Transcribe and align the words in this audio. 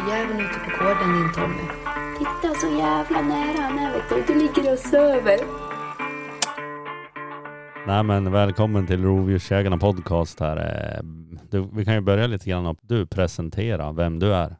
rävjäveln 0.00 0.40
ute 0.40 0.58
på 0.60 0.84
gården 0.84 1.12
din 1.22 1.32
Tommy. 1.32 1.68
Titta 2.18 2.54
så 2.54 2.66
jävla 2.66 3.22
nära 3.22 3.60
han 3.62 3.78
är 3.78 3.92
vet 3.92 4.08
du. 4.26 4.34
Du 4.34 4.40
ligger 4.40 4.72
och 4.72 4.78
söver. 4.78 5.38
Nej 7.86 8.02
men 8.02 8.32
välkommen 8.32 8.86
till 8.86 9.02
Rovdjursjägarna 9.04 9.78
podcast 9.78 10.40
här. 10.40 10.56
Eh, 10.56 11.02
Du, 11.50 11.68
vi 11.72 11.84
kan 11.84 11.94
ju 11.94 12.00
börja 12.00 12.26
lite 12.26 12.50
grann 12.50 12.66
att 12.66 12.78
du 12.82 13.06
presenterar 13.06 13.92
vem 13.92 14.18
du 14.18 14.34
är. 14.34 14.56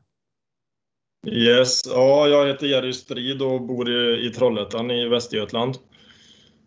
Yes, 1.27 1.82
ja, 1.87 2.27
jag 2.29 2.46
heter 2.46 2.66
Jerry 2.66 2.93
Strid 2.93 3.43
och 3.43 3.62
bor 3.62 3.91
i, 3.91 4.27
i 4.27 4.30
Trollhättan 4.30 4.91
i 4.91 5.09
Västergötland. 5.09 5.75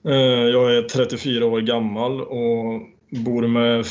Eh, 0.07 0.13
Jag 0.47 0.75
är 0.77 0.81
34 0.81 1.45
år 1.45 1.61
gammal 1.61 2.21
och 2.21 2.81
bor 3.09 3.47
med 3.47 3.85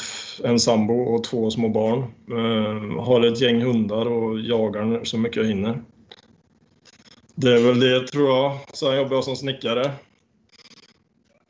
en 0.44 0.60
sambo 0.60 0.94
och 0.94 1.24
två 1.24 1.50
små 1.50 1.68
barn. 1.68 1.98
Eh, 2.30 3.04
har 3.04 3.26
ett 3.26 3.40
gäng 3.40 3.62
hundar 3.62 4.06
och 4.06 4.40
jagar 4.40 5.04
så 5.04 5.18
mycket 5.18 5.36
jag 5.36 5.44
hinner. 5.44 5.82
Det 7.34 7.54
är 7.54 7.62
väl 7.66 7.80
det 7.80 8.06
tror 8.06 8.28
jag. 8.28 8.58
Sen 8.74 8.96
jobbar 8.96 9.14
jag 9.14 9.24
som 9.24 9.36
snickare. 9.36 9.92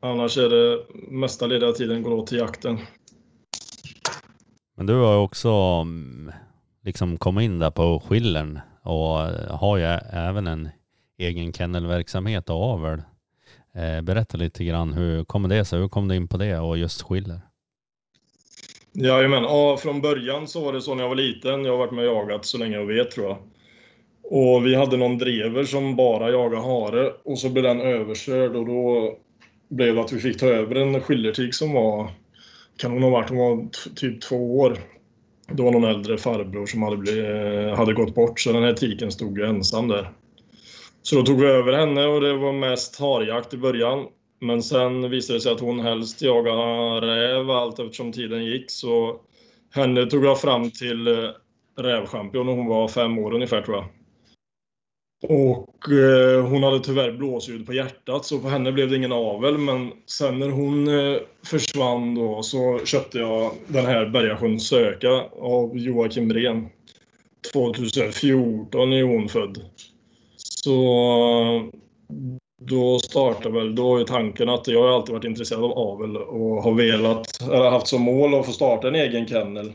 Annars 0.01 0.39
är 0.39 0.49
det 0.49 0.85
mesta 1.11 1.47
lediga 1.47 1.73
tiden 1.73 2.03
går 2.03 2.13
åt 2.13 2.27
till 2.27 2.39
jakten. 2.39 2.79
Men 4.77 4.87
du 4.87 4.95
har 4.95 5.13
ju 5.13 5.19
också 5.19 5.49
mm, 5.83 6.33
liksom 6.85 7.19
kommit 7.19 7.45
in 7.45 7.59
där 7.59 7.71
på 7.71 8.01
skillern 8.01 8.61
och 8.83 9.21
eh, 9.21 9.57
har 9.57 9.77
ju 9.77 9.85
även 10.13 10.47
en 10.47 10.69
egen 11.19 11.53
kennelverksamhet 11.53 12.51
och 12.51 12.63
avel. 12.63 13.03
Eh, 13.75 14.01
berätta 14.03 14.37
lite 14.37 14.65
grann, 14.65 14.93
hur 14.93 15.25
kommer 15.25 15.49
det 15.49 15.65
sig? 15.65 15.79
Hur 15.79 15.89
kom 15.89 16.09
du 16.09 16.17
in 16.17 16.29
på 16.29 16.37
det 16.37 16.59
och 16.59 16.79
just 16.79 17.03
skiller? 17.03 17.41
Jajamän, 19.01 19.43
ja, 19.43 19.77
från 19.77 20.01
början 20.01 20.49
så 20.49 20.65
var 20.65 20.73
det 20.73 20.81
så 20.81 20.95
när 20.95 21.03
jag 21.03 21.09
var 21.09 21.17
liten. 21.17 21.65
Jag 21.65 21.73
har 21.73 21.79
varit 21.79 21.93
med 21.93 22.09
och 22.09 22.17
jagat 22.17 22.45
så 22.45 22.59
länge 22.59 22.77
jag 22.77 22.87
vet 22.87 23.11
tror 23.11 23.27
jag. 23.27 23.39
Och 24.23 24.67
vi 24.67 24.75
hade 24.75 24.97
någon 24.97 25.19
drever 25.19 25.65
som 25.65 25.97
bara 25.97 26.31
jagade 26.31 26.63
hare 26.63 27.13
och 27.25 27.39
så 27.39 27.49
blev 27.49 27.65
den 27.65 27.81
överkörd 27.81 28.57
och 28.57 28.67
då 28.67 29.15
blev 29.69 29.95
det 29.95 30.01
att 30.01 30.13
vi 30.13 30.21
fick 30.21 30.39
ta 30.39 30.47
över 30.47 30.75
en 30.75 31.01
skillertik 31.01 31.55
som 31.55 31.73
var, 31.73 32.11
kan 32.77 32.93
hon 32.93 33.03
ha 33.03 33.11
varit, 33.11 33.29
hon 33.29 33.39
var 33.39 33.69
typ 33.97 34.21
två 34.21 34.59
år. 34.59 34.79
Det 35.53 35.63
var 35.63 35.73
någon 35.73 35.85
äldre 35.85 36.19
farbror 36.19 36.67
som 36.67 36.83
hade, 36.83 36.97
blivit, 36.97 37.77
hade 37.77 37.93
gått 37.93 38.15
bort 38.15 38.41
så 38.41 38.53
den 38.53 38.63
här 38.63 38.73
tiken 38.73 39.11
stod 39.11 39.39
ju 39.39 39.47
ensam 39.47 39.89
där. 39.89 40.11
Så 41.03 41.17
då 41.17 41.23
tog 41.23 41.41
vi 41.41 41.47
över 41.47 41.73
henne 41.73 42.07
och 42.07 42.21
det 42.21 42.37
var 42.37 42.53
mest 42.53 43.01
harjakt 43.01 43.55
i 43.55 43.57
början. 43.57 44.07
Men 44.41 44.63
sen 44.63 45.11
visade 45.11 45.37
det 45.37 45.43
sig 45.43 45.53
att 45.53 45.61
hon 45.61 45.81
helst 45.81 46.23
jagade 46.23 47.07
räv 47.07 47.51
allt 47.51 47.79
eftersom 47.79 48.13
tiden 48.13 48.45
gick. 48.45 48.71
Så 48.71 49.21
henne 49.75 50.07
tog 50.07 50.25
jag 50.25 50.41
fram 50.41 50.71
till 50.71 51.07
eh, 51.07 51.31
rävchampion 51.77 52.47
när 52.47 52.53
hon 52.53 52.67
var 52.67 52.89
fem 52.89 53.19
år 53.19 53.35
ungefär 53.35 53.63
tror 53.63 53.77
jag. 53.77 53.87
Och 55.23 55.93
eh, 55.93 56.47
hon 56.47 56.63
hade 56.63 56.81
tyvärr 56.81 57.13
blåsljud 57.13 57.67
på 57.67 57.73
hjärtat 57.73 58.25
så 58.25 58.39
på 58.39 58.49
henne 58.49 58.73
blev 58.73 58.91
det 58.91 58.97
ingen 58.97 59.13
avel. 59.13 59.59
Men 59.59 59.93
sen 60.07 60.39
när 60.39 60.49
hon 60.49 60.89
eh, 60.89 61.21
försvann 61.45 62.15
då 62.15 62.43
så 62.43 62.81
köpte 62.85 63.19
jag 63.19 63.53
den 63.67 63.87
här 63.87 64.07
Bergasjön 64.07 64.61
Söka 64.61 65.11
av 65.41 65.79
Joakim 65.79 66.33
Ren. 66.33 66.69
2014 67.53 68.93
är 68.93 69.03
hon 69.03 69.29
född. 69.29 69.65
Så 70.37 71.71
då 72.59 72.99
startade 72.99 73.55
väl, 73.55 73.75
då 73.75 73.97
är 73.97 74.05
tanken 74.05 74.49
att 74.49 74.69
jag 74.69 74.83
har 74.83 74.89
alltid 74.89 75.15
varit 75.15 75.25
intresserad 75.25 75.65
av 75.65 75.79
avel 75.79 76.17
och 76.17 76.63
har 76.63 76.75
velat, 76.75 77.43
eller 77.43 77.71
haft 77.71 77.87
som 77.87 78.03
mål 78.03 78.35
att 78.35 78.47
få 78.47 78.53
starta 78.53 78.89
en 78.89 78.95
egen 78.95 79.27
kennel. 79.27 79.73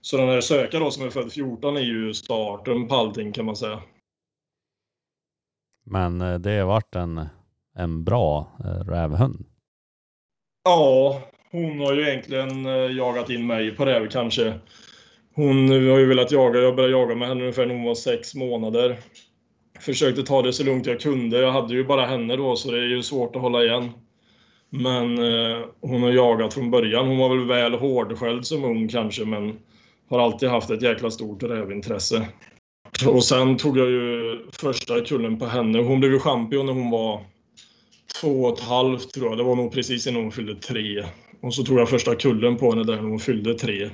Så 0.00 0.16
den 0.16 0.28
här 0.28 0.40
Söka 0.40 0.78
då 0.78 0.90
som 0.90 1.06
är 1.06 1.10
född 1.10 1.32
14 1.32 1.76
är 1.76 1.80
ju 1.80 2.14
starten 2.14 2.88
på 2.88 2.94
allting 2.94 3.32
kan 3.32 3.44
man 3.44 3.56
säga. 3.56 3.82
Men 5.86 6.20
eh, 6.20 6.38
det 6.38 6.58
har 6.58 6.66
varit 6.66 6.94
en, 6.94 7.26
en 7.76 8.04
bra 8.04 8.56
eh, 8.64 8.90
rävhund. 8.90 9.46
Ja, 10.64 11.22
hon 11.50 11.80
har 11.80 11.94
ju 11.94 12.08
egentligen 12.08 12.66
eh, 12.66 12.72
jagat 12.72 13.30
in 13.30 13.46
mig 13.46 13.76
på 13.76 13.84
räv 13.84 14.08
kanske. 14.08 14.54
Hon 15.34 15.68
har 15.68 15.98
ju 15.98 16.06
velat 16.06 16.32
jaga, 16.32 16.60
jag 16.60 16.76
började 16.76 16.92
jaga 16.92 17.14
med 17.14 17.28
henne 17.28 17.40
ungefär 17.40 17.66
när 17.66 17.74
hon 17.74 17.84
var 17.84 17.94
sex 17.94 18.34
månader. 18.34 18.98
Försökte 19.80 20.22
ta 20.22 20.42
det 20.42 20.52
så 20.52 20.64
lugnt 20.64 20.86
jag 20.86 21.00
kunde. 21.00 21.40
Jag 21.40 21.52
hade 21.52 21.74
ju 21.74 21.84
bara 21.84 22.06
henne 22.06 22.36
då 22.36 22.56
så 22.56 22.70
det 22.70 22.78
är 22.78 22.88
ju 22.88 23.02
svårt 23.02 23.36
att 23.36 23.42
hålla 23.42 23.64
igen. 23.64 23.90
Men 24.70 25.18
eh, 25.18 25.64
hon 25.80 26.02
har 26.02 26.10
jagat 26.10 26.54
från 26.54 26.70
början. 26.70 27.06
Hon 27.08 27.18
var 27.18 27.28
väl 27.28 27.46
väl 27.46 27.74
hårdskälld 27.74 28.46
som 28.46 28.64
ung 28.64 28.88
kanske 28.88 29.24
men 29.24 29.58
har 30.10 30.18
alltid 30.18 30.48
haft 30.48 30.70
ett 30.70 30.82
jäkla 30.82 31.10
stort 31.10 31.42
rävintresse. 31.42 32.28
Och 33.06 33.24
sen 33.24 33.56
tog 33.56 33.78
jag 33.78 33.90
ju 33.90 34.38
första 34.52 35.00
kullen 35.00 35.38
på 35.38 35.46
henne. 35.46 35.78
Hon 35.78 36.00
blev 36.00 36.12
ju 36.12 36.18
champion 36.18 36.66
när 36.66 36.72
hon 36.72 36.90
var 36.90 37.24
två 38.20 38.44
och 38.44 38.58
ett 38.58 38.64
halvt 38.64 39.14
tror 39.14 39.26
jag. 39.26 39.38
Det 39.38 39.44
var 39.44 39.56
nog 39.56 39.72
precis 39.72 40.06
innan 40.06 40.22
hon 40.22 40.32
fyllde 40.32 40.54
tre. 40.54 41.04
Och 41.40 41.54
så 41.54 41.62
tog 41.64 41.78
jag 41.78 41.88
första 41.88 42.14
kullen 42.14 42.56
på 42.56 42.70
henne 42.70 42.84
där 42.84 42.96
när 42.96 43.08
hon 43.08 43.18
fyllde 43.18 43.54
tre. 43.54 43.90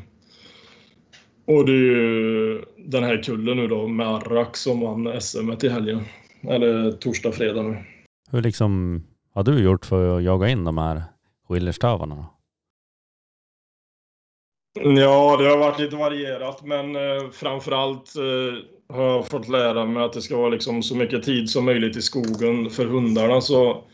Och 1.46 1.66
det 1.66 1.72
är 1.72 1.76
ju 1.76 2.64
den 2.76 3.04
här 3.04 3.22
kullen 3.22 3.56
nu 3.56 3.68
då 3.68 3.88
med 3.88 4.08
Arrak 4.08 4.56
som 4.56 4.80
vann 4.80 5.20
SM 5.20 5.50
i 5.62 5.68
helgen. 5.68 6.00
Eller 6.48 6.92
torsdag, 6.92 7.32
fredag 7.32 7.62
nu. 7.62 7.76
Hur 8.30 8.42
liksom 8.42 9.02
har 9.34 9.42
du 9.42 9.62
gjort 9.62 9.86
för 9.86 10.16
att 10.16 10.22
jaga 10.22 10.48
in 10.48 10.64
de 10.64 10.78
här 10.78 11.02
skillerstövarna? 11.48 12.14
då? 12.14 12.34
Ja, 14.80 15.36
det 15.36 15.48
har 15.48 15.58
varit 15.58 15.78
lite 15.78 15.96
varierat 15.96 16.64
men 16.64 16.96
eh, 16.96 17.30
framförallt 17.32 18.16
eh, 18.16 18.94
har 18.96 19.04
jag 19.04 19.28
fått 19.28 19.48
lära 19.48 19.84
mig 19.84 20.02
att 20.02 20.12
det 20.12 20.22
ska 20.22 20.36
vara 20.36 20.48
liksom 20.48 20.82
så 20.82 20.96
mycket 20.96 21.22
tid 21.22 21.50
som 21.50 21.64
möjligt 21.64 21.96
i 21.96 22.02
skogen 22.02 22.70
för 22.70 22.86
hundarna. 22.86 23.40
Så 23.40 23.84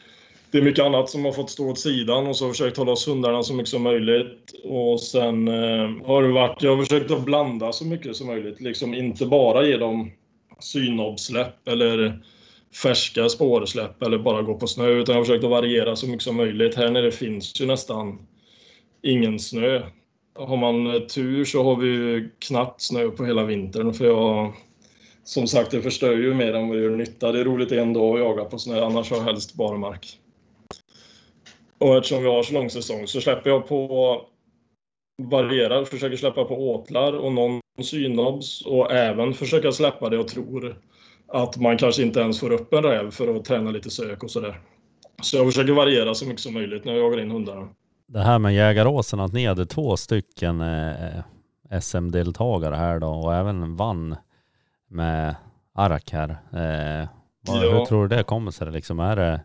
det 0.50 0.58
är 0.58 0.62
mycket 0.62 0.84
annat 0.84 1.10
som 1.10 1.24
har 1.24 1.32
fått 1.32 1.50
stå 1.50 1.70
åt 1.70 1.78
sidan 1.78 2.26
och 2.26 2.36
så 2.36 2.44
har 2.44 2.48
jag 2.48 2.56
försökt 2.56 2.76
hålla 2.76 2.92
oss 2.92 3.08
hundarna 3.08 3.42
så 3.42 3.54
mycket 3.54 3.68
som 3.68 3.82
möjligt. 3.82 4.52
Och 4.64 5.00
sen 5.00 5.48
eh, 5.48 6.06
har 6.06 6.22
det 6.22 6.32
varit, 6.32 6.62
jag 6.62 6.76
har 6.76 6.82
försökt 6.82 7.10
att 7.10 7.24
blanda 7.24 7.72
så 7.72 7.84
mycket 7.84 8.16
som 8.16 8.26
möjligt. 8.26 8.60
Liksom 8.60 8.94
inte 8.94 9.26
bara 9.26 9.66
ge 9.66 9.76
dem 9.76 10.10
synobbsläpp 10.58 11.68
eller 11.68 12.22
färska 12.82 13.28
spårsläpp 13.28 14.02
eller 14.02 14.18
bara 14.18 14.42
gå 14.42 14.54
på 14.54 14.66
snö 14.66 14.88
utan 14.88 15.12
jag 15.12 15.20
har 15.20 15.24
försökt 15.24 15.44
att 15.44 15.50
variera 15.50 15.96
så 15.96 16.06
mycket 16.06 16.22
som 16.22 16.36
möjligt. 16.36 16.74
Här 16.74 16.90
nere 16.90 17.10
finns 17.10 17.60
ju 17.60 17.66
nästan 17.66 18.26
ingen 19.02 19.38
snö. 19.38 19.82
Har 20.34 20.56
man 20.56 20.86
eh, 20.86 21.00
tur 21.00 21.44
så 21.44 21.62
har 21.62 21.76
vi 21.76 21.88
ju 21.88 22.30
knappt 22.38 22.82
snö 22.82 23.08
på 23.08 23.24
hela 23.24 23.44
vintern 23.44 23.94
för 23.94 24.04
jag 24.04 24.52
som 25.24 25.46
sagt, 25.46 25.70
det 25.70 25.82
förstör 25.82 26.12
ju 26.12 26.34
mer 26.34 26.54
än 26.54 26.68
vad 26.68 26.76
det 26.76 26.82
gör 26.82 26.96
nytta. 26.96 27.32
Det 27.32 27.40
är 27.40 27.44
roligt 27.44 27.72
en 27.72 27.92
dag 27.92 28.14
att 28.14 28.20
jaga 28.20 28.44
på 28.44 28.58
snö, 28.58 28.84
annars 28.84 29.10
har 29.10 29.16
jag 29.16 29.24
helst 29.24 29.54
barmark. 29.54 30.19
Och 31.80 31.96
eftersom 31.96 32.22
vi 32.22 32.28
har 32.28 32.42
så 32.42 32.54
lång 32.54 32.70
säsong 32.70 33.06
så 33.06 33.20
släpper 33.20 33.50
jag 33.50 33.68
på 33.68 34.22
varierar, 35.22 35.84
försöker 35.84 36.16
släppa 36.16 36.44
på 36.44 36.70
åtlar 36.74 37.12
och 37.12 37.32
någon 37.32 37.60
synobs 37.82 38.66
och 38.66 38.92
även 38.92 39.34
försöka 39.34 39.72
släppa 39.72 40.08
det 40.08 40.16
jag 40.16 40.28
tror 40.28 40.76
att 41.28 41.56
man 41.56 41.78
kanske 41.78 42.02
inte 42.02 42.20
ens 42.20 42.40
får 42.40 42.52
upp 42.52 42.72
en 42.72 42.82
räv 42.82 43.10
för 43.10 43.36
att 43.36 43.44
träna 43.44 43.70
lite 43.70 43.90
sök 43.90 44.22
och 44.22 44.30
sådär. 44.30 44.60
Så 45.22 45.36
jag 45.36 45.46
försöker 45.46 45.72
variera 45.72 46.14
så 46.14 46.26
mycket 46.26 46.40
som 46.40 46.54
möjligt 46.54 46.84
när 46.84 46.92
jag 46.92 47.02
jagar 47.02 47.20
in 47.20 47.30
hundarna. 47.30 47.68
Det 48.06 48.20
här 48.20 48.38
med 48.38 48.54
Jägaråsen, 48.54 49.20
att 49.20 49.32
ni 49.32 49.46
hade 49.46 49.66
två 49.66 49.96
stycken 49.96 50.60
eh, 50.60 51.80
SM-deltagare 51.80 52.74
här 52.74 52.98
då 52.98 53.08
och 53.08 53.34
även 53.34 53.76
vann 53.76 54.16
med 54.88 55.34
Arak 55.74 56.10
här. 56.12 56.30
Eh, 56.30 57.08
vad, 57.46 57.64
Ja. 57.64 57.78
Hur 57.78 57.84
tror 57.84 58.08
du 58.08 58.16
det 58.16 58.22
kommer 58.22 58.50
sig? 58.50 58.72
Liksom, 58.72 59.00
är, 59.00 59.16
det, 59.16 59.40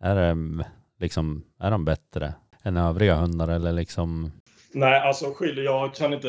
är, 0.00 0.14
det, 0.14 0.64
liksom, 1.02 1.42
är 1.60 1.70
de 1.70 1.84
bättre 1.84 2.34
än 2.62 2.76
övriga 2.76 3.14
hundar 3.14 3.48
eller 3.48 3.72
liksom? 3.72 4.32
Nej, 4.74 5.00
alltså 5.00 5.32
skiller, 5.32 5.62
jag 5.62 5.94
kan 5.94 6.12
inte 6.12 6.28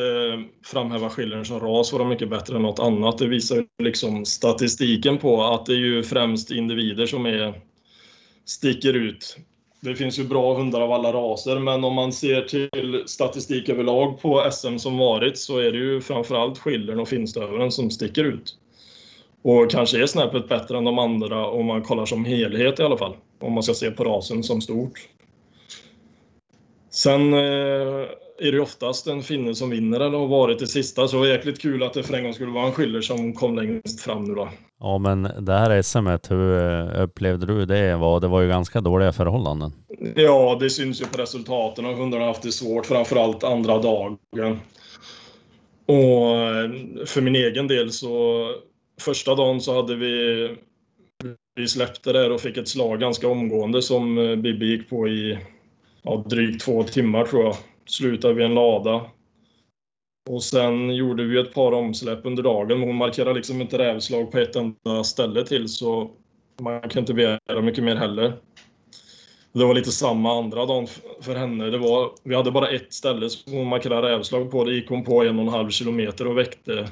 framhäva 0.64 1.10
skillnaden 1.10 1.44
som 1.44 1.60
ras 1.60 1.92
vara 1.92 2.04
mycket 2.04 2.30
bättre 2.30 2.56
än 2.56 2.62
något 2.62 2.78
annat. 2.78 3.18
Det 3.18 3.26
visar 3.26 3.56
ju 3.56 3.66
liksom 3.82 4.24
statistiken 4.24 5.18
på 5.18 5.44
att 5.44 5.66
det 5.66 5.72
är 5.72 5.76
ju 5.76 6.02
främst 6.02 6.50
individer 6.50 7.06
som 7.06 7.26
är, 7.26 7.60
sticker 8.44 8.94
ut. 8.94 9.36
Det 9.80 9.94
finns 9.94 10.18
ju 10.18 10.24
bra 10.24 10.56
hundar 10.56 10.80
av 10.80 10.92
alla 10.92 11.12
raser, 11.12 11.58
men 11.58 11.84
om 11.84 11.94
man 11.94 12.12
ser 12.12 12.42
till 12.42 13.02
statistik 13.06 13.68
överlag 13.68 14.20
på 14.20 14.48
SM 14.52 14.78
som 14.78 14.98
varit 14.98 15.38
så 15.38 15.58
är 15.58 15.72
det 15.72 15.78
ju 15.78 16.00
framförallt 16.00 16.58
skillern 16.58 17.00
och 17.00 17.08
finstövaren 17.08 17.72
som 17.72 17.90
sticker 17.90 18.24
ut. 18.24 18.56
Och 19.44 19.70
kanske 19.70 20.02
är 20.02 20.06
snäppet 20.06 20.48
bättre 20.48 20.78
än 20.78 20.84
de 20.84 20.98
andra 20.98 21.46
om 21.46 21.66
man 21.66 21.82
kollar 21.82 22.06
som 22.06 22.24
helhet 22.24 22.80
i 22.80 22.82
alla 22.82 22.96
fall. 22.96 23.16
Om 23.40 23.52
man 23.52 23.62
ska 23.62 23.74
se 23.74 23.90
på 23.90 24.04
rasen 24.04 24.42
som 24.42 24.60
stort. 24.60 25.08
Sen 26.90 27.34
eh, 27.34 28.08
är 28.38 28.52
det 28.52 28.60
oftast 28.60 29.06
en 29.06 29.22
finne 29.22 29.54
som 29.54 29.70
vinner 29.70 30.00
eller 30.00 30.18
har 30.18 30.26
varit 30.26 30.58
det 30.58 30.66
sista. 30.66 31.08
Så 31.08 31.16
det 31.16 31.20
var 31.20 31.26
jäkligt 31.26 31.60
kul 31.60 31.82
att 31.82 31.92
det 31.92 32.02
för 32.02 32.14
en 32.14 32.24
gång 32.24 32.34
skulle 32.34 32.52
vara 32.52 32.66
en 32.66 32.72
skiller 32.72 33.00
som 33.00 33.32
kom 33.32 33.56
längst 33.56 34.00
fram 34.00 34.24
nu 34.24 34.34
då. 34.34 34.48
Ja 34.80 34.98
men 34.98 35.22
det 35.22 35.52
här 35.52 35.82
SMet, 35.82 36.30
hur 36.30 36.58
eh, 36.58 37.02
upplevde 37.02 37.46
du 37.46 37.66
det? 37.66 37.96
Var, 37.96 38.20
det 38.20 38.28
var 38.28 38.40
ju 38.40 38.48
ganska 38.48 38.80
dåliga 38.80 39.12
förhållanden. 39.12 39.72
Ja, 40.16 40.56
det 40.60 40.70
syns 40.70 41.00
ju 41.00 41.04
på 41.06 41.18
resultaten 41.18 41.86
och 41.86 41.96
hundarna 41.96 42.22
har 42.22 42.28
haft 42.28 42.42
det 42.42 42.52
svårt, 42.52 42.86
framförallt 42.86 43.44
andra 43.44 43.78
dagen. 43.78 44.18
Och 45.86 46.38
eh, 46.38 46.70
för 47.06 47.20
min 47.20 47.36
egen 47.36 47.68
del 47.68 47.92
så 47.92 48.46
första 49.00 49.34
dagen 49.34 49.60
så 49.60 49.74
hade 49.74 49.96
vi, 49.96 50.56
vi 51.54 51.68
släppte 51.68 52.12
där 52.12 52.32
och 52.32 52.40
fick 52.40 52.56
ett 52.56 52.68
slag 52.68 53.00
ganska 53.00 53.28
omgående 53.28 53.82
som 53.82 54.18
eh, 54.18 54.36
Bibi 54.36 54.66
gick 54.66 54.90
på 54.90 55.08
i 55.08 55.38
ja, 56.02 56.24
drygt 56.26 56.64
två 56.64 56.82
timmar 56.82 57.24
tror 57.24 57.44
jag. 57.44 57.56
Slutade 57.86 58.34
vid 58.34 58.44
en 58.44 58.54
lada. 58.54 59.10
Och 60.30 60.42
sen 60.42 60.94
gjorde 60.94 61.24
vi 61.24 61.40
ett 61.40 61.54
par 61.54 61.72
omsläpp 61.72 62.20
under 62.26 62.42
dagen, 62.42 62.78
men 62.78 62.88
hon 62.88 62.96
markerade 62.96 63.34
liksom 63.34 63.60
inte 63.60 63.78
rävslag 63.78 64.32
på 64.32 64.38
ett 64.38 64.56
enda 64.56 65.04
ställe 65.04 65.46
till 65.46 65.68
så 65.68 66.10
man 66.60 66.80
kan 66.80 67.00
inte 67.00 67.14
begära 67.14 67.60
mycket 67.62 67.84
mer 67.84 67.96
heller. 67.96 68.32
Det 69.52 69.64
var 69.64 69.74
lite 69.74 69.92
samma 69.92 70.38
andra 70.38 70.66
dagen 70.66 70.86
för 71.20 71.34
henne. 71.34 71.70
Det 71.70 71.78
var, 71.78 72.12
vi 72.22 72.34
hade 72.34 72.50
bara 72.50 72.68
ett 72.68 72.92
ställe 72.92 73.30
som 73.30 73.52
hon 73.52 73.66
markerade 73.66 74.08
rävslag 74.08 74.50
på. 74.50 74.64
Det 74.64 74.74
gick 74.74 74.88
hon 74.88 75.04
på 75.04 75.22
en 75.24 75.38
och 75.38 75.44
en 75.44 75.52
halv 75.52 75.70
kilometer 75.70 76.26
och 76.26 76.38
väckte 76.38 76.88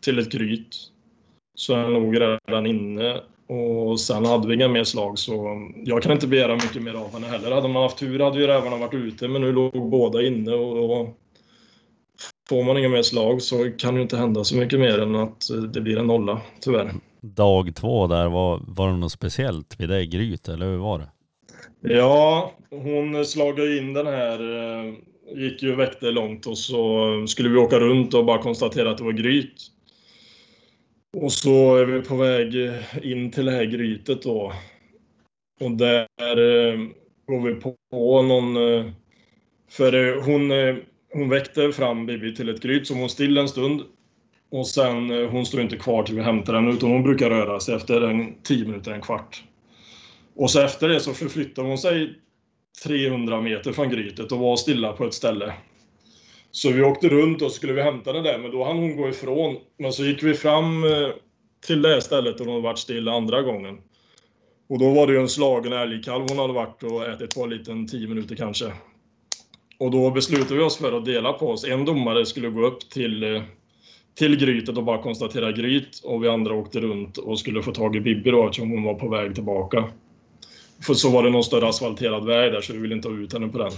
till 0.00 0.18
ett 0.18 0.32
gryt. 0.32 0.76
Så 1.54 1.74
den 1.74 1.92
låg 1.92 2.20
redan 2.20 2.66
inne 2.66 3.20
och 3.48 4.00
sen 4.00 4.24
hade 4.24 4.48
vi 4.48 4.54
inga 4.54 4.68
mer 4.68 4.84
slag 4.84 5.18
så 5.18 5.56
jag 5.84 6.02
kan 6.02 6.12
inte 6.12 6.26
begära 6.26 6.54
mycket 6.54 6.82
mer 6.82 6.94
av 6.94 7.12
henne 7.12 7.26
heller. 7.26 7.50
Hade 7.50 7.68
man 7.68 7.82
haft 7.82 7.98
tur 7.98 8.20
hade 8.20 8.40
ju 8.40 8.46
rävarna 8.46 8.76
varit 8.76 8.94
ute 8.94 9.28
men 9.28 9.42
nu 9.42 9.52
låg 9.52 9.90
båda 9.90 10.22
inne 10.22 10.52
och, 10.54 11.08
får 12.48 12.64
man 12.64 12.78
inga 12.78 12.88
mer 12.88 13.02
slag 13.02 13.42
så 13.42 13.70
kan 13.78 13.94
det 13.94 14.02
inte 14.02 14.16
hända 14.16 14.44
så 14.44 14.56
mycket 14.56 14.80
mer 14.80 14.98
än 14.98 15.14
att 15.14 15.48
det 15.72 15.80
blir 15.80 15.98
en 15.98 16.06
nolla 16.06 16.40
tyvärr. 16.60 16.92
Dag 17.20 17.74
två 17.74 18.06
där, 18.06 18.28
var, 18.28 18.60
var 18.66 18.88
det 18.88 18.96
något 18.96 19.12
speciellt 19.12 19.80
vid 19.80 19.88
det 19.88 20.06
gryt 20.06 20.48
eller 20.48 20.66
hur 20.66 20.76
var 20.76 20.98
det? 20.98 21.08
Ja, 21.94 22.52
hon 22.70 23.24
slagade 23.24 23.78
in 23.78 23.92
den 23.92 24.06
här, 24.06 24.38
eh, 24.40 24.94
gick 25.36 25.62
ju 25.62 25.72
och 25.72 25.78
väckte 25.78 26.10
långt 26.10 26.46
och 26.46 26.58
så 26.58 27.08
skulle 27.26 27.48
vi 27.48 27.56
åka 27.56 27.80
runt 27.80 28.14
och 28.14 28.24
bara 28.24 28.42
konstatera 28.42 28.90
att 28.90 28.98
det 28.98 29.04
var 29.04 29.12
gryt. 29.12 29.70
Och 31.14 31.32
så 31.32 31.76
är 31.76 31.84
vi 31.84 32.02
på 32.02 32.16
väg 32.16 32.54
in 33.02 33.30
till 33.30 33.44
det 33.44 33.52
här 33.52 33.64
grytet 33.64 34.22
då. 34.22 34.52
Och 35.60 35.70
där 35.70 36.06
eh, 36.20 36.78
går 37.26 37.40
vi 37.40 37.60
på 37.90 38.22
någon... 38.22 38.56
Eh, 38.56 38.90
för 39.70 39.92
eh, 39.92 40.22
hon, 40.22 40.50
eh, 40.50 40.76
hon 41.12 41.28
väckte 41.28 41.72
fram 41.72 42.06
Bibi 42.06 42.34
till 42.34 42.48
ett 42.48 42.62
gryt, 42.62 42.86
så 42.86 42.94
hon 42.94 43.08
still 43.08 43.38
en 43.38 43.48
stund. 43.48 43.82
Och 44.50 44.66
sen, 44.66 45.10
eh, 45.10 45.30
hon 45.30 45.46
står 45.46 45.60
inte 45.60 45.76
kvar 45.76 46.02
till 46.02 46.14
vi 46.14 46.22
hämtar 46.22 46.54
henne, 46.54 46.72
utan 46.72 46.90
hon 46.90 47.02
brukar 47.02 47.30
röra 47.30 47.60
sig 47.60 47.74
efter 47.74 48.00
en 48.00 48.34
10 48.42 48.64
minuter, 48.64 48.92
en 48.92 49.00
kvart. 49.00 49.44
Och 50.36 50.50
så 50.50 50.60
efter 50.60 50.88
det 50.88 51.00
så 51.00 51.14
förflyttar 51.14 51.62
hon 51.62 51.78
sig 51.78 52.14
300 52.84 53.40
meter 53.40 53.72
från 53.72 53.90
grytet 53.90 54.32
och 54.32 54.38
var 54.38 54.56
stilla 54.56 54.92
på 54.92 55.04
ett 55.04 55.14
ställe. 55.14 55.54
Så 56.54 56.72
vi 56.72 56.82
åkte 56.82 57.08
runt 57.08 57.42
och 57.42 57.52
skulle 57.52 57.72
vi 57.72 57.82
hämta 57.82 58.12
den 58.12 58.24
där, 58.24 58.38
men 58.38 58.50
då 58.50 58.64
hann 58.64 58.78
hon 58.78 58.96
gå 58.96 59.08
ifrån. 59.08 59.56
Men 59.78 59.92
så 59.92 60.04
gick 60.04 60.22
vi 60.22 60.34
fram 60.34 60.84
eh, 60.84 61.08
till 61.66 61.82
det 61.82 62.00
stället 62.00 62.40
och 62.40 62.46
hon 62.46 62.62
varit 62.62 62.78
stilla 62.78 63.12
andra 63.12 63.42
gången. 63.42 63.78
Och 64.68 64.78
då 64.78 64.90
var 64.90 65.06
det 65.06 65.12
ju 65.12 65.20
en 65.20 65.28
slagen 65.28 65.72
älgkalv 65.72 66.24
hon 66.28 66.38
hade 66.38 66.52
varit 66.52 66.82
och 66.82 67.06
ätit 67.06 67.34
på 67.34 67.44
en 67.44 67.50
liten 67.50 67.86
10 67.86 68.08
minuter 68.08 68.36
kanske. 68.36 68.72
Och 69.78 69.90
då 69.90 70.10
beslutade 70.10 70.54
vi 70.54 70.60
oss 70.60 70.76
för 70.76 70.92
att 70.92 71.04
dela 71.04 71.32
på 71.32 71.50
oss. 71.50 71.64
En 71.64 71.84
domare 71.84 72.26
skulle 72.26 72.48
gå 72.48 72.66
upp 72.66 72.90
till, 72.90 73.22
eh, 73.22 73.42
till 74.18 74.36
grytet 74.36 74.76
och 74.76 74.84
bara 74.84 75.02
konstatera 75.02 75.52
gryt 75.52 76.00
och 76.04 76.24
vi 76.24 76.28
andra 76.28 76.54
åkte 76.54 76.80
runt 76.80 77.18
och 77.18 77.38
skulle 77.38 77.62
få 77.62 77.72
tag 77.72 77.96
i 77.96 78.00
Bibi 78.00 78.30
då 78.30 78.44
eftersom 78.44 78.70
hon 78.70 78.82
var 78.82 78.94
på 78.94 79.08
väg 79.08 79.34
tillbaka. 79.34 79.84
För 80.86 80.94
så 80.94 81.10
var 81.10 81.22
det 81.22 81.30
någon 81.30 81.44
större 81.44 81.68
asfalterad 81.68 82.26
väg 82.26 82.52
där 82.52 82.60
så 82.60 82.72
vi 82.72 82.78
ville 82.78 82.94
inte 82.94 83.08
ha 83.08 83.16
ut 83.16 83.32
henne 83.32 83.48
på 83.48 83.58
den. 83.58 83.72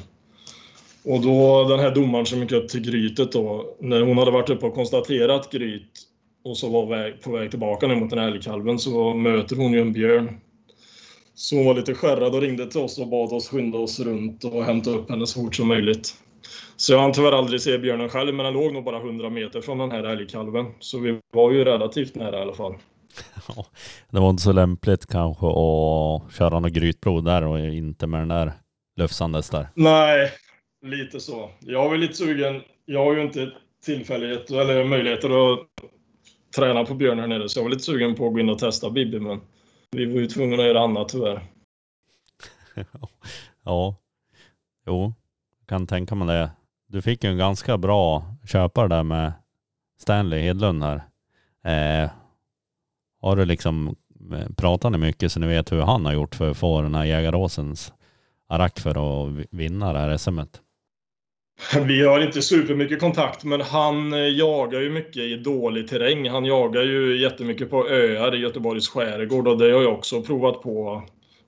Och 1.06 1.20
då 1.20 1.64
den 1.68 1.80
här 1.80 1.94
domaren 1.94 2.26
som 2.26 2.40
gick 2.40 2.52
upp 2.52 2.68
till 2.68 2.80
grytet 2.80 3.32
då, 3.32 3.76
när 3.80 4.00
hon 4.00 4.18
hade 4.18 4.30
varit 4.30 4.50
uppe 4.50 4.66
och 4.66 4.74
konstaterat 4.74 5.52
gryt 5.52 5.92
och 6.44 6.56
så 6.56 6.68
var 6.68 6.86
väg, 6.86 7.22
på 7.22 7.32
väg 7.32 7.50
tillbaka 7.50 7.86
ner 7.86 7.96
mot 7.96 8.10
den 8.10 8.18
här 8.18 8.28
älgkalven 8.28 8.78
så 8.78 9.14
möter 9.14 9.56
hon 9.56 9.72
ju 9.72 9.80
en 9.80 9.92
björn. 9.92 10.40
Så 11.34 11.56
hon 11.56 11.66
var 11.66 11.74
lite 11.74 11.94
skärrad 11.94 12.34
och 12.34 12.40
ringde 12.40 12.66
till 12.66 12.80
oss 12.80 12.98
och 12.98 13.08
bad 13.08 13.32
oss 13.32 13.48
skynda 13.48 13.78
oss 13.78 14.00
runt 14.00 14.44
och 14.44 14.64
hämta 14.64 14.90
upp 14.90 15.10
henne 15.10 15.26
så 15.26 15.40
fort 15.40 15.54
som 15.54 15.68
möjligt. 15.68 16.14
Så 16.76 16.92
jag 16.92 17.00
hann 17.00 17.12
tyvärr 17.12 17.32
aldrig 17.32 17.60
se 17.60 17.78
björnen 17.78 18.08
själv, 18.08 18.34
men 18.34 18.44
den 18.44 18.54
låg 18.54 18.72
nog 18.72 18.84
bara 18.84 18.98
100 18.98 19.30
meter 19.30 19.60
från 19.60 19.78
den 19.78 19.90
här 19.90 20.04
älgkalven. 20.04 20.66
Så 20.80 20.98
vi 20.98 21.20
var 21.32 21.52
ju 21.52 21.64
relativt 21.64 22.14
nära 22.14 22.38
i 22.38 22.42
alla 22.42 22.54
fall. 22.54 22.74
det 24.10 24.20
var 24.20 24.30
inte 24.30 24.42
så 24.42 24.52
lämpligt 24.52 25.06
kanske 25.06 25.46
att 25.46 26.34
köra 26.38 26.60
något 26.60 26.72
grytblod 26.72 27.24
där 27.24 27.46
och 27.46 27.58
inte 27.58 28.06
med 28.06 28.20
den 28.20 28.28
där 28.28 28.52
lufsandes 28.96 29.50
där. 29.50 29.68
Nej, 29.74 30.30
lite 30.86 31.20
så. 31.20 31.50
Jag 31.60 31.88
var 31.88 31.96
lite 31.96 32.14
sugen. 32.14 32.62
Jag 32.84 33.04
har 33.04 33.14
ju 33.14 33.22
inte 33.22 33.52
tillfällighet 33.84 34.50
eller 34.50 34.84
möjligheter 34.84 35.52
att 35.52 35.60
träna 36.56 36.84
på 36.84 36.94
björn 36.94 37.18
här 37.18 37.26
nere 37.26 37.48
så 37.48 37.58
jag 37.58 37.64
var 37.64 37.70
lite 37.70 37.82
sugen 37.82 38.14
på 38.14 38.26
att 38.26 38.32
gå 38.32 38.40
in 38.40 38.48
och 38.48 38.58
testa 38.58 38.90
Bibi 38.90 39.20
men 39.20 39.40
vi 39.90 40.06
var 40.06 40.20
ju 40.20 40.26
tvungna 40.26 40.56
att 40.56 40.68
göra 40.68 40.80
annat 40.80 41.08
tyvärr. 41.08 41.42
ja, 43.64 43.96
jo, 44.86 45.14
kan 45.66 45.86
tänka 45.86 46.14
mig 46.14 46.36
det. 46.36 46.50
Du 46.86 47.02
fick 47.02 47.24
ju 47.24 47.30
en 47.30 47.38
ganska 47.38 47.78
bra 47.78 48.34
köpare 48.44 48.88
där 48.88 49.02
med 49.02 49.32
Stanley 49.98 50.40
Hedlund 50.40 50.82
här. 50.82 50.96
Eh, 51.64 52.10
har 53.20 53.36
du 53.36 53.44
liksom 53.44 53.96
eh, 54.32 54.48
pratat 54.56 54.92
ni 54.92 54.98
mycket 54.98 55.32
så 55.32 55.40
ni 55.40 55.46
vet 55.46 55.72
hur 55.72 55.80
han 55.80 56.06
har 56.06 56.12
gjort 56.12 56.34
för 56.34 56.50
att 56.50 56.56
få 56.56 56.82
den 56.82 56.94
här 56.94 57.04
jägaråsens 57.04 57.92
arack 58.48 58.80
för 58.80 59.26
att 59.26 59.46
vinna 59.50 59.92
det 59.92 59.98
här 59.98 60.16
SMet? 60.16 60.60
Vi 61.86 62.02
har 62.02 62.20
inte 62.20 62.42
supermycket 62.42 63.00
kontakt, 63.00 63.44
men 63.44 63.60
han 63.60 64.12
eh, 64.12 64.28
jagar 64.28 64.80
ju 64.80 64.90
mycket 64.90 65.22
i 65.22 65.36
dålig 65.36 65.88
terräng. 65.88 66.28
Han 66.28 66.44
jagar 66.44 66.82
ju 66.82 67.20
jättemycket 67.20 67.70
på 67.70 67.88
öar 67.88 68.34
i 68.34 68.38
Göteborgs 68.38 68.88
skärgård 68.88 69.48
och 69.48 69.58
det 69.58 69.72
har 69.72 69.82
jag 69.82 69.92
också 69.92 70.22
provat 70.22 70.62
på 70.62 71.02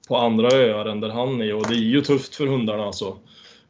på 0.09 0.17
andra 0.17 0.49
öar 0.49 0.87
än 0.87 1.01
där 1.01 1.09
han 1.09 1.43
är 1.43 1.55
och 1.55 1.69
det 1.69 1.75
är 1.75 1.79
ju 1.79 2.01
tufft 2.01 2.35
för 2.35 2.47
hundarna 2.47 2.85
alltså. 2.85 3.17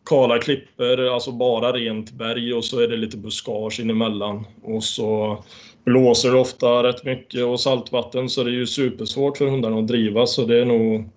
Kala 0.04 0.38
klipper, 0.38 1.14
alltså 1.14 1.32
bara 1.32 1.72
rent 1.72 2.12
berg 2.12 2.54
och 2.54 2.64
så 2.64 2.80
är 2.80 2.88
det 2.88 2.96
lite 2.96 3.16
buskage 3.16 3.80
inemellan. 3.80 4.46
Och 4.62 4.84
så 4.84 5.44
blåser 5.84 6.32
det 6.32 6.38
ofta 6.38 6.82
rätt 6.82 7.04
mycket 7.04 7.44
och 7.44 7.60
saltvatten 7.60 8.28
så 8.28 8.44
det 8.44 8.50
är 8.50 8.54
ju 8.54 8.66
supersvårt 8.66 9.38
för 9.38 9.46
hundarna 9.46 9.78
att 9.78 9.88
driva 9.88 10.26
så 10.26 10.44
det 10.44 10.60
är 10.60 10.64
nog 10.64 11.08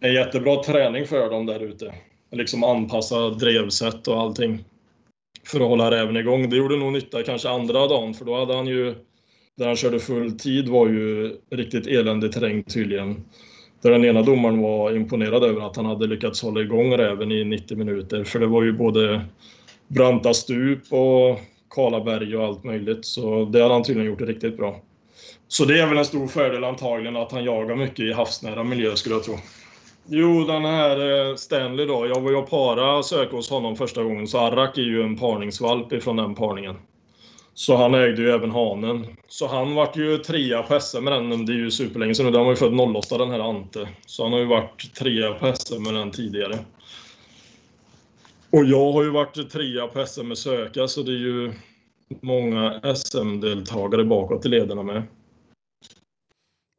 en 0.00 0.14
jättebra 0.14 0.62
träning 0.62 1.06
för 1.06 1.30
dem 1.30 1.46
där 1.46 1.60
ute. 1.60 1.94
Liksom 2.32 2.64
anpassa 2.64 3.30
drevsätt 3.30 4.08
och 4.08 4.20
allting 4.20 4.64
för 5.46 5.60
att 5.60 5.68
hålla 5.68 5.90
räven 5.90 6.16
igång. 6.16 6.50
Det 6.50 6.56
gjorde 6.56 6.76
nog 6.76 6.92
nytta 6.92 7.22
kanske 7.22 7.48
andra 7.48 7.86
dagen 7.86 8.14
för 8.14 8.24
då 8.24 8.38
hade 8.38 8.54
han 8.54 8.66
ju 8.66 8.94
där 9.56 9.66
han 9.66 9.76
körde 9.76 10.00
full 10.00 10.38
tid 10.38 10.68
var 10.68 10.88
ju 10.88 11.36
riktigt 11.50 11.86
eländig 11.86 12.32
terräng 12.32 12.62
tydligen. 12.62 13.24
Där 13.82 13.90
den 13.90 14.04
ena 14.04 14.22
domaren 14.22 14.62
var 14.62 14.96
imponerad 14.96 15.44
över 15.44 15.66
att 15.66 15.76
han 15.76 15.86
hade 15.86 16.06
lyckats 16.06 16.42
hålla 16.42 16.60
igång 16.60 16.96
räven 16.96 17.32
i 17.32 17.44
90 17.44 17.76
minuter 17.76 18.24
för 18.24 18.38
det 18.38 18.46
var 18.46 18.62
ju 18.62 18.72
både 18.72 19.24
branta 19.88 20.34
stup 20.34 20.92
och 20.92 21.40
kala 21.74 22.04
berg 22.04 22.36
och 22.36 22.44
allt 22.44 22.64
möjligt. 22.64 23.04
Så 23.04 23.44
det 23.44 23.62
hade 23.62 23.74
han 23.74 23.82
tydligen 23.82 24.10
gjort 24.10 24.20
riktigt 24.20 24.56
bra. 24.56 24.80
Så 25.48 25.64
det 25.64 25.80
är 25.80 25.86
väl 25.86 25.98
en 25.98 26.04
stor 26.04 26.26
fördel 26.26 26.64
antagligen 26.64 27.16
att 27.16 27.32
han 27.32 27.44
jagar 27.44 27.76
mycket 27.76 28.00
i 28.00 28.12
havsnära 28.12 28.64
miljö 28.64 28.96
skulle 28.96 29.14
jag 29.14 29.24
tro. 29.24 29.34
Jo, 30.12 30.44
den 30.44 30.64
här 30.64 31.28
eh, 31.28 31.36
Stanley 31.36 31.86
då. 31.86 32.06
Jag 32.06 32.20
var 32.20 32.30
ju 32.30 32.36
och 32.36 32.50
para 32.50 33.02
söka 33.02 33.36
hos 33.36 33.50
honom 33.50 33.76
första 33.76 34.02
gången, 34.02 34.28
så 34.28 34.38
Arrak 34.38 34.78
är 34.78 34.82
ju 34.82 35.02
en 35.02 35.16
parningsvalp 35.16 35.92
ifrån 35.92 36.16
den 36.16 36.34
parningen. 36.34 36.76
Så 37.54 37.76
han 37.76 37.94
ägde 37.94 38.22
ju 38.22 38.30
även 38.30 38.50
hanen. 38.50 39.06
Så 39.28 39.46
han 39.46 39.74
vart 39.74 39.96
ju 39.96 40.18
trea 40.18 40.62
på 40.62 40.80
SM 40.80 41.04
med 41.04 41.12
den, 41.12 41.46
det 41.46 41.52
är 41.52 41.56
ju 41.56 41.70
superlänge 41.70 42.14
sedan 42.14 42.26
nu. 42.26 42.32
Den 42.32 42.44
var 42.44 42.50
ju 42.50 42.56
född 42.56 42.80
08 42.96 43.18
den 43.18 43.30
här 43.30 43.50
Ante. 43.50 43.88
Så 44.06 44.22
han 44.22 44.32
har 44.32 44.40
ju 44.40 44.46
varit 44.46 44.94
trea 44.94 45.32
på 45.32 45.52
SM 45.54 45.82
med 45.82 45.94
den 45.94 46.10
tidigare. 46.10 46.58
Och 48.50 48.64
jag 48.64 48.92
har 48.92 49.02
ju 49.02 49.10
varit 49.10 49.50
trea 49.50 49.86
på 49.86 50.06
SM 50.06 50.28
med 50.28 50.38
Söka, 50.38 50.88
så 50.88 51.02
det 51.02 51.12
är 51.12 51.18
ju 51.18 51.52
många 52.20 52.80
SM-deltagare 52.94 54.04
bakåt 54.04 54.46
i 54.46 54.48
lederna 54.48 54.82
med. 54.82 55.02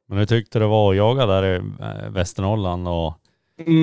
Men 0.10 0.18
hur 0.18 0.26
tyckte 0.26 0.60
det 0.60 0.68
var 0.68 0.92
att 0.92 0.98
jaga 0.98 1.26
där 1.26 1.44
i 1.44 1.56
eh, 1.56 2.12
Västernorrland? 2.12 2.88
Och... 2.88 3.21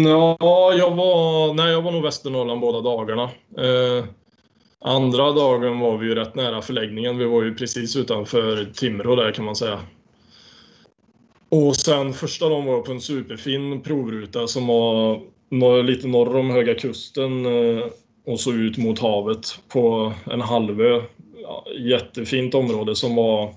Ja, 0.04 0.72
jag 0.74 0.90
var, 0.90 1.54
nej, 1.54 1.72
jag 1.72 1.82
var 1.82 1.92
nog 1.92 2.02
Västernorrland 2.02 2.60
båda 2.60 2.80
dagarna. 2.80 3.22
Eh, 3.58 4.04
andra 4.80 5.32
dagen 5.32 5.80
var 5.80 5.98
vi 5.98 6.06
ju 6.06 6.14
rätt 6.14 6.34
nära 6.34 6.62
förläggningen. 6.62 7.18
Vi 7.18 7.24
var 7.24 7.42
ju 7.42 7.54
precis 7.54 7.96
utanför 7.96 8.64
Timrå 8.74 9.16
där 9.16 9.32
kan 9.32 9.44
man 9.44 9.56
säga. 9.56 9.80
Och 11.48 11.76
sen 11.76 12.12
första 12.12 12.48
dagen 12.48 12.64
var 12.64 12.72
jag 12.72 12.84
på 12.84 12.92
en 12.92 13.00
superfin 13.00 13.82
provruta 13.82 14.46
som 14.46 14.66
var 14.66 15.82
lite 15.82 16.06
norr 16.06 16.36
om 16.36 16.50
Höga 16.50 16.74
Kusten 16.74 17.46
eh, 17.46 17.84
och 18.26 18.40
så 18.40 18.52
ut 18.52 18.78
mot 18.78 18.98
havet 18.98 19.58
på 19.68 20.12
en 20.30 20.40
halvö. 20.40 21.02
Ja, 21.42 21.66
jättefint 21.78 22.54
område 22.54 22.96
som 22.96 23.14
var... 23.16 23.54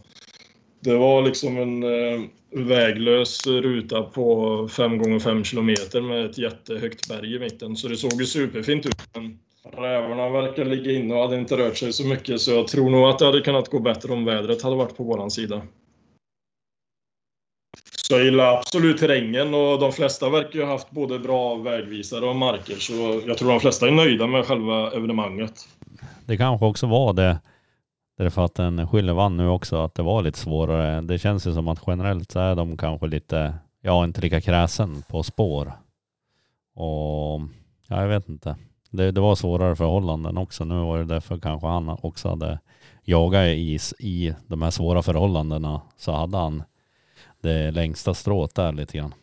Det 0.84 0.96
var 0.96 1.22
liksom 1.22 1.58
en 1.58 1.84
eh, 1.84 2.22
väglös 2.52 3.48
ruta 3.48 4.04
på 4.04 4.68
5 4.68 4.98
gånger 4.98 5.20
5 5.20 5.44
kilometer 5.44 6.02
med 6.02 6.26
ett 6.26 6.38
jättehögt 6.38 7.08
berg 7.10 7.36
i 7.36 7.40
mitten. 7.40 7.76
Så 7.76 7.88
det 7.88 7.98
såg 7.98 8.14
ju 8.14 8.26
superfint 8.26 8.86
ut. 8.86 8.96
Men 9.14 9.40
rävarna 9.64 10.30
verkar 10.30 10.66
ligga 10.66 10.92
inne 10.92 11.14
och 11.14 11.22
hade 11.22 11.38
inte 11.38 11.58
rört 11.58 11.78
sig 11.78 11.94
så 11.94 12.08
mycket 12.08 12.42
så 12.42 12.52
jag 12.52 12.68
tror 12.68 12.90
nog 12.90 13.10
att 13.10 13.20
det 13.20 13.26
hade 13.26 13.42
kunnat 13.42 13.70
gå 13.70 13.80
bättre 13.80 14.14
om 14.14 14.26
vädret 14.26 14.62
hade 14.62 14.76
varit 14.76 14.98
på 14.98 15.04
våran 15.04 15.32
sida. 15.32 15.62
Så 18.08 18.14
jag 18.14 18.24
gillar 18.24 18.58
absolut 18.58 18.98
terrängen 18.98 19.54
och 19.54 19.80
de 19.80 19.92
flesta 19.92 20.30
verkar 20.30 20.60
ju 20.60 20.66
ha 20.66 20.72
haft 20.72 20.92
både 20.92 21.20
bra 21.20 21.56
vägvisare 21.56 22.26
och 22.26 22.36
marker. 22.36 22.76
Så 22.76 23.22
jag 23.28 23.38
tror 23.38 23.50
de 23.50 23.60
flesta 23.60 23.88
är 23.88 23.92
nöjda 23.92 24.28
med 24.28 24.46
själva 24.46 24.92
evenemanget. 24.92 25.68
Det 26.26 26.38
kanske 26.38 26.66
också 26.66 26.88
var 26.88 27.14
det, 27.14 27.40
därför 28.24 28.46
att 28.46 28.60
en 28.60 28.88
Schiller 28.88 29.13
vann 29.13 29.38
nu 29.38 29.48
också, 29.48 29.75
att 29.75 29.96
det 29.96 30.04
var 30.04 30.22
lite 30.22 30.40
svårare. 30.40 31.01
Det 31.01 31.20
känns 31.20 31.48
ju 31.48 31.54
som 31.54 31.68
att 31.68 31.84
generellt 31.88 32.32
så 32.32 32.40
är 32.40 32.56
de 32.56 32.78
kanske 32.78 33.08
lite, 33.08 33.54
ja 33.82 34.04
inte 34.04 34.22
lika 34.22 34.42
kräsen 34.42 35.04
på 35.10 35.24
spår. 35.24 35.72
Och 36.75 37.42
ja, 37.88 38.01
jag 38.01 38.08
vet 38.08 38.30
inte. 38.30 38.56
Det, 38.90 39.12
det 39.12 39.22
var 39.22 39.36
svårare 39.36 39.75
förhållanden 39.75 40.38
också. 40.38 40.66
Nu 40.66 40.75
var 40.75 40.98
det 40.98 41.06
därför 41.06 41.40
kanske 41.40 41.68
han 41.68 41.90
också 41.90 42.30
hade 42.30 42.60
jagat 43.04 43.48
is 43.48 43.94
i 44.00 44.34
de 44.48 44.62
här 44.62 44.72
svåra 44.72 45.01
förhållandena. 45.01 45.82
Så 45.98 46.12
hade 46.12 46.38
han 46.38 46.63
det 47.42 47.72
längsta 47.72 48.13
strået 48.13 48.56
där 48.56 48.72
lite 48.72 48.98
grann. 48.98 49.13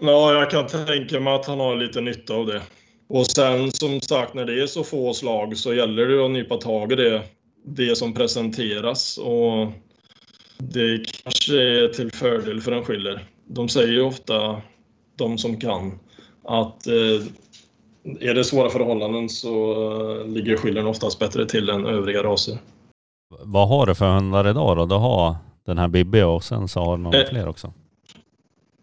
Ja, 0.00 0.32
jag 0.32 0.50
kan 0.50 0.66
tänka 0.86 1.20
mig 1.20 1.34
att 1.34 1.46
han 1.46 1.60
har 1.60 1.76
lite 1.76 2.00
nytta 2.00 2.34
av 2.34 2.46
det. 2.46 2.62
Och 3.08 3.26
sen 3.26 3.72
som 3.72 4.00
sagt, 4.00 4.34
när 4.34 4.44
det 4.44 4.62
är 4.62 4.66
så 4.66 4.84
få 4.84 5.14
slag 5.14 5.56
så 5.56 5.74
gäller 5.74 6.06
det 6.06 6.24
att 6.24 6.30
nypa 6.30 6.56
tag 6.56 6.92
i 6.92 6.96
det, 6.96 7.22
det 7.64 7.96
som 7.96 8.14
presenteras. 8.14 9.18
Och 9.18 9.72
det 10.58 11.04
kanske 11.22 11.62
är 11.62 11.88
till 11.88 12.12
fördel 12.12 12.60
för 12.60 12.72
en 12.72 12.84
skiller. 12.84 13.24
De 13.46 13.68
säger 13.68 13.92
ju 13.92 14.02
ofta, 14.02 14.62
de 15.16 15.38
som 15.38 15.60
kan, 15.60 15.98
att 16.44 16.86
eh, 16.86 17.22
är 18.20 18.34
det 18.34 18.44
svåra 18.44 18.70
förhållanden 18.70 19.28
så 19.28 19.72
eh, 20.20 20.26
ligger 20.26 20.56
skillern 20.56 20.86
oftast 20.86 21.18
bättre 21.18 21.46
till 21.46 21.68
än 21.70 21.86
övriga 21.86 22.22
raser. 22.22 22.58
Vad 23.42 23.68
har 23.68 23.86
du 23.86 23.94
för 23.94 24.14
hundar 24.14 24.48
idag 24.50 24.76
då? 24.76 24.86
Du 24.86 24.94
har 24.94 25.36
den 25.66 25.78
här 25.78 25.88
Bibi 25.88 26.22
och 26.22 26.44
sen 26.44 26.68
så 26.68 26.80
har 26.80 26.96
du 26.96 27.02
några 27.02 27.22
Eh. 27.22 27.28
fler 27.28 27.48
också. 27.48 27.72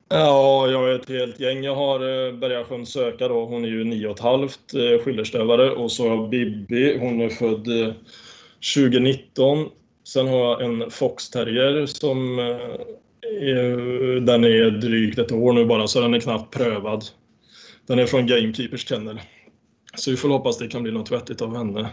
Ja, 0.09 0.67
jag 0.67 0.89
är 0.89 0.99
ett 0.99 1.09
helt 1.09 1.39
gäng. 1.39 1.63
Jag 1.63 1.75
har 1.75 1.95
eh, 1.99 2.33
Bergasjön 2.33 2.85
Söka 2.85 3.27
då. 3.27 3.45
Hon 3.45 3.63
är 3.65 3.69
ju 3.69 3.83
nio 3.83 4.07
och 4.07 4.15
ett 4.15 4.19
halvt 4.19 4.73
eh, 4.73 5.03
skillerstövare. 5.03 5.71
Och 5.71 5.91
så 5.91 6.09
har 6.09 6.15
jag 6.15 6.29
Bibi. 6.29 6.97
Hon 6.99 7.21
är 7.21 7.29
född 7.29 7.95
2019. 8.75 9.69
Sen 10.03 10.27
har 10.27 10.37
jag 10.37 10.61
en 10.61 10.91
foxterrier 10.91 11.85
som 11.85 12.39
eh, 12.39 12.45
är, 13.23 14.19
den 14.19 14.43
är 14.43 14.71
drygt 14.71 15.19
ett 15.19 15.31
år 15.31 15.53
nu 15.53 15.65
bara, 15.65 15.87
så 15.87 16.01
den 16.01 16.13
är 16.13 16.19
knappt 16.19 16.53
prövad. 16.53 17.03
Den 17.87 17.99
är 17.99 18.05
från 18.05 18.27
Gamekeepers 18.27 18.87
kennel. 18.87 19.19
Så 19.95 20.11
vi 20.11 20.17
får 20.17 20.29
hoppas 20.29 20.57
det 20.57 20.67
kan 20.67 20.83
bli 20.83 20.91
något 20.91 21.11
vettigt 21.11 21.41
av 21.41 21.57
henne. 21.57 21.89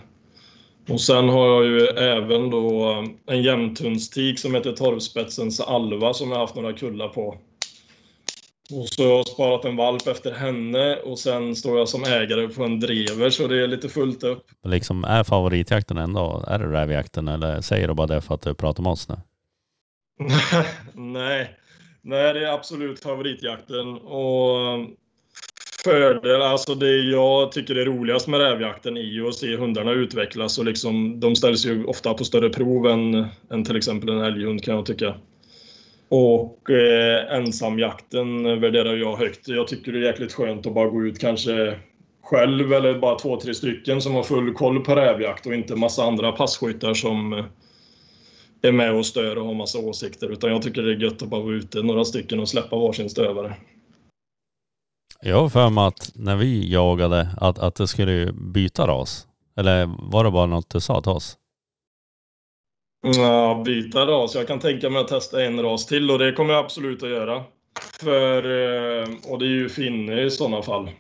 Och 0.89 1.01
sen 1.01 1.29
har 1.29 1.47
jag 1.47 1.65
ju 1.67 1.87
även 1.87 2.51
då 2.51 3.05
en 3.27 3.43
jämthundstik 3.43 4.39
som 4.39 4.55
heter 4.55 4.73
Torvspetsens 4.73 5.61
Alva 5.61 6.15
som 6.15 6.31
jag 6.31 6.39
haft 6.39 6.55
några 6.55 6.73
kullar 6.73 7.09
på. 7.09 7.39
Och 8.73 8.89
så 8.89 9.03
har 9.03 9.11
jag 9.11 9.29
sparat 9.29 9.65
en 9.65 9.77
valp 9.77 10.07
efter 10.07 10.33
henne 10.33 10.97
och 10.97 11.19
sen 11.19 11.57
står 11.57 11.79
jag 11.79 11.89
som 11.89 12.05
ägare 12.05 12.49
på 12.49 12.65
en 12.65 12.81
drever 12.81 13.31
så 13.31 13.47
det 13.47 13.63
är 13.63 13.67
lite 13.67 13.89
fullt 13.89 14.23
upp. 14.23 14.47
Liksom 14.65 15.05
är 15.05 15.25
favoritjakten 15.25 15.99
ändå, 15.99 16.45
är 16.47 16.59
det 16.59 16.73
rävjakten 16.73 17.29
eller 17.29 17.61
säger 17.61 17.89
du 17.89 17.95
bara 17.95 18.07
det 18.07 18.21
för 18.21 18.35
att 18.35 18.43
du 18.43 18.55
pratar 18.55 18.83
med 18.83 18.93
oss 18.93 19.09
nu? 19.09 19.17
Nej. 20.93 21.57
Nej, 22.03 22.35
det 22.35 22.47
är 22.47 22.53
absolut 22.53 23.01
favoritjakten. 23.01 23.89
Och 23.99 24.79
fördel, 25.85 26.43
alltså 26.43 26.75
det 26.75 26.97
jag 26.97 27.53
tycker 27.53 27.75
är 27.75 27.85
roligast 27.85 28.29
med 28.29 28.41
rävjakten 28.41 28.97
är 28.97 29.01
ju 29.01 29.29
att 29.29 29.35
se 29.35 29.57
hundarna 29.57 29.93
utvecklas 29.93 30.59
och 30.59 30.65
liksom, 30.65 31.21
de 31.21 31.37
ställs 31.37 31.67
ju 31.67 31.85
ofta 31.85 32.15
på 32.15 32.25
större 32.25 32.51
prov 32.51 32.87
än, 32.87 33.27
än 33.51 33.65
till 33.65 33.77
exempel 33.77 34.09
en 34.09 34.21
älghund 34.21 34.65
kan 34.65 34.75
jag 34.75 34.87
tycka. 34.87 35.15
Och 36.17 36.71
eh, 36.71 37.37
ensamjakten 37.37 38.61
värderar 38.61 38.97
jag 38.97 39.17
högt. 39.17 39.49
Jag 39.49 39.69
tycker 39.69 39.93
det 39.93 39.99
är 39.99 40.03
jäkligt 40.03 40.33
skönt 40.33 40.67
att 40.67 40.75
bara 40.75 40.89
gå 40.89 41.05
ut 41.05 41.19
kanske 41.19 41.79
själv 42.23 42.73
eller 42.73 42.99
bara 42.99 43.19
två, 43.19 43.41
tre 43.41 43.55
stycken 43.55 44.03
som 44.03 44.15
har 44.15 44.23
full 44.23 44.55
koll 44.55 44.85
på 44.85 44.95
rävjakt 44.95 45.47
och 45.47 45.55
inte 45.55 45.77
massa 45.77 46.05
andra 46.05 46.33
passkyttar 46.33 46.95
som 46.95 47.33
eh, 47.33 47.45
är 48.63 48.73
med 48.73 48.95
och 48.95 49.07
stör 49.07 49.39
och 49.39 49.47
har 49.47 49.55
massa 49.55 49.79
åsikter. 49.79 50.33
Utan 50.33 50.51
jag 50.51 50.63
tycker 50.63 50.83
det 50.83 50.93
är 50.93 51.03
gött 51.03 51.23
att 51.23 51.29
bara 51.29 51.43
vara 51.43 51.55
ute 51.55 51.83
några 51.83 52.05
stycken 52.05 52.41
och 52.41 52.49
släppa 52.49 52.77
varsin 52.77 53.11
stövare. 53.11 53.57
Jag 55.23 55.41
har 55.41 55.49
för 55.49 55.71
mig 55.71 55.87
att 55.87 56.11
när 56.15 56.37
vi 56.37 56.73
jagade 56.73 57.29
att, 57.41 57.59
att 57.59 57.75
det 57.75 57.89
skulle 57.89 58.33
byta 58.33 58.87
ras. 58.87 59.27
Eller 59.57 60.11
var 60.11 60.25
det 60.25 60.31
bara 60.31 60.47
något 60.47 60.71
du 60.71 60.81
sa 60.81 61.01
till 61.01 61.13
oss? 61.13 61.39
Ja, 63.05 63.63
byta 63.65 64.07
ras. 64.07 64.35
Jag 64.35 64.47
kan 64.47 64.59
tänka 64.59 64.91
mig 64.91 65.01
att 65.01 65.09
testa 65.09 65.45
en 65.45 65.63
ras 65.63 65.87
till 65.87 66.11
och 66.11 66.19
det 66.19 66.33
kommer 66.33 66.55
jag 66.55 66.65
absolut 66.65 67.03
att 67.03 67.09
göra. 67.09 67.43
För, 68.01 68.37
eh, 68.37 69.09
och 69.29 69.39
det 69.39 69.45
är 69.45 69.49
ju 69.49 69.69
finne 69.69 70.23
i 70.23 70.31
sådana 70.31 70.63
fall. 70.63 70.91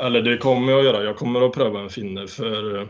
Eller 0.00 0.22
det 0.22 0.36
kommer 0.36 0.72
jag 0.72 0.78
att 0.78 0.84
göra. 0.84 1.04
Jag 1.04 1.16
kommer 1.16 1.46
att 1.46 1.52
pröva 1.52 1.80
en 1.80 1.90
finne 1.90 2.26
för 2.26 2.78
eh, 2.78 2.86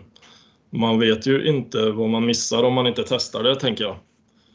man 0.70 1.00
vet 1.00 1.26
ju 1.26 1.48
inte 1.48 1.90
vad 1.90 2.08
man 2.08 2.26
missar 2.26 2.62
om 2.62 2.74
man 2.74 2.86
inte 2.86 3.04
testar 3.08 3.42
det, 3.42 3.56
tänker 3.56 3.84
jag. 3.84 3.96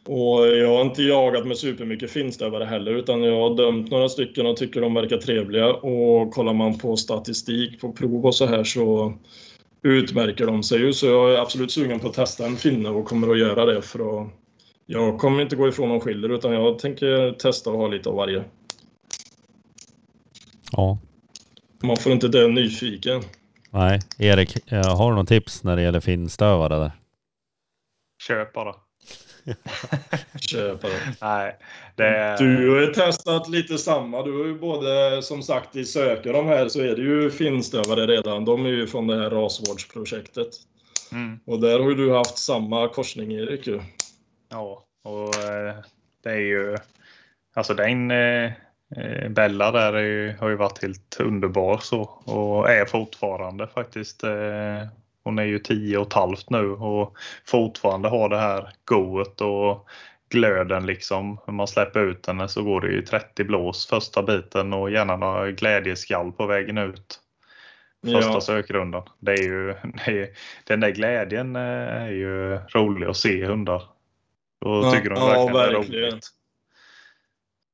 Och 0.05 0.47
jag 0.47 0.67
har 0.67 0.81
inte 0.81 1.03
jagat 1.03 1.47
med 1.47 1.57
supermycket 1.57 2.11
finstövare 2.11 2.65
heller, 2.65 2.91
utan 2.91 3.23
jag 3.23 3.49
har 3.49 3.55
dömt 3.55 3.91
några 3.91 4.09
stycken 4.09 4.45
och 4.45 4.57
tycker 4.57 4.81
de 4.81 4.93
verkar 4.93 5.17
trevliga. 5.17 5.73
Och 5.73 6.31
kollar 6.33 6.53
man 6.53 6.77
på 6.77 6.97
statistik 6.97 7.81
på 7.81 7.91
prov 7.91 8.25
och 8.25 8.35
så 8.35 8.45
här 8.45 8.63
så 8.63 9.13
utmärker 9.83 10.45
de 10.45 10.63
sig 10.63 10.79
ju. 10.79 10.93
Så 10.93 11.05
jag 11.05 11.33
är 11.33 11.37
absolut 11.37 11.71
sugen 11.71 11.99
på 11.99 12.07
att 12.07 12.13
testa 12.13 12.45
en 12.45 12.57
finne 12.57 12.89
och 12.89 13.05
kommer 13.05 13.31
att 13.31 13.39
göra 13.39 13.65
det 13.65 13.81
för 13.81 14.21
att 14.21 14.29
jag 14.85 15.19
kommer 15.19 15.41
inte 15.41 15.55
gå 15.55 15.67
ifrån 15.67 15.89
någon 15.89 15.99
skiller 15.99 16.29
utan 16.29 16.53
jag 16.53 16.79
tänker 16.79 17.31
testa 17.31 17.69
och 17.69 17.77
ha 17.77 17.87
lite 17.87 18.09
av 18.09 18.15
varje. 18.15 18.43
Ja. 20.71 20.97
Man 21.83 21.97
får 21.97 22.11
inte 22.11 22.27
dö 22.27 22.47
nyfiken. 22.47 23.21
Nej. 23.69 23.99
Erik, 24.17 24.71
eh, 24.71 24.97
har 24.97 25.09
du 25.09 25.15
någon 25.15 25.25
tips 25.25 25.63
när 25.63 25.75
det 25.75 25.81
gäller 25.81 25.99
finstövare 25.99 26.79
där? 26.79 26.91
Köp 28.27 28.53
bara. 28.53 28.75
Köpa 30.51 30.87
det. 30.87 31.15
Nej, 31.21 31.57
det. 31.95 32.35
Du 32.39 32.69
har 32.69 32.81
ju 32.81 32.87
testat 32.87 33.49
lite 33.49 33.77
samma. 33.77 34.23
Du 34.23 34.37
har 34.37 34.45
ju 34.45 34.59
både, 34.59 35.21
som 35.21 35.41
sagt, 35.43 35.75
i 35.75 35.85
söker 35.85 36.33
de 36.33 36.47
här 36.47 36.67
så 36.67 36.79
är 36.81 36.95
det 36.95 37.01
ju 37.01 37.31
finstövare 37.31 38.07
redan. 38.07 38.45
De 38.45 38.65
är 38.65 38.69
ju 38.69 38.87
från 38.87 39.07
det 39.07 39.15
här 39.15 39.29
rasvårdsprojektet. 39.29 40.47
Mm, 41.11 41.39
Och 41.45 41.59
där 41.59 41.79
har 41.79 41.89
ju 41.89 41.95
du 41.95 42.13
haft 42.13 42.37
samma 42.37 42.87
korsning, 42.87 43.31
Erik. 43.31 43.67
ju. 43.67 43.79
ja, 44.49 44.83
och 45.03 45.35
eh, 45.35 45.75
det 46.23 46.29
är 46.29 46.39
ju... 46.39 46.77
Alltså 47.53 47.73
den 47.73 48.11
eh, 48.11 48.51
eh, 48.97 49.29
Bella 49.29 49.71
där 49.71 49.93
är 49.93 50.03
ju, 50.03 50.35
har 50.39 50.49
ju 50.49 50.55
varit 50.55 50.81
helt 50.81 51.17
underbar 51.19 51.77
så 51.77 52.01
och 52.25 52.69
är 52.69 52.85
fortfarande 52.85 53.67
faktiskt. 53.67 54.23
Eh, 54.23 54.87
hon 55.23 55.39
är 55.39 55.43
ju 55.43 55.59
tio 55.59 55.97
och 55.97 56.07
ett 56.07 56.13
halvt 56.13 56.49
nu 56.49 56.71
och 56.71 57.17
fortfarande 57.45 58.09
har 58.09 58.29
det 58.29 58.37
här 58.37 58.69
goet 58.85 59.41
och 59.41 59.87
glöden 60.31 60.85
liksom. 60.85 61.37
När 61.47 61.53
man 61.53 61.67
släpper 61.67 61.99
ut 61.99 62.27
henne 62.27 62.47
så 62.47 62.63
går 62.63 62.81
det 62.81 62.87
ju 62.91 63.01
30 63.01 63.43
blås 63.43 63.87
första 63.87 64.23
biten 64.23 64.73
och 64.73 64.91
gärna 64.91 65.15
några 65.15 65.51
glädjeskall 65.51 66.31
på 66.31 66.45
vägen 66.45 66.77
ut. 66.77 67.19
Första 68.05 68.19
Ja. 68.33 68.41
sökrundan. 68.41 69.03
Det 69.19 69.31
är 69.31 69.43
ju, 69.43 69.67
det 70.05 70.21
är, 70.21 70.29
den 70.63 70.79
där 70.79 70.89
glädjen 70.91 71.55
eh, 71.55 71.61
är 72.03 72.11
ju 72.11 72.55
rolig 72.57 73.07
att 73.07 73.17
se 73.17 73.45
hundar. 73.45 73.83
Då 74.61 74.81
Ja, 74.83 74.91
tycker 74.91 75.09
de 75.09 75.19
ja, 75.19 75.25
verkligen 75.27 75.53
det 75.53 75.59
är 75.59 75.73
verkligen. 75.73 76.09
roligt. 76.11 76.25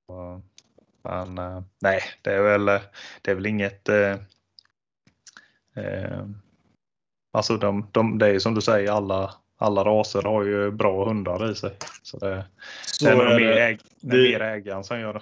Så, 0.08 0.42
Men 1.04 1.38
eh, 1.38 1.62
nej, 1.82 2.02
det 2.22 2.34
är 2.34 2.42
väl, 2.42 2.66
det 3.22 3.32
är 3.32 3.36
väl 3.36 3.46
inget... 3.46 3.90
Eh, 3.90 4.16
eh, 5.76 6.26
alltså 7.34 7.58
de, 7.58 7.88
de, 7.92 8.18
det 8.18 8.26
är 8.28 8.34
ju 8.34 8.40
som 8.40 8.54
du 8.56 8.62
säger, 8.62 8.92
alla, 8.92 9.34
alla 9.58 9.84
raser 9.84 10.22
har 10.22 10.44
ju 10.44 10.72
bra 10.72 11.06
hundar 11.06 11.52
i 11.52 11.56
sig. 11.56 11.72
Så 12.04 12.18
det, 12.18 12.46
Så 12.86 13.06
det 13.06 13.12
är 13.12 13.16
är 13.16 13.40
mer, 13.40 13.48
det. 13.48 13.64
äg, 13.64 13.78
mer 14.02 14.40
ägaren 14.42 14.84
som 14.84 15.00
gör 15.00 15.14
det. 15.14 15.22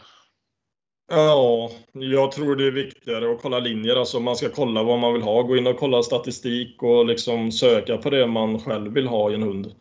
Ja, 1.11 1.71
jag 1.93 2.31
tror 2.31 2.55
det 2.55 2.67
är 2.67 2.71
viktigare 2.71 3.31
att 3.31 3.41
kolla 3.41 3.59
linjer. 3.59 3.95
Alltså 3.95 4.19
man 4.19 4.35
ska 4.35 4.49
kolla 4.49 4.83
vad 4.83 4.99
man 4.99 5.13
vill 5.13 5.21
ha, 5.21 5.41
gå 5.41 5.57
in 5.57 5.67
och 5.67 5.77
kolla 5.79 6.03
statistik 6.03 6.83
och 6.83 7.05
liksom 7.05 7.51
söka 7.51 7.97
på 7.97 8.09
det 8.09 8.27
man 8.27 8.59
själv 8.59 8.93
vill 8.93 9.07
ha 9.07 9.31
i 9.31 9.33
en 9.33 9.43
hund. 9.43 9.71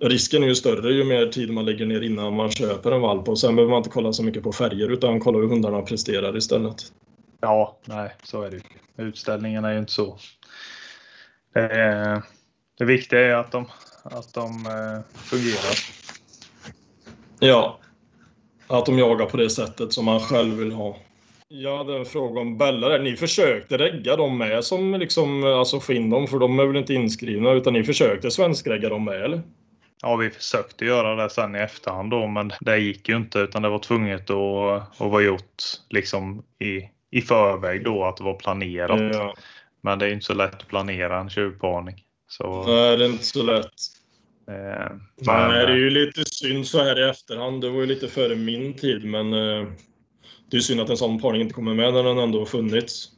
Risken 0.00 0.42
är 0.42 0.46
ju 0.46 0.54
större 0.54 0.92
ju 0.92 1.04
mer 1.04 1.26
tid 1.26 1.50
man 1.50 1.64
lägger 1.64 1.86
ner 1.86 2.00
innan 2.00 2.36
man 2.36 2.50
köper 2.50 2.92
en 2.92 3.00
valp 3.00 3.28
och 3.28 3.38
sen 3.38 3.56
behöver 3.56 3.70
man 3.70 3.78
inte 3.78 3.90
kolla 3.90 4.12
så 4.12 4.22
mycket 4.22 4.42
på 4.42 4.52
färger 4.52 4.88
utan 4.88 5.20
kolla 5.20 5.38
hur 5.38 5.48
hundarna 5.48 5.82
presterar 5.82 6.36
istället. 6.36 6.76
Ja, 7.40 7.76
nej, 7.84 8.10
så 8.22 8.42
är 8.42 8.50
det 8.50 8.56
ju. 8.56 8.62
Utställningen 9.06 9.64
är 9.64 9.72
ju 9.72 9.78
inte 9.78 9.92
så. 9.92 10.18
Är, 11.54 12.22
det 12.80 12.86
viktiga 12.86 13.20
är 13.20 13.34
att 13.34 13.52
de, 13.52 13.66
att 14.02 14.34
de 14.34 14.66
eh, 14.66 15.16
fungerar. 15.16 15.76
Ja, 17.40 17.78
att 18.66 18.86
de 18.86 18.98
jagar 18.98 19.26
på 19.26 19.36
det 19.36 19.50
sättet 19.50 19.92
som 19.92 20.04
man 20.04 20.20
själv 20.20 20.56
vill 20.56 20.72
ha. 20.72 20.96
Jag 21.48 21.78
hade 21.78 21.96
en 21.96 22.04
fråga 22.04 22.40
om 22.40 22.58
Bella 22.58 22.88
där. 22.88 22.98
Ni 22.98 23.16
försökte 23.16 23.78
regga 23.78 24.16
dem 24.16 24.38
med 24.38 24.64
som 24.64 24.94
liksom, 24.94 25.44
alltså 25.44 25.80
få 25.80 25.92
in 25.92 26.10
dem 26.10 26.26
för 26.26 26.38
de 26.38 26.58
är 26.58 26.66
väl 26.66 26.76
inte 26.76 26.94
inskrivna 26.94 27.52
utan 27.52 27.72
ni 27.72 27.84
försökte 27.84 28.30
svenskregga 28.30 28.88
dem 28.88 29.04
med 29.04 29.22
eller? 29.22 29.42
ja, 30.02 30.16
vi 30.16 30.30
försökte 30.30 30.84
göra 30.84 31.22
det 31.22 31.30
sen 31.30 31.56
i 31.56 31.58
efterhand 31.58 32.10
då, 32.10 32.26
men 32.26 32.52
det 32.60 32.78
gick 32.78 33.08
ju 33.08 33.16
inte 33.16 33.38
utan 33.38 33.62
det 33.62 33.68
var 33.68 33.78
tvunget 33.78 34.30
att, 34.30 35.00
att 35.00 35.10
vara 35.10 35.22
gjort 35.22 35.62
liksom 35.88 36.42
i, 36.58 36.90
i 37.10 37.22
förväg 37.22 37.84
då, 37.84 38.04
att 38.04 38.16
det 38.16 38.24
var 38.24 38.34
planerat. 38.34 39.14
Ja. 39.14 39.34
Men 39.80 39.98
det 39.98 40.06
är 40.06 40.10
inte 40.10 40.26
så 40.26 40.34
lätt 40.34 40.54
att 40.54 40.68
planera 40.68 41.20
en 41.20 41.30
tjuvparning. 41.30 42.04
Så, 42.30 42.64
Nej, 42.66 42.96
det 42.96 43.04
är 43.04 43.08
inte 43.08 43.24
så 43.24 43.42
lätt. 43.42 43.66
eh, 44.48 44.96
Men 45.26 45.50
det 45.50 45.62
är 45.72 45.76
ju 45.76 45.90
lite 45.90 46.24
synd 46.24 46.66
så 46.66 46.82
här 46.84 47.06
i 47.06 47.10
efterhand. 47.10 47.60
Det 47.62 47.70
var 47.70 47.80
ju 47.80 47.86
lite 47.86 48.08
före 48.08 48.34
min 48.36 48.74
tid, 48.74 49.04
men 49.04 49.32
eh, 49.32 49.66
det 50.50 50.56
är 50.56 50.60
synd 50.60 50.80
att 50.80 50.90
en 50.90 50.96
sån 50.96 51.20
parning 51.20 51.40
inte 51.42 51.54
kommer 51.54 51.74
med 51.74 51.94
när 51.94 52.02
den 52.02 52.18
ändå 52.18 52.38
har 52.38 52.46
funnits. 52.46 53.08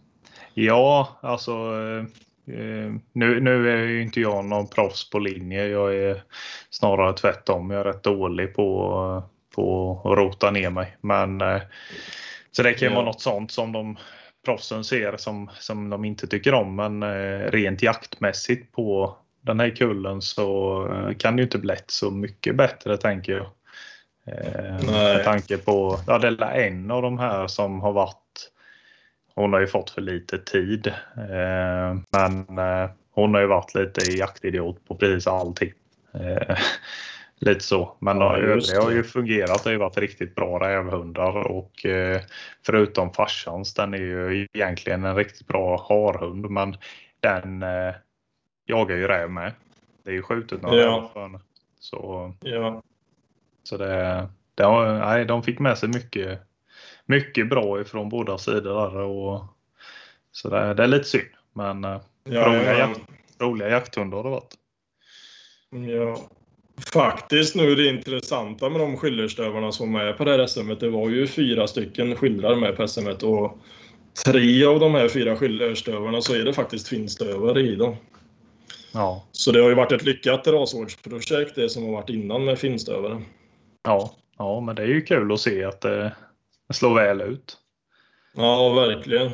Ja, 0.55 1.19
alltså 1.23 1.53
eh, 1.53 2.93
nu, 3.13 3.41
nu 3.41 3.71
är 3.71 3.77
ju 3.87 4.03
inte 4.03 4.21
jag 4.21 4.45
någon 4.45 4.69
proffs 4.69 5.11
på 5.11 5.19
linje. 5.19 5.67
Jag 5.67 5.95
är 5.95 6.23
snarare 6.71 7.13
tvärtom. 7.13 7.71
Jag 7.71 7.81
är 7.81 7.85
rätt 7.85 8.03
dålig 8.03 8.55
på, 8.55 9.23
på 9.55 10.01
att 10.05 10.19
rota 10.19 10.51
ner 10.51 10.71
mig. 10.71 10.97
Men, 11.01 11.41
eh, 11.41 11.61
så 12.53 12.63
det 12.63 12.73
kan 12.75 12.89
ju 12.89 12.93
Ja. 12.95 12.97
vara 13.01 13.07
något 13.07 13.21
sånt 13.21 13.51
som 13.51 13.73
de 13.73 13.97
proffsen 14.45 14.85
ser 14.85 15.17
som, 15.17 15.51
som 15.59 15.91
de 15.91 16.05
inte 16.05 16.27
tycker 16.27 16.55
om. 16.55 16.77
Men 16.77 17.03
eh, 17.03 17.51
rent 17.51 17.83
jaktmässigt 17.83 18.73
på 18.73 19.17
den 19.41 19.61
här 19.61 19.71
kullen 19.71 20.23
så 20.23 20.83
eh, 20.93 21.17
kan 21.17 21.37
det 21.37 21.41
ju 21.41 21.45
inte 21.45 21.59
blivit 21.59 21.91
så 21.91 22.11
mycket 22.11 22.57
bättre 22.57 22.97
tänker 22.97 23.33
jag. 23.33 23.47
Eh, 24.27 24.85
med 24.85 25.25
tanke 25.25 25.59
på, 25.59 26.01
ja 26.07 26.19
det 26.19 26.45
är 26.45 26.67
en 26.67 26.91
av 26.91 27.03
de 27.03 27.19
här 27.19 27.47
som 27.47 27.81
har 27.81 27.93
varit 27.93 28.17
hon 29.35 29.53
har 29.53 29.61
ju 29.61 29.67
fått 29.67 29.91
för 29.91 30.01
lite 30.01 30.39
tid. 30.39 30.87
Eh, 31.17 31.97
men 32.11 32.59
eh, 32.59 32.91
hon 33.11 33.35
har 33.35 33.41
ju 33.41 33.47
varit 33.47 33.75
lite 33.75 34.03
jaktidiot 34.03 34.89
på 34.89 34.95
precis 34.95 35.27
allting. 35.27 35.73
Eh, 37.43 37.49
lite 37.49 37.61
så. 37.65 37.97
Men 37.99 38.17
Ja, 38.21 38.37
övriga 38.37 38.81
har 38.83 38.91
det. 38.91 38.97
ju 38.97 39.03
fungerat. 39.05 39.63
Det 39.65 39.69
har 39.69 39.73
ju 39.73 39.79
varit 39.79 39.99
riktigt 39.99 40.35
bra 40.35 40.59
rävhundar 40.61 41.37
och 41.37 41.87
eh, 41.87 42.21
förutom 42.67 43.13
farsans, 43.13 43.75
den 43.75 43.95
är 43.95 43.99
ju 43.99 44.49
egentligen 44.53 45.05
en 45.05 45.17
riktigt 45.17 45.47
bra 45.47 45.87
harhund. 45.89 46.51
Men 46.51 46.77
den 47.21 47.63
eh, 47.63 47.95
jagar 48.67 48.97
ju 48.97 49.07
räv 49.09 49.31
med. 49.31 49.53
Det 50.05 50.11
är 50.11 50.15
ju 50.15 50.23
skjutit 50.23 50.63
några 50.63 50.77
Ja. 50.77 51.11
för. 51.13 51.41
Så, 51.81 52.33
Ja. 52.41 52.83
så 53.63 53.77
det, 53.77 54.29
det 54.55 54.63
har, 54.65 54.99
nej, 54.99 55.25
de 55.25 55.43
fick 55.43 55.59
med 55.59 55.79
sig 55.79 55.89
mycket, 55.89 56.41
mycket 57.07 57.49
bra 57.49 57.81
ifrån 57.81 58.09
båda 58.09 58.39
sidor. 58.39 58.91
Där 58.91 58.97
och, 58.97 59.45
så 60.33 60.49
det, 60.49 60.75
det 60.75 60.83
är 60.83 60.87
lite 60.87 61.05
synd. 61.05 61.29
Men 61.53 61.85
eh, 61.85 62.01
Ja, 62.25 62.47
roliga, 62.49 62.73
ja. 62.73 62.79
jakt, 62.79 63.01
roliga 63.41 63.69
jakthundar 63.69 64.17
har 64.17 64.25
det 64.25 64.31
varit. 64.31 64.55
Ja. 65.71 66.17
Faktiskt 66.93 67.55
nu 67.55 67.75
det 67.75 67.89
intressanta 67.89 68.69
med 68.69 68.81
de 68.81 68.97
skillerstövarna 68.97 69.73
som 69.73 69.95
är 69.95 70.13
på 70.13 70.25
det 70.25 70.31
här 70.31 70.47
SM, 70.47 70.69
det 70.81 70.89
var 70.89 71.09
ju 71.09 71.27
fyra 71.27 71.67
stycken 71.67 72.17
skillrar 72.17 72.57
med 72.57 72.77
på 72.77 72.89
SM 72.89 73.07
och 73.25 73.59
tre 74.25 74.65
av 74.65 74.81
de 74.81 74.95
här 74.95 75.09
fyra 75.09 75.37
skillerstövarna 75.37 76.21
så 76.21 76.35
är 76.35 76.45
det 76.45 76.53
faktiskt 76.53 76.89
finstövare 76.89 77.61
i 77.61 77.75
dem. 77.77 77.97
Ja, 78.95 79.25
Så 79.33 79.53
det 79.53 79.61
har 79.61 79.69
ju 79.69 79.75
varit 79.75 79.93
ett 79.93 80.05
lyckat 80.05 80.47
rasvårdsprojekt 80.47 81.55
det 81.55 81.69
som 81.69 81.85
har 81.85 81.93
varit 81.93 82.11
innan 82.11 82.45
med 82.45 82.59
finstövare. 82.59 83.23
ja, 83.83 84.15
ja, 84.39 84.61
men 84.61 84.75
det 84.75 84.83
är 84.83 84.87
ju 84.87 85.01
kul 85.01 85.33
att 85.33 85.41
se 85.41 85.65
att 85.65 85.81
det 85.81 86.13
slår 86.73 86.95
väl 86.95 87.21
ut. 87.21 87.57
Ja, 88.37 88.69
verkligen. 88.69 89.31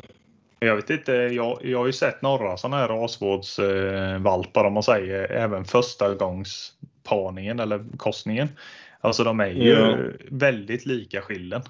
Jag 0.61 0.77
vet 0.77 0.91
inte, 0.91 1.13
jag, 1.13 1.59
jag 1.63 1.79
har 1.79 1.87
ju 1.87 1.93
sett 1.93 2.23
några 2.23 2.57
sådana 2.57 2.77
här 2.77 2.89
rasvårdsvalpar 2.89 4.65
om 4.65 4.73
man 4.73 4.83
säger, 4.83 5.33
även 5.33 5.65
första 5.65 6.15
gångs 6.15 6.73
parningen 7.09 7.61
eller 7.61 7.85
korsningen. 7.97 8.49
Alltså 9.01 9.25
de 9.25 9.41
är 9.41 9.47
ju 9.51 9.69
Ja. 9.69 9.97
väldigt 10.31 10.87
lika 10.87 11.21
skillen. 11.21 11.63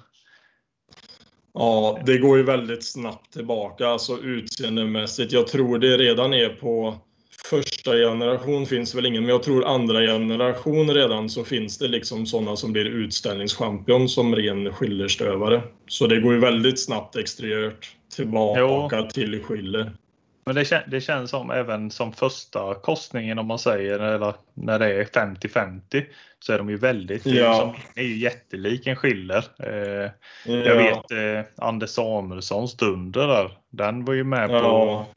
Ja, 1.53 1.99
det 2.05 2.17
går 2.17 2.37
ju 2.37 2.43
väldigt 2.43 2.83
snabbt 2.83 3.33
tillbaka, 3.33 3.87
alltså 3.87 4.17
utseendemässigt. 4.17 5.31
Jag 5.31 5.47
tror 5.47 5.79
det 5.79 5.97
redan 5.97 6.33
är 6.33 6.49
på 6.49 6.95
första 7.49 7.91
generation 7.91 8.65
finns 8.65 8.95
väl 8.95 9.05
ingen, 9.05 9.21
men 9.23 9.29
jag 9.29 9.43
tror 9.43 9.65
andra 9.65 9.99
generation 10.01 10.93
redan 10.93 11.29
så 11.29 11.43
finns 11.43 11.77
det 11.77 11.87
liksom 11.87 12.25
sådana 12.25 12.55
som 12.55 12.73
blir 12.73 12.85
utställningschampion 12.85 14.09
som 14.09 14.35
ren 14.35 14.73
skillerstövare. 14.73 15.61
Så 15.87 16.07
det 16.07 16.19
går 16.19 16.33
ju 16.33 16.39
väldigt 16.39 16.79
snabbt 16.79 17.15
exteriört 17.15 17.95
tillbaka 18.15 19.03
till 19.03 19.43
skiller. 19.43 19.91
Men 20.49 20.55
det, 20.55 20.65
kän, 20.65 20.81
det 20.87 21.01
känns 21.01 21.29
som 21.29 21.51
även 21.51 21.91
som 21.91 22.13
första 22.13 22.75
korsningen 22.75 23.39
om 23.39 23.45
man 23.45 23.59
säger, 23.59 23.99
eller 23.99 24.33
när 24.53 24.79
det 24.79 24.85
är 24.93 25.03
50-50, 25.03 26.05
så 26.39 26.53
är 26.53 26.57
de 26.57 26.69
ju 26.69 26.77
väldigt 26.77 27.25
Ja. 27.25 27.53
som 27.55 27.75
är 27.95 28.07
ju 28.07 28.17
jättelik 28.17 28.87
en 28.87 28.95
skiller. 28.95 29.45
Eh, 29.59 30.11
Ja, 30.45 30.53
jag 30.53 30.75
vet 30.75 31.11
eh, 31.11 31.51
Anders 31.67 31.89
Samuelssons 31.89 32.77
Dunder 32.77 33.27
där, 33.27 33.57
den 33.69 34.05
var 34.05 34.13
ju 34.13 34.23
med 34.23 34.49
på, 34.49 34.55
Ja, 34.55 35.07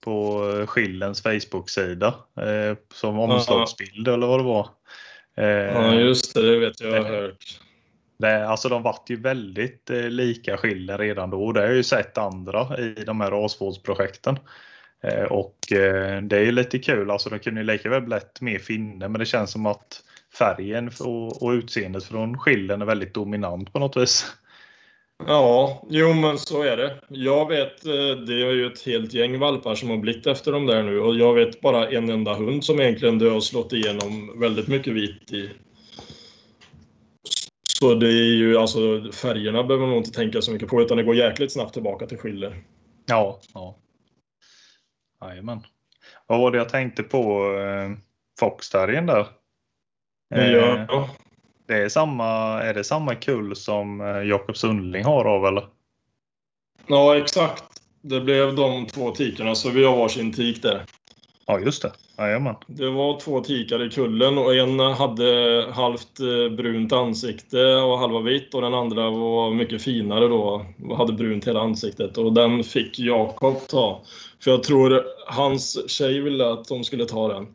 på 0.00 0.40
Skillens 0.66 1.22
Facebook-sida 1.22 2.14
eh, 2.40 2.76
som 2.94 3.18
omslagsbild 3.18 4.08
eller 4.08 4.26
vad 4.26 4.40
det 4.40 4.44
var. 4.44 4.68
Eh, 5.36 5.46
ja, 5.46 5.94
just 5.94 6.34
det, 6.34 6.52
det 6.52 6.58
vet 6.58 6.80
jag, 6.80 6.90
jag 6.90 7.02
har 7.02 7.10
hört. 7.10 7.60
det, 8.18 8.48
alltså 8.48 8.68
de 8.68 8.82
vart 8.82 9.10
ju 9.10 9.20
väldigt 9.20 9.90
eh, 9.90 10.02
lika 10.02 10.56
Schiller 10.56 10.98
redan 10.98 11.30
då. 11.30 11.52
Det 11.52 11.60
har 11.60 11.66
jag 11.66 11.76
ju 11.76 11.82
sett 11.82 12.18
andra 12.18 12.78
i 12.78 13.04
de 13.06 13.20
här 13.20 13.30
rasvårdsprojekten. 13.30 14.38
Eh, 15.02 15.24
och 15.24 15.72
eh, 15.72 16.22
det 16.22 16.36
är 16.36 16.44
ju 16.44 16.52
lite 16.52 16.78
kul. 16.78 17.10
Alltså 17.10 17.30
de 17.30 17.38
kunde 17.38 17.60
ju 17.60 17.66
lika 17.66 17.90
väl 17.90 18.02
blivit 18.02 18.40
mer 18.40 18.58
finne 18.58 19.08
men 19.08 19.18
det 19.18 19.26
känns 19.26 19.50
som 19.50 19.66
att 19.66 20.02
färgen 20.38 20.90
och, 21.00 21.42
och 21.42 21.50
utseendet 21.50 22.04
från 22.04 22.38
Schillern 22.38 22.82
är 22.82 22.86
väldigt 22.86 23.14
dominant 23.14 23.72
på 23.72 23.78
något 23.78 23.96
vis. 23.96 24.26
Ja, 25.26 25.82
jo 25.90 26.12
men 26.12 26.38
så 26.38 26.62
är 26.62 26.76
det. 26.76 26.96
Jag 27.08 27.48
vet, 27.48 27.86
eh, 27.86 28.24
det 28.26 28.34
är 28.34 28.52
ju 28.52 28.66
ett 28.66 28.82
helt 28.82 29.14
gäng 29.14 29.38
valpar 29.38 29.74
som 29.74 29.90
har 29.90 29.96
blivit 29.96 30.26
efter 30.26 30.52
de 30.52 30.66
där 30.66 30.82
nu 30.82 31.00
och 31.00 31.14
jag 31.14 31.34
vet 31.34 31.60
bara 31.60 31.88
en 31.88 32.10
enda 32.10 32.34
hund 32.34 32.64
som 32.64 32.80
egentligen 32.80 33.18
det 33.18 33.30
har 33.30 33.40
slått 33.40 33.72
igenom 33.72 34.40
väldigt 34.40 34.68
mycket 34.68 34.92
vitt 34.92 35.32
i. 35.32 35.50
Så 37.80 37.94
det 37.94 38.06
är 38.06 38.36
ju 38.36 38.58
alltså 38.58 39.12
färgerna 39.12 39.62
behöver 39.62 39.86
man 39.86 39.94
nog 39.94 40.00
inte 40.00 40.18
tänka 40.18 40.42
så 40.42 40.52
mycket 40.52 40.68
på 40.68 40.82
utan 40.82 40.96
det 40.96 41.02
går 41.02 41.14
jäkligt 41.14 41.52
snabbt 41.52 41.72
tillbaka 41.74 42.06
till 42.06 42.18
skiller. 42.18 42.56
Ja, 43.06 43.40
ja. 43.54 43.76
Jajamän. 45.20 45.60
Vad 46.26 46.40
var 46.40 46.50
det 46.50 46.58
jag 46.58 46.68
tänkte 46.68 47.02
på 47.02 47.52
eh, 47.54 47.90
Foxterriern 48.40 49.06
där? 49.06 49.26
Eh, 50.34 50.50
Ja, 50.50 51.08
det 51.66 51.74
är, 51.82 51.88
samma, 51.88 52.62
är 52.62 52.74
det 52.74 52.84
samma 52.84 53.14
kull 53.14 53.56
som 53.56 54.00
eh, 54.00 54.22
Jakob 54.22 54.56
Sundling 54.56 55.04
har 55.04 55.24
av 55.24 55.46
eller? 55.46 55.66
ja, 56.86 57.16
exakt. 57.16 57.64
Det 58.00 58.20
blev 58.20 58.54
de 58.56 58.86
två 58.86 59.10
tikarna 59.10 59.54
så 59.54 59.70
vi 59.70 59.84
har 59.84 59.96
varsin 59.96 60.32
tik 60.32 60.62
där. 60.62 60.84
Ja, 61.50 61.60
just 61.60 61.82
det. 61.82 61.92
Jajamän. 62.18 62.54
Det 62.66 62.90
var 62.90 63.20
två 63.20 63.40
tikar 63.40 63.86
i 63.86 63.90
kullen 63.90 64.38
och 64.38 64.54
en 64.54 64.78
hade 64.80 65.66
halvt 65.72 66.20
eh, 66.20 66.56
brunt 66.56 66.92
ansikte 66.92 67.76
och 67.76 67.98
halva 67.98 68.20
vitt 68.20 68.54
och 68.54 68.62
den 68.62 68.74
andra 68.74 69.10
var 69.10 69.50
mycket 69.50 69.82
finare 69.82 70.28
då 70.28 70.66
och 70.88 70.96
hade 70.96 71.12
brunt 71.12 71.48
hela 71.48 71.60
ansiktet 71.60 72.18
och 72.18 72.32
den 72.32 72.64
fick 72.64 72.98
Jakob 72.98 73.66
ta. 73.68 74.00
För 74.40 74.50
jag 74.50 74.62
tror 74.62 75.04
hans 75.26 75.90
tjej 75.90 76.20
ville 76.20 76.52
att 76.52 76.68
de 76.68 76.84
skulle 76.84 77.04
ta 77.04 77.28
den. 77.28 77.46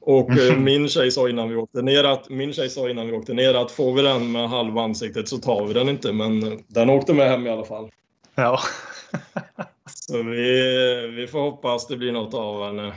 Och 0.00 0.30
eh, 0.30 0.56
min 0.58 0.88
tjej 0.88 1.10
sa 1.10 1.28
innan 1.28 1.48
vi 1.48 1.56
åkte 1.56 1.82
ner 1.82 2.04
att, 2.04 2.28
min 2.28 2.52
tjej 2.52 2.70
sa 2.70 2.90
innan 2.90 3.06
vi 3.06 3.12
åkte 3.12 3.34
ner 3.34 3.54
att 3.54 3.70
får 3.70 3.92
vi 3.92 4.02
den 4.02 4.32
med 4.32 4.48
halva 4.48 4.82
ansiktet 4.82 5.28
så 5.28 5.38
tar 5.38 5.66
vi 5.66 5.74
den 5.74 5.88
inte 5.88 6.12
men 6.12 6.62
den 6.66 6.90
åkte 6.90 7.14
med 7.14 7.30
hem 7.30 7.46
i 7.46 7.50
alla 7.50 7.64
fall. 7.64 7.90
Ja. 8.34 8.60
Så 9.94 10.22
vi, 10.22 11.12
vi 11.16 11.26
får 11.26 11.40
hoppas 11.40 11.86
det 11.86 11.96
blir 11.96 12.12
något 12.12 12.34
av 12.34 12.66
henne. 12.66 12.92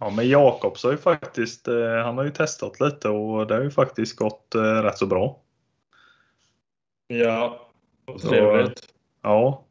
Ja, 0.00 0.10
men 0.10 0.28
Jakobs 0.28 0.84
har 0.84 0.90
ju 0.90 0.96
faktiskt, 0.96 1.68
eh, 1.68 2.04
han 2.04 2.18
har 2.18 2.24
ju 2.24 2.30
testat 2.30 2.80
lite 2.80 3.08
och 3.08 3.46
det 3.46 3.54
har 3.54 3.62
ju 3.62 3.70
faktiskt 3.70 4.16
gått 4.16 4.54
eh, 4.54 4.60
rätt 4.60 4.98
så 4.98 5.06
bra. 5.06 5.38
Ja, 7.08 7.60
trevligt. 8.22 8.82
Ja. 9.22 9.64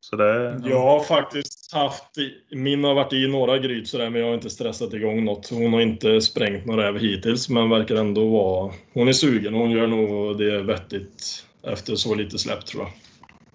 Så 0.00 0.16
det, 0.16 0.60
Jag 0.64 0.80
har 0.80 1.00
faktiskt 1.00 1.72
haft, 1.72 2.16
min 2.50 2.84
har 2.84 2.94
varit 2.94 3.12
i 3.12 3.28
några 3.28 3.58
gryt 3.58 3.88
sådär 3.88 4.10
men 4.10 4.20
jag 4.20 4.28
har 4.28 4.34
inte 4.34 4.50
stressat 4.50 4.92
igång 4.92 5.24
något. 5.24 5.50
Hon 5.50 5.72
har 5.72 5.80
inte 5.80 6.20
sprängt 6.20 6.66
några 6.66 6.86
räv 6.86 6.98
hittills 6.98 7.48
men 7.48 7.70
verkar 7.70 7.96
ändå 7.96 8.28
vara, 8.28 8.72
hon 8.92 9.08
är 9.08 9.12
sugen 9.12 9.54
och 9.54 9.60
hon 9.60 9.70
gör 9.70 9.86
nog 9.86 10.38
det 10.38 10.62
vettigt 10.62 11.46
efter 11.62 11.96
så 11.96 12.14
lite 12.14 12.38
släpp 12.38 12.66
tror 12.66 12.82
jag. 12.82 12.92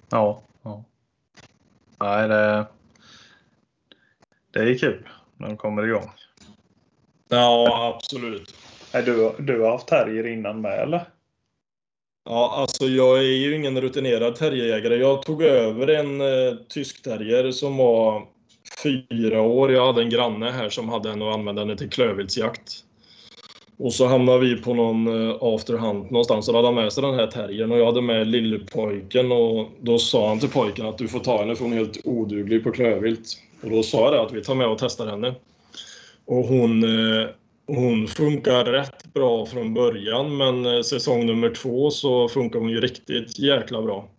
Ja. 0.10 0.42
ja. 0.63 0.84
Nej, 2.00 2.28
det, 2.28 2.65
det 4.52 4.60
är 4.60 4.78
kul 4.78 5.10
när 5.39 5.47
de 5.47 5.58
kommer 5.58 5.88
igång. 5.88 6.10
Ja, 7.30 7.93
absolut. 7.95 8.56
Du, 8.91 9.32
du 9.39 9.62
har 9.62 9.71
haft 9.71 9.88
terrier 9.88 10.28
innan 10.28 10.62
med 10.62 10.80
eller? 10.80 11.10
Ja, 12.25 12.54
alltså 12.56 12.86
jag 12.86 13.17
är 13.17 13.38
ju 13.38 13.56
ingen 13.56 13.82
rutinerad 13.82 14.36
terrierjägare. 14.36 14.95
Jag 14.95 15.21
tog 15.21 15.43
över 15.43 15.88
en 15.88 16.21
eh, 16.21 16.56
tysk 16.69 17.04
terrier 17.04 17.52
som 17.52 17.78
var 17.78 18.28
fyra 18.84 19.41
år. 19.41 19.71
Jag 19.71 19.86
hade 19.86 20.02
en 20.02 20.10
granne 20.10 20.52
här 20.52 20.69
som 20.69 20.89
hade 20.89 21.12
en 21.12 21.21
och 21.21 21.34
använde 21.34 21.65
den 21.65 21.78
till 21.78 21.89
klövviltsjakt. 21.89 22.84
Och 23.78 23.93
så 23.93 24.08
hamnade 24.08 24.39
vi 24.39 24.62
på 24.62 24.73
någon 24.73 25.30
eh, 25.30 25.38
afterhunt 25.41 26.12
någonstans 26.12 26.47
och 26.47 26.54
då 26.54 26.58
hade 26.58 26.67
han 26.67 26.75
med 26.75 26.93
sig 26.93 27.04
den 27.04 27.13
här 27.13 27.28
terriern 27.28 27.71
och 27.71 27.80
jag 27.80 27.86
hade 27.86 28.02
med 28.02 28.28
lillpojken 28.28 29.32
och 29.32 29.69
då 29.82 29.99
sa 29.99 30.28
han 30.28 30.39
till 30.39 30.49
pojken 30.49 30.86
att 30.86 30.97
du 30.97 31.08
får 31.08 31.19
ta 31.19 31.39
henne 31.39 31.56
för 31.56 31.63
hon 31.63 31.73
är 31.73 31.78
helt 31.78 31.97
oduglig 32.04 32.63
på 32.63 32.71
klövvilt. 32.71 33.38
Och 33.62 33.69
då 33.69 33.84
sa 33.84 34.15
jag 34.15 34.26
att 34.26 34.32
vi 34.32 34.43
tar 34.43 34.56
med 34.56 34.67
och 34.67 34.78
testar 34.80 35.08
henne. 35.08 35.36
Och 36.26 36.45
hon, 36.45 36.84
eh, 36.84 37.28
hon 37.67 38.08
funkar 38.08 38.65
rätt 38.65 39.13
bra 39.13 39.45
från 39.45 39.74
början 39.74 40.38
men 40.38 40.65
eh, 40.65 40.82
säsong 40.82 41.26
nummer 41.26 41.50
två 41.50 41.91
så 41.91 42.30
funkar 42.30 42.60
hon 42.60 42.69
ju 42.69 42.82
riktigt 42.82 43.39
jäkla 43.39 43.82
bra. 43.82 44.10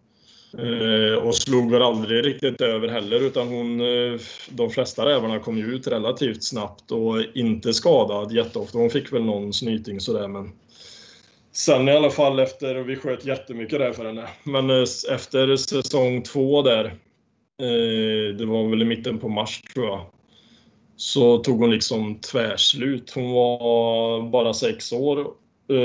Eh, 0.58 1.14
och 1.14 1.34
slog 1.34 1.70
väl 1.70 1.82
aldrig 1.82 2.26
riktigt 2.26 2.60
över 2.60 2.88
heller 2.88 3.20
utan 3.26 3.48
hon, 3.48 3.78
de 4.48 4.70
flesta 4.70 5.06
rävarna 5.06 5.38
kom 5.38 5.58
ju 5.58 5.64
ut 5.64 5.86
relativt 5.86 6.44
snabbt 6.44 6.90
och 6.90 7.16
inte 7.34 7.74
skadad 7.74 8.32
jätteofta. 8.32 8.78
Hon 8.78 8.90
fick 8.90 9.12
väl 9.12 9.22
någon 9.22 9.52
snyting 9.52 10.00
sådär 10.00 10.28
men 10.28 10.52
Sen 11.52 11.88
i 11.88 11.92
alla 11.92 12.10
fall 12.10 12.38
efter, 12.38 12.74
vi 12.74 12.96
sköt 12.96 13.24
jättemycket 13.24 13.78
där 13.78 13.92
för 13.92 14.04
henne, 14.04 14.28
men 14.42 14.70
efter 15.10 15.56
säsong 15.56 16.22
två 16.22 16.62
där, 16.62 16.94
Eh, 17.60 18.36
det 18.36 18.46
var 18.46 18.68
väl 18.68 18.82
i 18.82 18.84
mitten 18.84 19.18
på 19.18 19.28
mars 19.28 19.62
tror 19.74 19.86
jag, 19.86 20.00
så 20.96 21.38
tog 21.38 21.60
hon 21.60 21.70
liksom 21.70 22.14
tvärslut. 22.14 23.10
Hon 23.14 23.32
var 23.32 24.22
bara 24.30 24.54
sex 24.54 24.92
år. 24.92 25.26
Eh, 25.70 25.76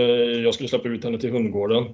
jag 0.43 0.53
skulle 0.53 0.69
släppa 0.69 0.89
ut 0.89 1.03
henne 1.03 1.19
till 1.19 1.31
hundgården 1.31 1.85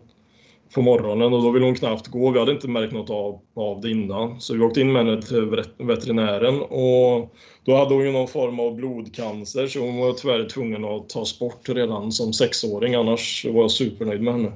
på 0.76 0.82
morgonen 0.82 1.34
och 1.34 1.44
då 1.44 1.52
ville 1.52 1.65
hon 1.65 1.76
knappt 1.76 2.08
gå. 2.08 2.32
Vi 2.32 2.39
hade 2.39 2.52
inte 2.52 2.67
märkt 2.67 2.94
något 2.94 3.10
av, 3.10 3.39
av 3.56 3.82
det 3.82 3.91
innan. 3.91 4.41
Så 4.41 4.54
vi 4.54 4.60
åkte 4.60 4.82
in 4.82 4.91
med 4.91 5.06
henne 5.06 5.22
till 5.22 5.63
veterinären 5.78 6.62
och 6.62 7.36
då 7.65 7.76
hade 7.76 7.94
hon 7.94 8.06
ju 8.06 8.12
någon 8.12 8.28
form 8.28 8.60
av 8.60 8.76
blodcancer 8.76 9.67
så 9.67 9.80
hon 9.80 9.98
var 9.98 10.13
tyvärr 10.13 10.50
tvungen 10.50 10.86
att 10.86 11.10
tas 11.10 11.39
bort 11.39 11.70
redan 11.70 12.12
som 12.12 12.34
sexåring. 12.34 12.96
Annars 12.96 13.46
var 13.46 13.62
jag 13.62 13.72
supernöjd 13.72 14.22
med 14.22 14.34
henne. 14.34 14.52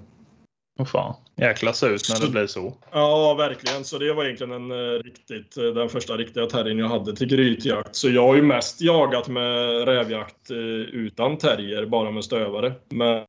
Åh 0.80 0.86
fan. 0.86 1.16
Jäkla 1.36 1.70
ut 1.70 2.10
när 2.10 2.26
det 2.26 2.32
blir 2.32 2.48
så. 2.48 2.74
Ja, 2.92 3.34
verkligen. 3.34 3.84
Så 3.84 3.98
det 3.98 4.14
var 4.14 4.24
egentligen 4.24 4.54
en, 4.54 4.72
eh, 4.72 5.04
riktigt, 5.04 5.58
eh, 5.58 5.64
den 5.64 5.90
första 5.90 6.18
riktiga 6.18 6.46
terriern 6.46 6.80
jag 6.80 6.88
hade 6.88 7.16
till 7.16 7.28
grytjakt. 7.28 7.96
Så 7.96 8.10
jag 8.10 8.28
har 8.28 8.36
ju 8.36 8.42
mest 8.42 8.82
jagat 8.82 9.28
med 9.28 9.86
rävjakt 9.86 10.52
eh, 10.52 10.58
utan 10.58 11.38
terrier, 11.38 11.86
bara 11.86 12.12
med 12.12 12.24
stövare. 12.24 12.74
Men 12.90 13.26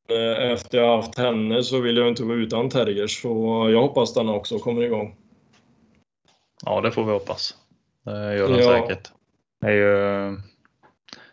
efter 0.52 0.78
jag 0.78 0.96
haft 0.96 1.18
henne 1.18 1.62
så 1.62 1.80
vill 1.80 1.96
jag 1.96 2.08
inte 2.08 2.22
vara 2.22 2.36
utan 2.36 2.70
terrier, 2.70 3.06
så 3.06 3.28
jag 3.72 3.82
hoppas 3.82 4.14
den 4.14 4.28
också 4.28 4.58
kommer 4.58 4.82
igång. 4.82 5.16
Ja, 6.64 6.80
det 6.80 6.90
får 6.90 7.04
vi 7.04 7.12
hoppas. 7.12 7.54
Det 8.04 8.36
gör 8.36 8.48
den 8.48 8.58
ja. 8.58 8.64
säkert. 8.64 9.10
Det, 9.60 9.74
ju, 9.74 10.36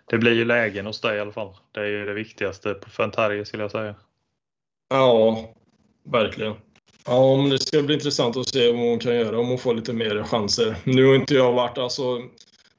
det 0.06 0.18
blir 0.18 0.34
ju 0.34 0.46
lägen 0.46 0.86
hos 0.86 1.02
dig 1.02 1.18
i 1.18 1.20
alla 1.20 1.32
fall. 1.32 1.54
Det 1.72 1.80
är 1.80 1.86
ju 1.86 2.06
det 2.06 2.14
viktigaste 2.14 2.76
för 2.88 3.04
en 3.04 3.12
terrier 3.12 3.44
skulle 3.44 3.64
jag 3.64 3.72
säga. 3.72 3.96
Ja, 4.90 5.38
Verkligen. 6.04 6.54
Ja, 7.06 7.38
men 7.38 7.50
det 7.50 7.60
ska 7.60 7.82
bli 7.82 7.94
intressant 7.94 8.38
att 8.38 8.50
se 8.50 8.72
vad 8.72 8.82
hon 8.82 9.00
kan 9.00 9.16
göra 9.16 9.40
om 9.40 9.48
hon 9.48 9.58
får 9.58 9.74
lite 9.74 9.94
mer 9.94 10.24
chanser. 10.24 10.76
Nu 10.84 11.06
har 11.06 11.16
inte 11.16 11.34
jag 11.34 11.54
varit, 11.54 11.78
alltså 11.78 12.22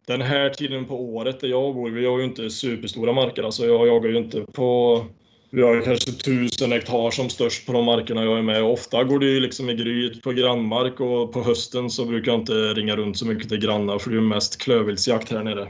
den 0.06 0.22
här 0.22 0.50
tiden 0.50 0.84
på 0.84 1.00
året 1.00 1.40
där 1.40 1.48
jag 1.48 1.74
bor, 1.74 1.90
vi 1.90 2.06
har 2.06 2.18
ju 2.18 2.24
inte 2.24 2.50
superstora 2.50 3.12
marker. 3.12 3.42
Alltså 3.42 3.66
jag 3.66 3.87
jagar 3.87 4.08
ju 4.08 4.18
inte 4.18 4.40
på... 4.40 5.04
Vi 5.50 5.62
har 5.62 5.80
kanske 5.80 6.12
tusen 6.12 6.72
hektar 6.72 7.10
som 7.10 7.30
störst 7.30 7.66
på 7.66 7.72
de 7.72 7.84
markerna 7.84 8.24
jag 8.24 8.38
är 8.38 8.42
med. 8.42 8.62
Ofta 8.62 9.04
går 9.04 9.18
det 9.18 9.26
ju 9.26 9.40
liksom 9.40 9.70
i 9.70 9.74
gryt 9.74 10.22
på 10.22 10.32
grannmark 10.32 11.00
och 11.00 11.32
på 11.32 11.42
hösten 11.42 11.90
så 11.90 12.04
brukar 12.04 12.32
jag 12.32 12.40
inte 12.40 12.52
ringa 12.52 12.96
runt 12.96 13.18
så 13.18 13.26
mycket 13.26 13.48
till 13.48 13.58
grannar 13.58 13.98
för 13.98 14.10
det 14.10 14.16
är 14.16 14.20
mest 14.20 14.60
klövviltsjakt 14.62 15.30
här 15.30 15.42
nere. 15.42 15.68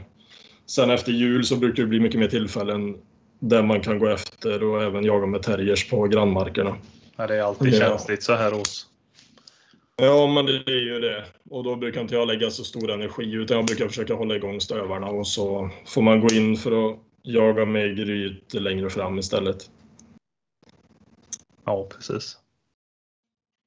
Sen 0.65 0.89
efter 0.89 1.11
jul 1.11 1.45
så 1.45 1.55
brukar 1.55 1.83
det 1.83 1.89
bli 1.89 1.99
mycket 1.99 2.19
mer 2.19 2.27
tillfällen 2.27 2.97
där 3.39 3.63
man 3.63 3.81
kan 3.81 3.99
gå 3.99 4.07
efter 4.07 4.63
och 4.63 4.83
även 4.83 5.05
jaga 5.05 5.25
med 5.25 5.43
terriers 5.43 5.89
på 5.89 6.07
grannmarkerna. 6.07 6.75
Ja, 7.15 7.27
det 7.27 7.35
är 7.35 7.41
alltid 7.41 7.73
ja. 7.73 7.79
känsligt 7.79 8.23
så 8.23 8.33
här 8.33 8.53
års. 8.53 8.85
Ja, 9.95 10.27
men 10.27 10.45
det 10.45 10.71
är 10.71 10.83
ju 10.83 10.99
det. 10.99 11.25
Och 11.49 11.63
då 11.63 11.75
brukar 11.75 12.01
inte 12.01 12.15
jag 12.15 12.27
lägga 12.27 12.51
så 12.51 12.63
stor 12.63 12.91
energi 12.91 13.33
utan 13.33 13.57
jag 13.57 13.65
brukar 13.65 13.87
försöka 13.87 14.13
hålla 14.13 14.35
igång 14.35 14.61
stövarna 14.61 15.07
och 15.07 15.27
så 15.27 15.69
får 15.85 16.01
man 16.01 16.19
gå 16.19 16.27
in 16.33 16.57
för 16.57 16.89
att 16.89 16.99
jaga 17.21 17.65
med 17.65 17.97
gryt 17.97 18.53
längre 18.53 18.89
fram 18.89 19.19
istället. 19.19 19.69
Ja, 21.65 21.87
precis. 21.95 22.37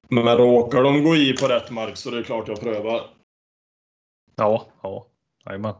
Men 0.09 0.37
råkar 0.37 0.83
de 0.83 1.05
gå 1.05 1.17
i 1.17 1.33
på 1.33 1.49
rätt 1.49 1.71
mark 1.71 1.97
så 1.97 2.11
det 2.11 2.19
är 2.19 2.23
klart 2.23 2.49
jag 2.49 2.61
prövar. 2.61 3.11
Ja, 4.37 4.67
ja. 4.83 5.07
Jajamän. 5.47 5.75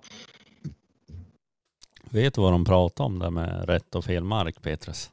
Vet 2.11 2.35
du 2.35 2.41
vad 2.41 2.53
de 2.53 2.65
pratar 2.65 3.05
om 3.05 3.19
där 3.19 3.31
med 3.31 3.69
rätt 3.69 3.95
och 3.95 4.05
fel 4.05 4.25
mark, 4.25 4.63
Petrus? 4.63 5.11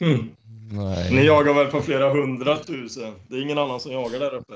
Mm. 0.00 0.36
Nej. 0.72 1.14
Ni 1.14 1.24
jagar 1.26 1.54
väl 1.54 1.66
på 1.66 1.82
flera 1.82 2.10
hundratusen? 2.10 3.14
Det 3.28 3.36
är 3.36 3.42
ingen 3.42 3.58
annan 3.58 3.80
som 3.80 3.92
jagar 3.92 4.18
där 4.18 4.34
uppe. 4.34 4.54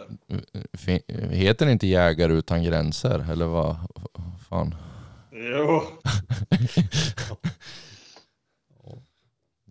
Heter 1.34 1.66
det 1.66 1.72
inte 1.72 1.86
Jägare 1.86 2.32
utan 2.32 2.62
gränser? 2.62 3.32
Eller 3.32 3.46
vad 3.46 3.76
fan? 4.48 4.74
Jo. 5.32 5.82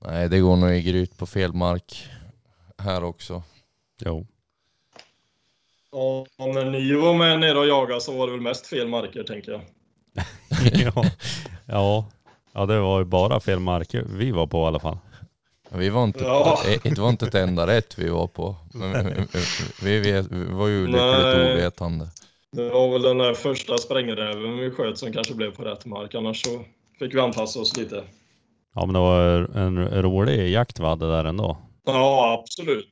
Nej, 0.06 0.30
det 0.30 0.40
går 0.40 0.56
nog 0.56 0.72
i 0.72 0.82
gryt 0.82 1.18
på 1.18 1.26
fel 1.26 1.54
mark 1.54 2.10
här 2.78 3.04
också. 3.04 3.44
Jo. 4.06 4.28
Ja, 5.92 6.26
när 6.38 6.72
ni 6.72 6.94
var 6.94 7.14
med 7.14 7.40
nere 7.40 7.60
och 7.60 7.68
jagade 7.68 8.02
så 8.02 8.18
var 8.18 8.28
det 8.28 8.32
väl 8.32 8.42
mest 8.42 8.68
fel 8.68 8.88
marker, 8.88 9.24
tänker 9.24 9.52
jag. 9.52 9.62
ja. 10.96 11.04
ja, 11.66 12.06
ja, 12.54 12.66
det 12.66 12.80
var 12.80 13.00
ju 13.00 13.06
bara 13.06 13.40
fel 13.40 13.60
marker 13.60 14.06
vi 14.10 14.32
var 14.32 14.48
på 14.48 14.58
i 14.64 14.66
alla 14.66 14.80
fall. 14.80 14.98
Vi 15.76 15.90
var 15.90 16.04
inte, 16.04 16.24
ja. 16.24 16.60
det 16.84 17.00
var 17.00 17.10
inte 17.10 17.26
ett 17.26 17.36
enda 17.36 17.68
rätt 17.68 17.98
vi 17.98 18.10
var 18.10 18.28
på. 18.28 18.56
Men 18.74 19.28
vi, 19.84 20.00
vi, 20.00 20.22
vi 20.30 20.44
var 20.46 20.68
ju 20.68 20.88
lyckligt 20.88 21.56
ovetande. 21.56 22.08
Det 22.52 22.70
var 22.70 22.92
väl 22.92 23.02
den 23.02 23.18
där 23.18 23.34
första 23.34 23.78
sprängräven 23.78 24.58
vi 24.58 24.72
sköt 24.72 24.98
som 24.98 25.14
kanske 25.14 25.34
blev 25.34 25.52
på 25.56 25.64
rätt 25.64 25.86
mark. 25.86 26.16
Annars 26.16 26.42
så 26.42 26.62
fick 27.00 27.16
vi 27.16 27.20
anpassa 27.20 27.60
oss 27.60 27.78
lite. 27.78 28.04
Ja 28.76 28.86
men 28.86 28.94
det 28.94 29.00
var 29.00 29.50
en 29.58 30.02
rolig 30.02 30.52
jakt 30.52 30.80
vi 30.80 30.84
hade 30.84 31.12
där 31.12 31.26
ändå. 31.26 31.58
Ja 31.86 32.40
absolut. 32.40 32.90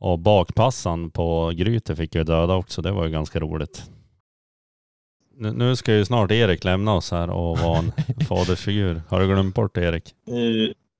Och 0.00 0.18
bakpassan 0.18 1.10
på 1.10 1.52
grytet 1.54 1.96
fick 1.96 2.14
ju 2.14 2.24
döda 2.24 2.54
också. 2.54 2.82
Det 2.82 2.92
var 2.92 3.04
ju 3.04 3.10
ganska 3.10 3.40
roligt. 3.40 3.82
Nu 5.36 5.76
ska 5.76 5.94
ju 5.94 6.04
snart 6.04 6.30
Erik 6.30 6.64
lämna 6.64 6.94
oss 6.94 7.10
här 7.10 7.30
och 7.30 7.58
vara 7.58 7.78
en 7.78 7.92
fadersfigur. 8.28 9.02
Har 9.08 9.20
du 9.20 9.26
glömt 9.26 9.54
bort 9.54 9.76
Erik? 9.76 10.14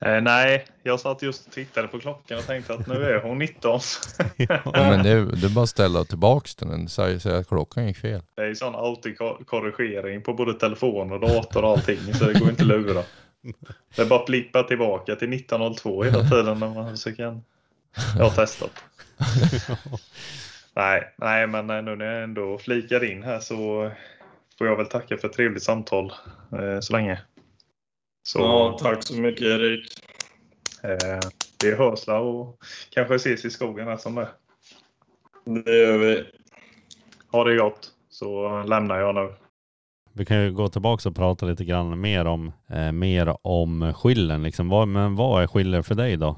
Eh, 0.04 0.20
nej, 0.20 0.64
jag 0.82 1.00
satt 1.00 1.22
just 1.22 1.46
och 1.46 1.52
tittade 1.52 1.88
på 1.88 1.98
klockan 1.98 2.38
och 2.38 2.46
tänkte 2.46 2.74
att 2.74 2.86
nu 2.86 3.04
är 3.04 3.20
hon 3.20 3.38
19. 3.38 3.80
ja, 4.36 4.60
men 4.74 5.02
det, 5.02 5.24
det 5.24 5.46
är 5.46 5.54
bara 5.54 5.62
att 5.62 5.70
ställa 5.70 6.04
tillbaks 6.04 6.54
den. 6.54 6.88
Säga 6.88 7.38
att 7.38 7.48
klockan 7.48 7.86
gick 7.86 7.96
fel. 7.96 8.22
Det 8.34 8.42
är 8.42 8.54
sån 8.54 8.74
autokorrigering 8.74 10.22
på 10.22 10.34
både 10.34 10.54
telefon 10.54 11.12
och 11.12 11.20
dator 11.20 11.64
och 11.64 11.70
allting 11.70 12.14
så 12.14 12.24
det 12.24 12.38
går 12.38 12.50
inte 12.50 12.62
att 12.62 12.68
lura. 12.68 13.02
Det 13.96 14.02
är 14.02 14.06
bara 14.06 14.20
att 14.20 14.26
flippa 14.26 14.62
tillbaka 14.62 15.16
till 15.16 15.32
1902 15.32 16.04
hela 16.04 16.22
tiden 16.22 16.58
när 16.58 16.74
man 16.74 16.96
försöker. 16.96 17.40
Jag 18.16 18.24
har 18.24 18.30
testat. 18.30 18.84
nej, 20.76 21.14
nej, 21.16 21.46
men 21.46 21.66
nu 21.66 21.96
när 21.96 22.04
jag 22.04 22.22
ändå 22.22 22.58
flikar 22.58 23.04
in 23.04 23.22
här 23.22 23.40
så 23.40 23.90
får 24.58 24.66
jag 24.66 24.76
väl 24.76 24.86
tacka 24.86 25.16
för 25.16 25.28
ett 25.28 25.34
trevligt 25.34 25.62
samtal 25.62 26.12
eh, 26.52 26.80
så 26.80 26.92
länge. 26.92 27.20
Så, 28.22 28.38
ja, 28.38 28.78
tack 28.80 29.02
så 29.02 29.14
mycket 29.14 29.42
Erik. 29.42 29.86
Eh, 30.82 31.20
vi 31.64 31.74
hörs 31.74 32.08
och 32.08 32.58
kanske 32.90 33.14
ses 33.14 33.44
i 33.44 33.50
skogen 33.50 33.86
här 33.86 33.96
som 33.96 34.14
det. 34.14 34.28
Det 35.64 35.78
gör 35.78 35.98
vi. 35.98 36.24
Ha 37.32 37.44
det 37.44 37.56
gott 37.56 37.90
så 38.10 38.62
lämnar 38.62 38.98
jag 38.98 39.14
nu. 39.14 39.34
Vi 40.12 40.24
kan 40.24 40.44
ju 40.44 40.52
gå 40.52 40.68
tillbaka 40.68 41.08
och 41.08 41.16
prata 41.16 41.46
lite 41.46 41.64
grann 41.64 42.00
mer 42.00 42.24
om, 42.24 42.52
eh, 42.70 42.92
mer 42.92 43.36
om 43.42 43.92
skillen. 43.96 44.42
Liksom. 44.42 44.68
Vad, 44.68 44.88
men 44.88 45.16
vad 45.16 45.42
är 45.42 45.46
skiller 45.46 45.82
för 45.82 45.94
dig 45.94 46.16
då? 46.16 46.36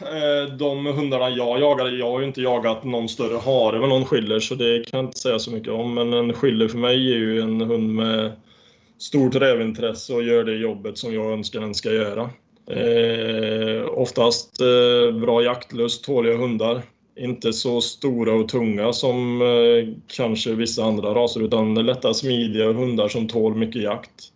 Eh, 0.00 0.56
de 0.56 0.86
hundarna 0.86 1.30
jag 1.30 1.60
jagade, 1.60 1.90
jag 1.90 2.10
har 2.10 2.20
ju 2.20 2.26
inte 2.26 2.42
jagat 2.42 2.84
någon 2.84 3.08
större 3.08 3.38
hare 3.38 3.80
med 3.80 3.88
någon 3.88 4.04
skiller 4.04 4.40
så 4.40 4.54
det 4.54 4.90
kan 4.90 4.98
jag 4.98 5.08
inte 5.08 5.18
säga 5.18 5.38
så 5.38 5.50
mycket 5.50 5.72
om. 5.72 5.94
Men 5.94 6.12
en 6.12 6.32
skiller 6.32 6.68
för 6.68 6.78
mig 6.78 7.12
är 7.12 7.16
ju 7.16 7.40
en 7.40 7.60
hund 7.60 7.94
med 7.94 8.32
stort 8.98 9.34
rävintresse 9.34 10.14
och 10.14 10.22
gör 10.22 10.44
det 10.44 10.56
jobbet 10.56 10.98
som 10.98 11.14
jag 11.14 11.32
önskar 11.32 11.60
den 11.60 11.74
ska 11.74 11.92
göra. 11.92 12.30
Eh, 12.70 13.88
oftast 13.88 14.60
eh, 14.60 15.20
bra 15.20 15.42
jaktlust, 15.42 16.04
tåliga 16.04 16.36
hundar. 16.36 16.82
Inte 17.18 17.52
så 17.52 17.80
stora 17.80 18.34
och 18.34 18.48
tunga 18.48 18.92
som 18.92 19.42
eh, 19.42 19.94
kanske 20.06 20.54
vissa 20.54 20.84
andra 20.84 21.14
raser 21.14 21.42
utan 21.42 21.74
lätta 21.74 22.14
smidiga 22.14 22.72
hundar 22.72 23.08
som 23.08 23.28
tål 23.28 23.54
mycket 23.54 23.82
jakt. 23.82 24.32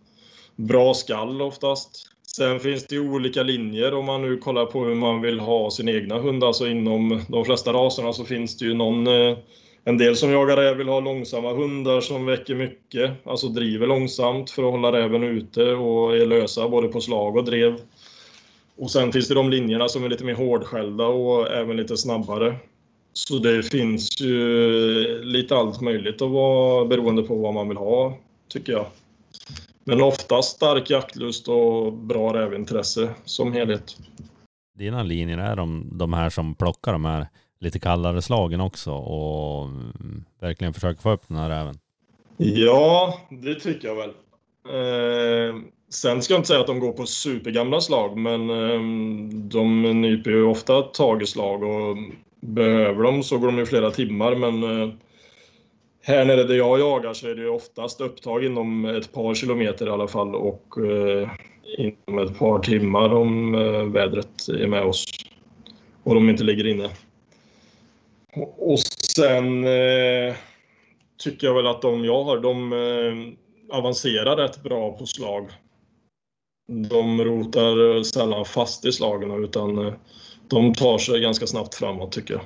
Bra 0.56 0.94
skall 0.94 1.42
oftast. 1.42 2.06
Sen 2.36 2.60
finns 2.60 2.86
det 2.86 2.98
olika 2.98 3.42
linjer 3.42 3.94
om 3.94 4.04
man 4.04 4.22
nu 4.22 4.36
kollar 4.36 4.66
på 4.66 4.84
hur 4.84 4.94
man 4.94 5.20
vill 5.20 5.40
ha 5.40 5.70
sin 5.70 5.88
egna 5.88 6.18
hund. 6.18 6.44
Alltså 6.44 6.68
inom 6.68 7.20
de 7.28 7.44
flesta 7.44 7.72
raserna 7.72 8.12
så 8.12 8.24
finns 8.24 8.58
det 8.58 8.64
ju 8.64 8.74
någon 8.74 9.06
eh, 9.06 9.38
en 9.84 9.98
del 9.98 10.16
som 10.16 10.30
jagar 10.30 10.56
räv 10.56 10.76
vill 10.76 10.88
ha 10.88 11.00
långsamma 11.00 11.52
hundar 11.52 12.00
som 12.00 12.26
väcker 12.26 12.54
mycket, 12.54 13.26
alltså 13.26 13.48
driver 13.48 13.86
långsamt 13.86 14.50
för 14.50 14.62
att 14.62 14.70
hålla 14.70 14.92
räven 14.92 15.22
ute 15.22 15.72
och 15.72 16.16
är 16.16 16.26
lösa 16.26 16.68
både 16.68 16.88
på 16.88 17.00
slag 17.00 17.36
och 17.36 17.44
drev. 17.44 17.76
Och 18.76 18.90
sen 18.90 19.12
finns 19.12 19.28
det 19.28 19.34
de 19.34 19.50
linjerna 19.50 19.88
som 19.88 20.04
är 20.04 20.08
lite 20.08 20.24
mer 20.24 20.34
hårdskällda 20.34 21.06
och 21.06 21.50
även 21.52 21.76
lite 21.76 21.96
snabbare. 21.96 22.56
Så 23.12 23.38
det 23.38 23.62
finns 23.62 24.20
ju 24.20 25.24
lite 25.24 25.56
allt 25.56 25.80
möjligt 25.80 26.22
att 26.22 26.30
vara 26.30 26.84
beroende 26.84 27.22
på 27.22 27.34
vad 27.34 27.54
man 27.54 27.68
vill 27.68 27.76
ha, 27.76 28.18
tycker 28.48 28.72
jag. 28.72 28.86
Men 29.84 30.02
oftast 30.02 30.56
stark 30.56 30.90
jaktlust 30.90 31.48
och 31.48 31.92
bra 31.92 32.34
rävintresse 32.34 33.10
som 33.24 33.52
helhet. 33.52 33.96
Dina 34.78 35.02
linjer 35.02 35.38
är 35.38 35.56
de, 35.56 35.88
de 35.98 36.12
här 36.12 36.30
som 36.30 36.54
plockar 36.54 36.92
de 36.92 37.04
här 37.04 37.26
lite 37.60 37.78
kallare 37.78 38.22
slagen 38.22 38.60
också 38.60 38.92
och 38.92 39.64
mm, 39.64 40.24
verkligen 40.40 40.74
försöka 40.74 41.00
få 41.00 41.10
upp 41.10 41.28
den 41.28 41.36
här 41.36 41.48
räven? 41.48 41.78
Ja, 42.36 43.20
det 43.30 43.54
tycker 43.54 43.88
jag 43.88 43.94
väl. 43.94 44.10
Eh, 44.68 45.54
sen 45.88 46.22
ska 46.22 46.34
jag 46.34 46.38
inte 46.38 46.48
säga 46.48 46.60
att 46.60 46.66
de 46.66 46.80
går 46.80 46.92
på 46.92 47.06
supergamla 47.06 47.80
slag, 47.80 48.16
men 48.16 48.50
eh, 48.50 48.80
de 49.32 49.82
nyper 50.00 50.30
ju 50.30 50.42
ofta 50.42 50.82
tag 50.82 51.22
i 51.22 51.26
slag 51.26 51.62
och 51.62 51.96
behöver 52.40 53.02
de 53.02 53.22
så 53.22 53.38
går 53.38 53.46
de 53.46 53.58
i 53.58 53.66
flera 53.66 53.90
timmar. 53.90 54.36
Men 54.36 54.62
eh, 54.62 54.94
här 56.02 56.24
nere 56.24 56.44
där 56.44 56.54
jag 56.54 56.80
jagar 56.80 57.12
så 57.12 57.28
är 57.28 57.34
det 57.34 57.42
ju 57.42 57.48
oftast 57.48 58.00
upptag 58.00 58.44
inom 58.44 58.84
ett 58.84 59.12
par 59.12 59.34
kilometer 59.34 59.86
i 59.86 59.90
alla 59.90 60.08
fall 60.08 60.34
och 60.34 60.78
eh, 60.78 61.28
inom 61.78 62.18
ett 62.18 62.38
par 62.38 62.58
timmar 62.58 63.14
om 63.14 63.54
eh, 63.54 63.84
vädret 63.84 64.48
är 64.48 64.66
med 64.66 64.82
oss 64.82 65.04
och 66.02 66.14
de 66.14 66.30
inte 66.30 66.44
ligger 66.44 66.66
inne. 66.66 66.90
Och 68.36 68.78
sen 69.16 69.64
eh, 69.64 70.34
tycker 71.18 71.46
jag 71.46 71.54
väl 71.54 71.66
att 71.66 71.82
de 71.82 72.04
jag 72.04 72.24
har, 72.24 72.38
de 72.38 72.72
eh, 72.72 73.76
avancerar 73.78 74.36
rätt 74.36 74.62
bra 74.62 74.96
på 74.98 75.06
slag. 75.06 75.50
De 76.90 77.24
rotar 77.24 78.02
sällan 78.02 78.44
fast 78.44 78.84
i 78.84 78.92
slagen 78.92 79.44
utan 79.44 79.86
eh, 79.86 79.94
de 80.48 80.74
tar 80.74 80.98
sig 80.98 81.20
ganska 81.20 81.46
snabbt 81.46 81.74
framåt 81.74 82.12
tycker 82.12 82.34
jag. 82.34 82.42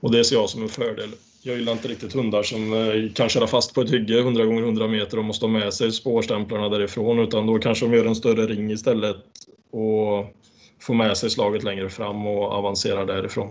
Och 0.00 0.12
det 0.12 0.24
ser 0.24 0.36
jag 0.36 0.50
som 0.50 0.62
en 0.62 0.68
fördel. 0.68 1.10
Jag 1.42 1.56
gillar 1.56 1.72
inte 1.72 1.88
riktigt 1.88 2.12
hundar 2.12 2.42
som 2.42 2.72
eh, 2.72 3.12
kan 3.12 3.28
köra 3.28 3.46
fast 3.46 3.74
på 3.74 3.80
ett 3.80 3.92
hygge 3.92 4.18
100 4.18 4.44
gånger 4.44 4.62
100 4.62 4.86
meter 4.86 5.18
och 5.18 5.24
måste 5.24 5.46
ha 5.46 5.52
med 5.52 5.74
sig 5.74 5.92
spårstämplarna 5.92 6.68
därifrån 6.68 7.18
utan 7.18 7.46
då 7.46 7.58
kanske 7.58 7.86
de 7.86 7.96
gör 7.96 8.06
en 8.06 8.16
större 8.16 8.46
ring 8.46 8.70
istället 8.70 9.16
och 9.70 10.26
får 10.80 10.94
med 10.94 11.16
sig 11.16 11.30
slaget 11.30 11.62
längre 11.62 11.90
fram 11.90 12.26
och 12.26 12.52
avancerar 12.52 13.06
därifrån. 13.06 13.48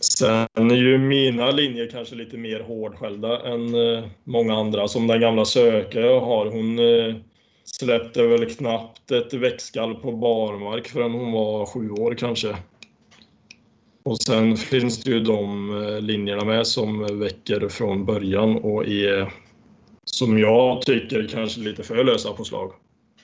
Sen 0.00 0.70
är 0.70 0.74
ju 0.74 0.98
mina 0.98 1.50
linjer 1.50 1.86
kanske 1.86 2.14
lite 2.14 2.36
mer 2.36 2.60
hårdskällda 2.60 3.52
än 3.52 3.74
eh, 3.74 4.04
många 4.24 4.54
andra. 4.54 4.88
Som 4.88 5.06
den 5.06 5.20
gamla 5.20 5.44
sökare 5.44 6.06
jag 6.06 6.20
har. 6.20 6.46
Hon 6.46 6.78
eh, 6.78 7.14
släppte 7.64 8.26
väl 8.26 8.54
knappt 8.54 9.10
ett 9.10 9.34
växtskall 9.34 9.94
på 9.94 10.12
barmark 10.12 10.88
förrän 10.88 11.12
hon 11.12 11.32
var 11.32 11.66
sju 11.66 11.90
år 11.90 12.14
kanske. 12.14 12.56
Och 14.02 14.18
sen 14.18 14.56
finns 14.56 15.04
det 15.04 15.10
ju 15.10 15.20
de 15.20 15.70
eh, 15.82 16.00
linjerna 16.00 16.44
med 16.44 16.66
som 16.66 17.18
väcker 17.20 17.68
från 17.68 18.04
början 18.04 18.56
och 18.56 18.86
är, 18.86 19.32
som 20.04 20.38
jag 20.38 20.82
tycker, 20.82 21.28
kanske 21.30 21.60
lite 21.60 21.82
för 21.82 22.04
lösa 22.04 22.32
på 22.32 22.44
slag. 22.44 22.72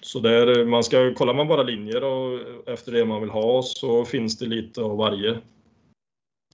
Så 0.01 0.19
där, 0.19 0.65
man 0.65 0.85
ska, 0.85 1.15
kollar 1.15 1.35
man 1.35 1.49
bara 1.49 1.63
linjer 1.63 2.05
och 2.05 2.41
efter 2.67 2.93
det 2.93 3.05
man 3.05 3.21
vill 3.21 3.31
ha 3.31 3.63
så 3.63 4.05
finns 4.05 4.39
det 4.39 4.47
lite 4.47 4.81
av 4.81 4.97
varje 4.97 5.37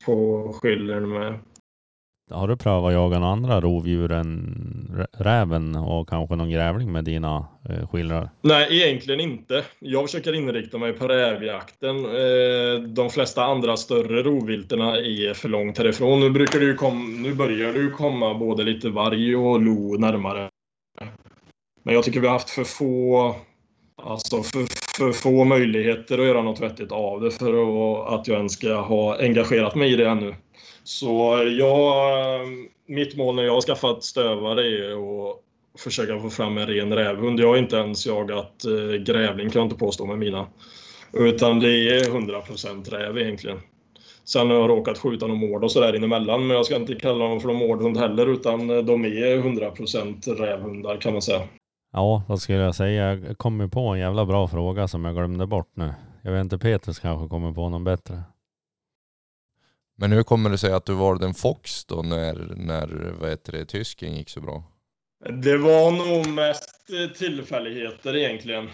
på 0.07 0.49
skillern 0.63 1.09
med. 1.09 1.39
Har 2.31 2.49
du 2.49 2.57
prövat 2.57 2.89
att 2.89 2.93
jaga 2.93 3.19
några 3.19 3.33
andra 3.33 3.61
rovdjur 3.61 4.13
än 4.13 5.09
räven 5.13 5.77
och 5.77 6.09
kanske 6.09 6.37
någon 6.37 6.51
grävling 6.51 6.93
med 6.93 7.05
dina 7.05 7.47
eh, 7.69 7.89
skillrar? 7.89 8.31
Nej, 8.41 8.69
egentligen 8.71 9.21
inte. 9.21 9.65
Jag 9.79 10.05
försöker 10.05 10.33
inrikta 10.33 10.79
mig 10.79 10.93
på 10.93 11.09
rävjakten. 11.09 11.97
Eh, 11.97 12.83
de 12.89 13.11
flesta 13.11 13.45
andra 13.45 13.77
större 13.77 14.23
rovvilterna 14.23 14.97
är 14.97 15.35
för 15.35 15.49
långt 15.49 15.79
härifrån. 15.79 16.21
Nu, 16.21 16.31
brukar 16.31 16.59
det 16.59 16.65
ju 16.65 16.75
kom, 16.75 17.23
nu 17.23 17.35
börjar 17.35 17.73
det 17.73 17.79
ju 17.79 17.91
komma 17.91 18.35
både 18.35 18.63
lite 18.63 18.89
varg 18.89 19.37
och 19.37 19.61
lo 19.61 19.97
närmare. 19.99 20.49
Men 21.83 21.95
jag 21.95 22.05
tycker 22.05 22.21
vi 22.21 22.27
har 22.27 22.35
haft 22.35 22.51
för 22.51 22.65
få 22.65 23.35
Alltså 24.05 24.43
för, 24.43 24.67
för 24.97 25.13
få 25.13 25.45
möjligheter 25.45 26.19
att 26.19 26.27
göra 26.27 26.43
något 26.43 26.61
vettigt 26.61 26.93
av 26.93 27.21
det 27.21 27.31
för 27.31 28.15
att 28.15 28.29
jag 28.29 28.37
ens 28.37 28.53
ska 28.53 28.75
ha 28.75 29.19
engagerat 29.19 29.75
mig 29.75 29.93
i 29.93 29.97
det 29.97 30.09
ännu. 30.09 30.35
Så 30.85 31.43
jag, 31.59 32.41
mitt 32.87 33.17
mål 33.17 33.35
när 33.35 33.43
jag 33.43 33.55
har 33.55 33.61
skaffat 33.61 34.05
stövare 34.05 34.63
är 34.63 34.93
att 34.93 35.37
försöka 35.79 36.21
få 36.21 36.31
fram 36.31 36.59
en 36.59 36.67
ren 36.67 36.93
rävhund. 36.93 37.41
Jag 37.41 37.49
har 37.49 37.57
inte 37.57 37.77
ens 37.77 38.07
jagat 38.07 38.65
eh, 38.65 38.97
grävling 38.97 39.51
kan 39.51 39.61
jag 39.61 39.67
inte 39.67 39.79
påstå 39.79 40.07
med 40.07 40.19
mina. 40.19 40.47
Utan 41.13 41.61
det 41.61 41.71
är 41.71 42.05
100% 42.05 42.91
räv 42.91 43.19
egentligen. 43.19 43.61
Sen 44.25 44.51
har 44.51 44.57
jag 44.57 44.71
råkat 44.71 44.99
skjuta 44.99 45.27
någon 45.27 45.39
mård 45.39 45.65
och 45.65 45.73
sådär 45.73 45.97
inemellan, 45.97 46.47
men 46.47 46.57
jag 46.57 46.67
ska 46.67 46.77
inte 46.77 46.95
kalla 46.95 47.29
dem 47.29 47.41
för 47.41 47.49
någon 47.49 47.69
mårdhund 47.69 47.97
heller, 47.97 48.27
utan 48.27 48.71
eh, 48.71 48.79
de 48.79 49.05
är 49.05 49.37
100% 49.37 50.35
rävhundar 50.35 50.97
kan 50.97 51.13
man 51.13 51.23
säga. 51.23 51.41
Ja, 51.93 52.23
vad 52.29 52.41
skulle 52.41 52.59
jag 52.59 52.75
säga? 52.75 53.15
Jag 53.15 53.39
kom 53.39 53.71
på 53.71 53.81
en 53.81 53.99
jävla 53.99 54.27
bra 54.27 54.49
fråga 54.49 54.89
som 54.89 55.05
jag 55.05 55.15
glömde 55.15 55.47
bort 55.47 55.71
nu. 55.75 55.95
Jag 56.23 56.33
vet 56.33 56.41
inte, 56.41 56.59
Petrus 56.59 56.99
kanske 56.99 57.29
kommer 57.29 57.53
på 57.53 57.69
någon 57.69 57.85
bättre. 57.85 58.23
Men 59.97 60.13
hur 60.13 60.23
kommer 60.23 60.51
det 60.51 60.59
sig 60.59 60.73
att 60.73 60.87
du 60.87 60.95
valde 60.95 61.27
en 61.27 61.35
Fox 61.35 61.85
då 61.85 62.03
när, 62.03 62.55
när 62.57 63.15
vad 63.21 63.31
heter 63.31 63.53
det, 63.53 63.65
tysken 63.65 64.17
gick 64.17 64.29
så 64.29 64.41
bra? 64.41 64.65
Det 65.43 65.57
var 65.57 65.91
nog 65.91 66.35
mest 66.35 66.87
tillfälligheter 67.19 68.17
egentligen. 68.17 68.69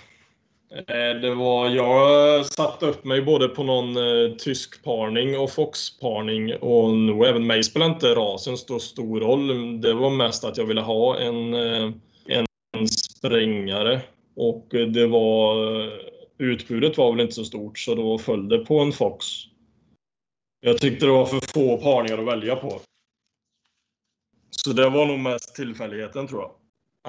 Eh, 0.70 1.20
det 1.20 1.34
var, 1.34 1.68
jag 1.68 2.46
satte 2.46 2.86
upp 2.86 3.04
mig 3.04 3.22
både 3.22 3.48
på 3.48 3.62
någon 3.62 3.96
eh, 3.96 4.36
tysk 4.38 4.84
parning 4.84 5.38
och 5.38 5.50
foxparning 5.50 6.56
och 6.56 6.94
nog 6.94 7.24
även 7.24 7.46
mig 7.46 7.64
spelade 7.64 7.92
inte 7.92 8.06
rasen 8.06 8.56
så 8.56 8.78
stor 8.78 9.20
roll. 9.20 9.80
Det 9.80 9.94
var 9.94 10.10
mest 10.10 10.44
att 10.44 10.56
jag 10.56 10.64
ville 10.64 10.80
ha 10.80 11.18
en, 11.18 11.54
eh, 11.54 11.82
en 11.82 12.00
sprängare 12.90 14.02
och 14.36 14.66
det 14.70 15.06
var 15.06 15.56
utbudet 16.38 16.98
var 16.98 17.12
väl 17.12 17.20
inte 17.20 17.34
så 17.34 17.44
stort 17.44 17.78
så 17.78 17.94
då 17.94 18.18
föll 18.18 18.48
det 18.48 18.58
på 18.58 18.80
en 18.80 18.92
Fox. 18.92 19.26
Jag 20.60 20.78
tyckte 20.78 21.06
det 21.06 21.12
var 21.12 21.26
för 21.26 21.52
få 21.52 21.78
parningar 21.78 22.18
att 22.18 22.26
välja 22.26 22.56
på. 22.56 22.80
Så 24.50 24.72
det 24.72 24.90
var 24.90 25.06
nog 25.06 25.18
mest 25.18 25.54
tillfälligheten 25.54 26.26
tror 26.26 26.40
jag. 26.40 26.54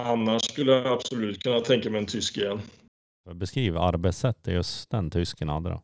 Annars 0.06 0.41
skulle 0.41 0.72
jag 0.72 0.88
absolut 0.88 1.43
kunna 1.43 1.60
tänka 1.60 1.89
mig 1.89 2.00
en 2.00 2.06
tysk 2.06 2.38
igen. 2.38 2.62
Beskriv 3.34 3.78
arbetssättet 3.78 4.54
just 4.54 4.89
den 4.89 5.12
tysken 5.12 5.50
hade 5.50 5.69
då. 5.69 5.82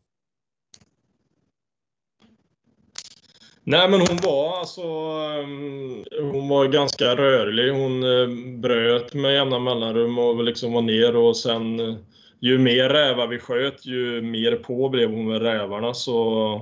Nej, 3.68 3.90
men 3.90 4.00
hon 4.00 4.18
var 4.24 4.60
alltså... 4.60 4.82
Ehm, 4.82 6.04
hon 6.32 6.50
var 6.50 6.68
ganska 6.68 7.16
rörlig. 7.16 7.72
Hon 7.72 8.04
eh, 8.04 8.58
bröt 8.60 9.14
med 9.14 9.34
jämna 9.34 9.60
mellanrum 9.60 10.18
och 10.18 10.44
liksom 10.44 10.74
var 10.74 10.82
ner 10.82 11.16
och 11.16 11.38
sen 11.38 11.80
eh, 11.80 11.96
ju 12.40 12.58
mer 12.58 12.90
rävar 12.90 13.28
vi 13.28 13.40
sköt, 13.40 13.86
ju 13.86 14.22
mer 14.22 14.56
på 14.56 14.90
blev 14.90 15.12
hon 15.12 15.28
med 15.28 15.42
rävarna 15.42 15.94
så 15.94 16.62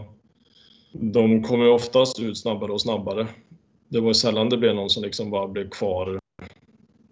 de 0.91 1.43
kom 1.43 1.61
ju 1.61 1.69
oftast 1.69 2.19
ut 2.19 2.37
snabbare 2.37 2.71
och 2.71 2.81
snabbare. 2.81 3.27
Det 3.89 3.99
var 3.99 4.13
sällan 4.13 4.49
det 4.49 4.57
blev 4.57 4.75
någon 4.75 4.89
som 4.89 5.03
liksom 5.03 5.31
bara 5.31 5.47
blev 5.47 5.69
kvar 5.69 6.19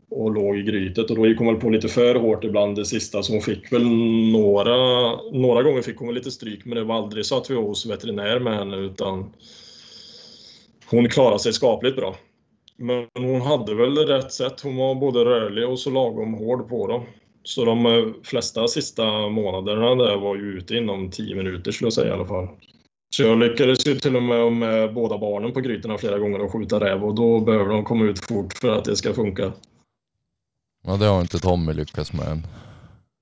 och 0.10 0.32
låg 0.32 0.58
i 0.58 0.62
grytet 0.64 1.10
och 1.10 1.16
då 1.16 1.28
gick 1.28 1.38
hon 1.38 1.48
väl 1.48 1.62
på 1.62 1.70
lite 1.70 1.88
för 1.88 2.16
hårt 2.16 2.44
ibland 2.44 2.76
det 2.76 2.86
sista 2.86 3.24
så 3.24 3.34
hon 3.34 3.42
fick 3.42 3.74
väl 3.74 3.86
några, 4.32 4.76
några 5.32 5.64
gånger 5.64 5.82
fick 5.82 5.98
hon 5.98 6.08
väl 6.08 6.16
lite 6.16 6.32
stryk 6.32 6.66
men 6.66 6.78
det 6.78 6.84
var 6.84 6.96
aldrig 6.96 7.26
så 7.26 7.38
att 7.38 7.50
vi 7.50 7.56
var 7.56 7.64
hos 7.64 7.86
veterinär 7.86 8.40
med 8.40 8.58
henne 8.58 8.78
utan 8.78 9.34
hon 10.92 11.10
klarade 11.10 11.40
sig 11.40 11.54
skapligt 11.54 11.96
bra. 11.96 12.16
Men 12.78 13.08
hon 13.14 13.42
hade 13.42 13.76
väl 13.76 13.98
rätt 13.98 14.32
sätt. 14.32 14.62
Hon 14.62 14.78
var 14.78 14.96
både 14.96 15.26
rörlig 15.26 15.70
och 15.70 15.80
så 15.80 15.90
lagom 15.90 16.34
hård 16.34 16.70
på 16.70 16.88
dem. 16.88 17.04
Så 17.44 17.66
de 17.66 17.86
eh, 17.86 18.14
flesta 18.24 18.68
sista 18.68 19.30
månaderna 19.30 19.96
där 19.96 20.18
var 20.18 20.36
ju 20.36 20.42
ute 20.42 20.76
inom 20.76 21.12
10 21.12 21.36
minuter 21.36 21.72
skulle 21.72 21.86
jag 21.86 21.94
säga 21.94 22.08
i 22.08 22.12
alla 22.12 22.28
fall. 22.28 22.48
Så 23.16 23.24
jag 23.24 23.40
lyckades 23.40 23.88
ju 23.88 23.96
till 23.96 24.16
och 24.16 24.24
med 24.24 24.54
med 24.54 24.94
båda 24.94 25.18
barnen 25.18 25.54
på 25.54 25.60
grytorna 25.60 25.98
flera 25.98 26.20
gånger 26.20 26.42
och 26.42 26.52
skjuta 26.52 26.80
räv 26.80 27.04
och 27.04 27.16
då 27.16 27.40
behöver 27.40 27.74
de 27.74 27.84
komma 27.84 28.06
ut 28.06 28.26
fort 28.26 28.54
för 28.54 28.78
att 28.78 28.86
det 28.86 28.96
ska 28.96 29.14
funka. 29.14 29.52
Ja 30.84 30.98
det 30.98 31.06
har 31.06 31.22
inte 31.22 31.40
Tommy 31.40 31.74
lyckats 31.74 32.14
med 32.14 32.28
än. 32.28 32.48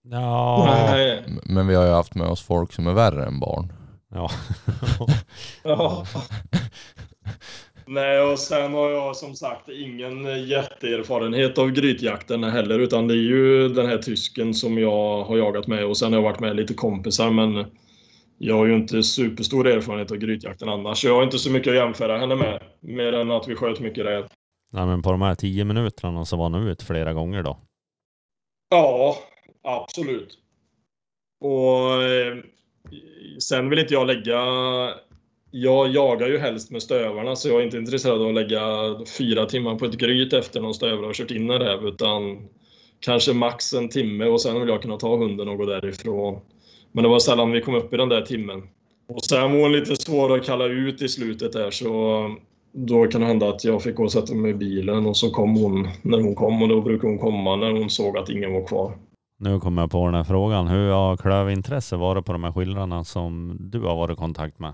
Ja. 0.03 0.63
Nej. 0.91 1.23
Men 1.43 1.67
vi 1.67 1.75
har 1.75 1.85
ju 1.85 1.91
haft 1.91 2.15
med 2.15 2.27
oss 2.27 2.41
folk 2.41 2.73
som 2.73 2.87
är 2.87 2.93
värre 2.93 3.25
än 3.25 3.39
barn. 3.39 3.73
Ja. 4.11 4.29
Ja. 5.63 6.05
Nej, 7.85 8.21
och 8.21 8.39
sen 8.39 8.73
har 8.73 8.89
jag 8.89 9.15
som 9.15 9.35
sagt 9.35 9.69
ingen 9.69 10.47
jätteerfarenhet 10.47 11.57
av 11.57 11.71
grytjakten 11.71 12.43
heller, 12.43 12.79
utan 12.79 13.07
det 13.07 13.13
är 13.13 13.17
ju 13.17 13.69
den 13.69 13.85
här 13.85 13.97
tysken 13.97 14.53
som 14.53 14.77
jag 14.77 15.23
har 15.23 15.37
jagat 15.37 15.67
med 15.67 15.85
och 15.85 15.97
sen 15.97 16.13
har 16.13 16.19
jag 16.19 16.29
varit 16.29 16.39
med 16.39 16.55
lite 16.55 16.73
kompisar, 16.73 17.31
men 17.31 17.65
jag 18.37 18.55
har 18.55 18.65
ju 18.65 18.75
inte 18.75 19.03
superstor 19.03 19.67
erfarenhet 19.67 20.11
av 20.11 20.17
grytjakten 20.17 20.69
annars. 20.69 21.03
Jag 21.03 21.15
har 21.15 21.23
inte 21.23 21.39
så 21.39 21.51
mycket 21.51 21.71
att 21.71 21.77
jämföra 21.77 22.17
henne 22.17 22.35
med. 22.35 22.63
Mer 22.79 23.13
än 23.13 23.31
att 23.31 23.47
vi 23.47 23.55
sköt 23.55 23.79
mycket 23.79 24.05
räv. 24.05 24.27
Nej 24.71 24.85
men 24.85 25.01
på 25.01 25.11
de 25.11 25.21
här 25.21 25.35
tio 25.35 25.65
minuterna 25.65 26.25
så 26.25 26.37
var 26.37 26.49
han 26.49 26.67
ut 26.67 26.83
flera 26.83 27.13
gånger 27.13 27.43
då? 27.43 27.57
Ja, 28.69 29.15
absolut. 29.63 30.37
Och 31.41 32.03
eh, 32.03 32.37
sen 33.39 33.69
vill 33.69 33.79
inte 33.79 33.93
jag 33.93 34.07
lägga... 34.07 34.39
Jag 35.51 35.89
jagar 35.89 36.27
ju 36.27 36.37
helst 36.37 36.71
med 36.71 36.83
stövarna 36.83 37.35
så 37.35 37.49
jag 37.49 37.59
är 37.59 37.65
inte 37.65 37.77
intresserad 37.77 38.21
av 38.21 38.27
att 38.27 38.33
lägga 38.33 38.59
fyra 39.17 39.45
timmar 39.45 39.75
på 39.75 39.85
ett 39.85 39.97
gryt 39.97 40.33
efter 40.33 40.61
någon 40.61 40.73
stövare 40.73 41.05
har 41.05 41.13
kört 41.13 41.31
in 41.31 41.49
en 41.49 41.59
räv 41.59 41.87
utan 41.87 42.47
kanske 42.99 43.33
max 43.33 43.73
en 43.73 43.89
timme 43.89 44.25
och 44.25 44.41
sen 44.41 44.59
vill 44.59 44.69
jag 44.69 44.81
kunna 44.81 44.97
ta 44.97 45.17
hunden 45.17 45.49
och 45.49 45.57
gå 45.57 45.65
därifrån. 45.65 46.39
Men 46.91 47.03
det 47.03 47.09
var 47.09 47.19
sällan 47.19 47.51
vi 47.51 47.61
kom 47.61 47.75
upp 47.75 47.93
i 47.93 47.97
den 47.97 48.09
där 48.09 48.21
timmen. 48.21 48.63
Och 49.09 49.25
sen 49.25 49.51
var 49.51 49.61
hon 49.61 49.71
lite 49.71 49.95
svår 49.95 50.35
att 50.35 50.45
kalla 50.45 50.65
ut 50.65 51.01
i 51.01 51.07
slutet 51.07 51.53
där 51.53 51.71
så 51.71 52.23
då 52.71 53.07
kan 53.07 53.21
det 53.21 53.27
hända 53.27 53.49
att 53.49 53.63
jag 53.63 53.83
fick 53.83 53.95
gå 53.95 54.03
och 54.03 54.11
sätta 54.11 54.33
mig 54.33 54.51
i 54.51 54.53
bilen 54.53 55.05
och 55.05 55.17
så 55.17 55.29
kom 55.29 55.55
hon 55.55 55.87
när 56.01 56.21
hon 56.21 56.35
kom 56.35 56.61
och 56.61 56.69
då 56.69 56.81
brukar 56.81 57.07
hon 57.07 57.19
komma 57.19 57.55
när 57.55 57.71
hon 57.71 57.89
såg 57.89 58.17
att 58.17 58.29
ingen 58.29 58.53
var 58.53 58.67
kvar. 58.67 58.97
Nu 59.39 59.59
kommer 59.59 59.81
jag 59.81 59.91
på 59.91 60.05
den 60.05 60.15
här 60.15 60.23
frågan. 60.23 60.67
Hur 60.67 60.91
har 60.91 61.17
klövintresse 61.17 61.95
varit 61.97 62.25
på 62.25 62.31
de 62.31 62.43
här 62.43 62.51
skildrarna 62.51 63.03
som 63.03 63.57
du 63.59 63.79
har 63.79 63.95
varit 63.95 64.13
i 64.13 64.19
kontakt 64.19 64.59
med? 64.59 64.73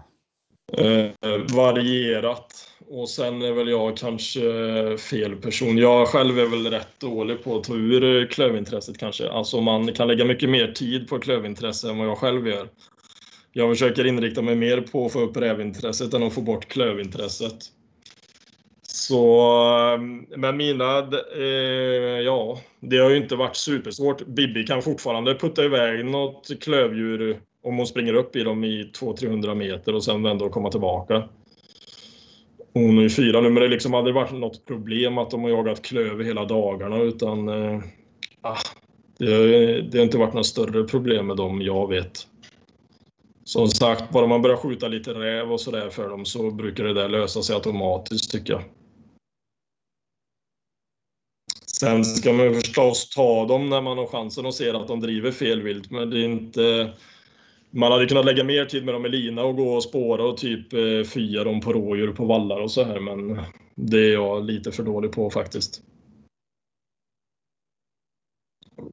Eh, 0.77 1.55
varierat. 1.55 2.71
Och 2.89 3.09
sen 3.09 3.41
är 3.41 3.51
väl 3.51 3.69
jag 3.69 3.97
kanske 3.97 4.41
fel 4.97 5.35
person. 5.35 5.77
Jag 5.77 6.07
själv 6.07 6.39
är 6.39 6.45
väl 6.45 6.71
rätt 6.71 6.99
dålig 6.99 7.43
på 7.43 7.57
att 7.57 7.63
ta 7.63 7.73
ur 7.73 8.27
klövintresset 8.27 8.97
kanske. 8.97 9.29
Alltså 9.29 9.61
man 9.61 9.93
kan 9.93 10.07
lägga 10.07 10.25
mycket 10.25 10.49
mer 10.49 10.71
tid 10.71 11.07
på 11.09 11.19
klövintresse 11.19 11.89
än 11.89 11.97
vad 11.97 12.07
jag 12.07 12.17
själv 12.17 12.47
gör. 12.47 12.67
Jag 13.53 13.69
försöker 13.69 14.05
inrikta 14.05 14.41
mig 14.41 14.55
mer 14.55 14.81
på 14.81 15.05
att 15.05 15.13
få 15.13 15.19
upp 15.19 15.37
rävintresset 15.37 16.13
än 16.13 16.23
att 16.23 16.33
få 16.33 16.41
bort 16.41 16.67
klövintresset. 16.67 17.57
Så, 18.81 19.39
eh, 19.93 19.99
men 20.37 20.57
mina, 20.57 20.97
eh, 21.37 22.21
ja, 22.25 22.59
det 22.79 22.97
har 22.97 23.09
ju 23.09 23.17
inte 23.17 23.35
varit 23.35 23.55
supersvårt. 23.55 24.25
Bibi 24.25 24.63
kan 24.63 24.81
fortfarande 24.81 25.35
putta 25.35 25.65
iväg 25.65 26.05
något 26.05 26.51
klövdjur 26.61 27.39
om 27.65 27.77
hon 27.77 27.87
springer 27.87 28.13
upp 28.13 28.35
i 28.35 28.43
dem 28.43 28.63
i 28.63 28.91
200-300 28.99 29.55
meter 29.55 29.95
och 29.95 30.03
sen 30.03 30.23
vända 30.23 30.45
och 30.45 30.51
komma 30.51 30.71
tillbaka. 30.71 31.29
Hon 32.73 32.97
är 32.97 33.01
ju 33.01 33.09
fyra 33.09 33.41
nu, 33.41 33.49
men 33.49 33.63
det 33.63 33.69
liksom 33.69 33.93
aldrig 33.93 34.15
varit 34.15 34.31
något 34.31 34.65
problem 34.65 35.17
att 35.17 35.31
de 35.31 35.43
har 35.43 35.49
jagat 35.49 35.81
klöver 35.81 36.23
hela 36.23 36.45
dagarna 36.45 36.97
utan 36.97 37.49
eh, 37.49 37.79
ah, 38.41 38.57
det, 39.17 39.81
det 39.81 39.97
har 39.97 40.05
inte 40.05 40.17
varit 40.17 40.33
något 40.33 40.45
större 40.45 40.83
problem 40.83 41.27
med 41.27 41.37
dem, 41.37 41.61
jag 41.61 41.89
vet. 41.89 42.27
Som 43.43 43.67
sagt, 43.67 44.11
bara 44.11 44.27
man 44.27 44.41
börjar 44.41 44.57
skjuta 44.57 44.87
lite 44.87 45.13
räv 45.13 45.51
och 45.51 45.61
sådär 45.61 45.89
för 45.89 46.09
dem 46.09 46.25
så 46.25 46.51
brukar 46.51 46.83
det 46.83 46.93
där 46.93 47.09
lösa 47.09 47.41
sig 47.41 47.55
automatiskt 47.55 48.31
tycker 48.31 48.53
jag. 48.53 48.63
Sen 51.79 52.05
ska 52.05 52.33
man 52.33 52.53
förstås 52.53 53.09
ta 53.09 53.45
dem 53.45 53.69
när 53.69 53.81
man 53.81 53.97
har 53.97 54.07
chansen 54.07 54.45
och 54.45 54.53
ser 54.53 54.73
att 54.73 54.87
de 54.87 54.99
driver 54.99 55.31
fel 55.31 55.61
vilt, 55.61 55.91
men 55.91 56.09
det 56.09 56.19
är 56.19 56.25
inte... 56.25 56.93
Man 57.75 57.91
hade 57.91 58.05
kunnat 58.05 58.25
lägga 58.25 58.43
mer 58.43 58.65
tid 58.65 58.85
med 58.85 58.93
dem 58.93 59.05
i 59.05 59.09
lina 59.09 59.43
och 59.43 59.55
gå 59.55 59.73
och 59.73 59.83
spåra 59.83 60.23
och 60.23 60.37
typ 60.37 60.73
eh, 60.73 61.03
fya 61.13 61.43
dem 61.43 61.61
på 61.61 61.73
rådjur 61.73 62.11
på 62.11 62.25
vallar 62.25 62.59
och 62.59 62.71
så 62.71 62.83
här, 62.83 62.99
men 62.99 63.39
det 63.75 63.97
är 63.97 64.13
jag 64.13 64.45
lite 64.45 64.71
för 64.71 64.83
dålig 64.83 65.11
på 65.11 65.29
faktiskt. 65.29 65.81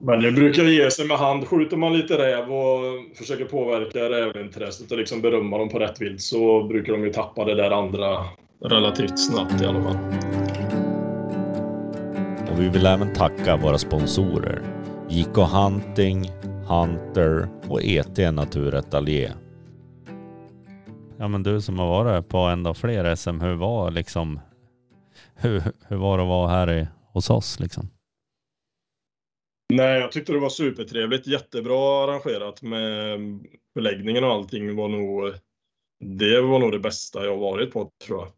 Men 0.00 0.20
det 0.20 0.32
brukar 0.32 0.62
ge 0.62 0.90
sig 0.90 1.06
med 1.06 1.18
hand. 1.18 1.48
Skjuter 1.48 1.76
man 1.76 1.92
lite 1.92 2.18
räv 2.18 2.52
och 2.52 3.16
försöker 3.16 3.44
påverka 3.44 3.98
rävintresset 3.98 4.92
och 4.92 4.98
liksom 4.98 5.20
berömma 5.20 5.58
dem 5.58 5.68
på 5.68 5.78
rätt 5.78 6.00
vilt 6.00 6.20
så 6.20 6.62
brukar 6.62 6.92
de 6.92 7.04
ju 7.04 7.12
tappa 7.12 7.44
det 7.44 7.54
där 7.54 7.70
andra 7.70 8.24
relativt 8.64 9.18
snabbt 9.18 9.62
i 9.62 9.64
alla 9.64 9.82
fall. 9.82 9.96
Och 12.52 12.60
vi 12.60 12.68
vill 12.68 12.86
även 12.86 13.12
tacka 13.12 13.56
våra 13.56 13.78
sponsorer. 13.78 14.62
JK 15.08 15.36
Hunting, 15.36 16.30
Hunter 16.72 17.48
och 17.68 17.82
ET 17.82 18.34
Naturateljé. 18.34 19.32
Ja 21.18 21.28
men 21.28 21.42
du 21.42 21.60
som 21.60 21.78
har 21.78 21.86
varit 21.86 22.28
på 22.28 22.38
ändå 22.38 22.74
fler 22.74 23.14
SM, 23.14 23.40
hur 23.40 23.54
var 23.54 23.90
liksom, 23.90 24.40
hur, 25.34 25.62
hur 25.88 25.96
var 25.96 26.16
det 26.16 26.22
att 26.22 26.28
vara 26.28 26.48
här 26.48 26.70
i, 26.72 26.86
hos 27.12 27.30
oss 27.30 27.60
liksom? 27.60 27.88
Nej, 29.72 30.00
jag 30.00 30.12
tyckte 30.12 30.32
det 30.32 30.38
var 30.38 30.48
supertrevligt. 30.48 31.26
Jättebra 31.26 32.04
arrangerat 32.04 32.62
med 32.62 33.18
förläggningen 33.74 34.24
och 34.24 34.30
allting 34.30 34.76
var 34.76 34.88
nog, 34.88 35.32
det 36.00 36.40
var 36.40 36.58
nog 36.58 36.72
det 36.72 36.78
bästa 36.78 37.24
jag 37.24 37.36
varit 37.36 37.72
på 37.72 37.90
tror 38.06 38.18
jag. 38.18 38.32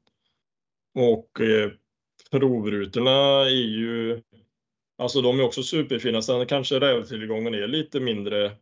Och 1.05 1.40
eh, 1.40 1.70
provrutorna 2.31 3.40
är 3.40 3.49
ju, 3.49 4.13
alltså 4.99 5.23
de 5.23 5.41
är 5.41 5.45
också 5.45 5.63
superfina. 5.63 6.23
Sen 6.23 6.47
kanske 6.47 6.81
rävtillgången 6.81 7.55
är 7.55 7.67
lite 7.67 8.01
mindre 8.01 8.53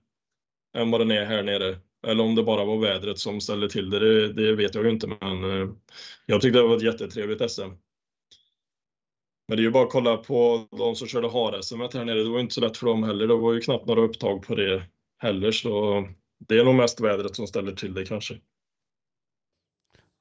än 0.77 0.90
vad 0.90 1.01
den 1.01 1.11
är 1.11 1.25
här 1.25 1.42
nere. 1.42 1.77
Eller 2.07 2.25
om 2.25 2.35
det 2.35 2.42
bara 2.42 2.64
var 2.64 2.79
vädret 2.79 3.18
som 3.18 3.40
ställde 3.40 3.68
till 3.68 3.90
det, 3.90 3.99
det, 3.99 4.33
det 4.33 4.55
vet 4.55 4.75
jag 4.75 4.85
ju 4.85 4.90
inte. 4.90 5.07
Men 5.07 5.45
eh, 5.45 5.68
jag 6.27 6.40
tyckte 6.40 6.59
det 6.59 6.68
var 6.68 6.77
ett 6.77 6.83
jättetrevligt 6.83 7.51
SM. 7.51 7.71
Men 9.49 9.57
det 9.57 9.62
är 9.62 9.64
ju 9.64 9.71
bara 9.71 9.85
att 9.85 9.92
kolla 9.92 10.16
på 10.16 10.66
de 10.71 10.95
som 10.95 11.09
körde 11.09 11.29
har-SM 11.29 11.81
här 11.81 12.05
nere. 12.05 12.23
Det 12.23 12.31
var 12.31 12.40
inte 12.40 12.55
så 12.55 12.61
lätt 12.61 12.77
för 12.77 12.87
dem 12.87 13.03
heller. 13.03 13.27
Det 13.27 13.37
var 13.37 13.53
ju 13.53 13.61
knappt 13.61 13.87
några 13.87 14.01
upptag 14.01 14.47
på 14.47 14.55
det 14.55 14.83
heller. 15.18 15.53
Så 15.53 16.05
det 16.49 16.59
är 16.59 16.64
nog 16.64 16.75
mest 16.75 17.01
vädret 17.01 17.37
som 17.37 17.47
ställer 17.47 17.73
till 17.73 17.95
det 17.95 18.05
kanske. 18.05 18.38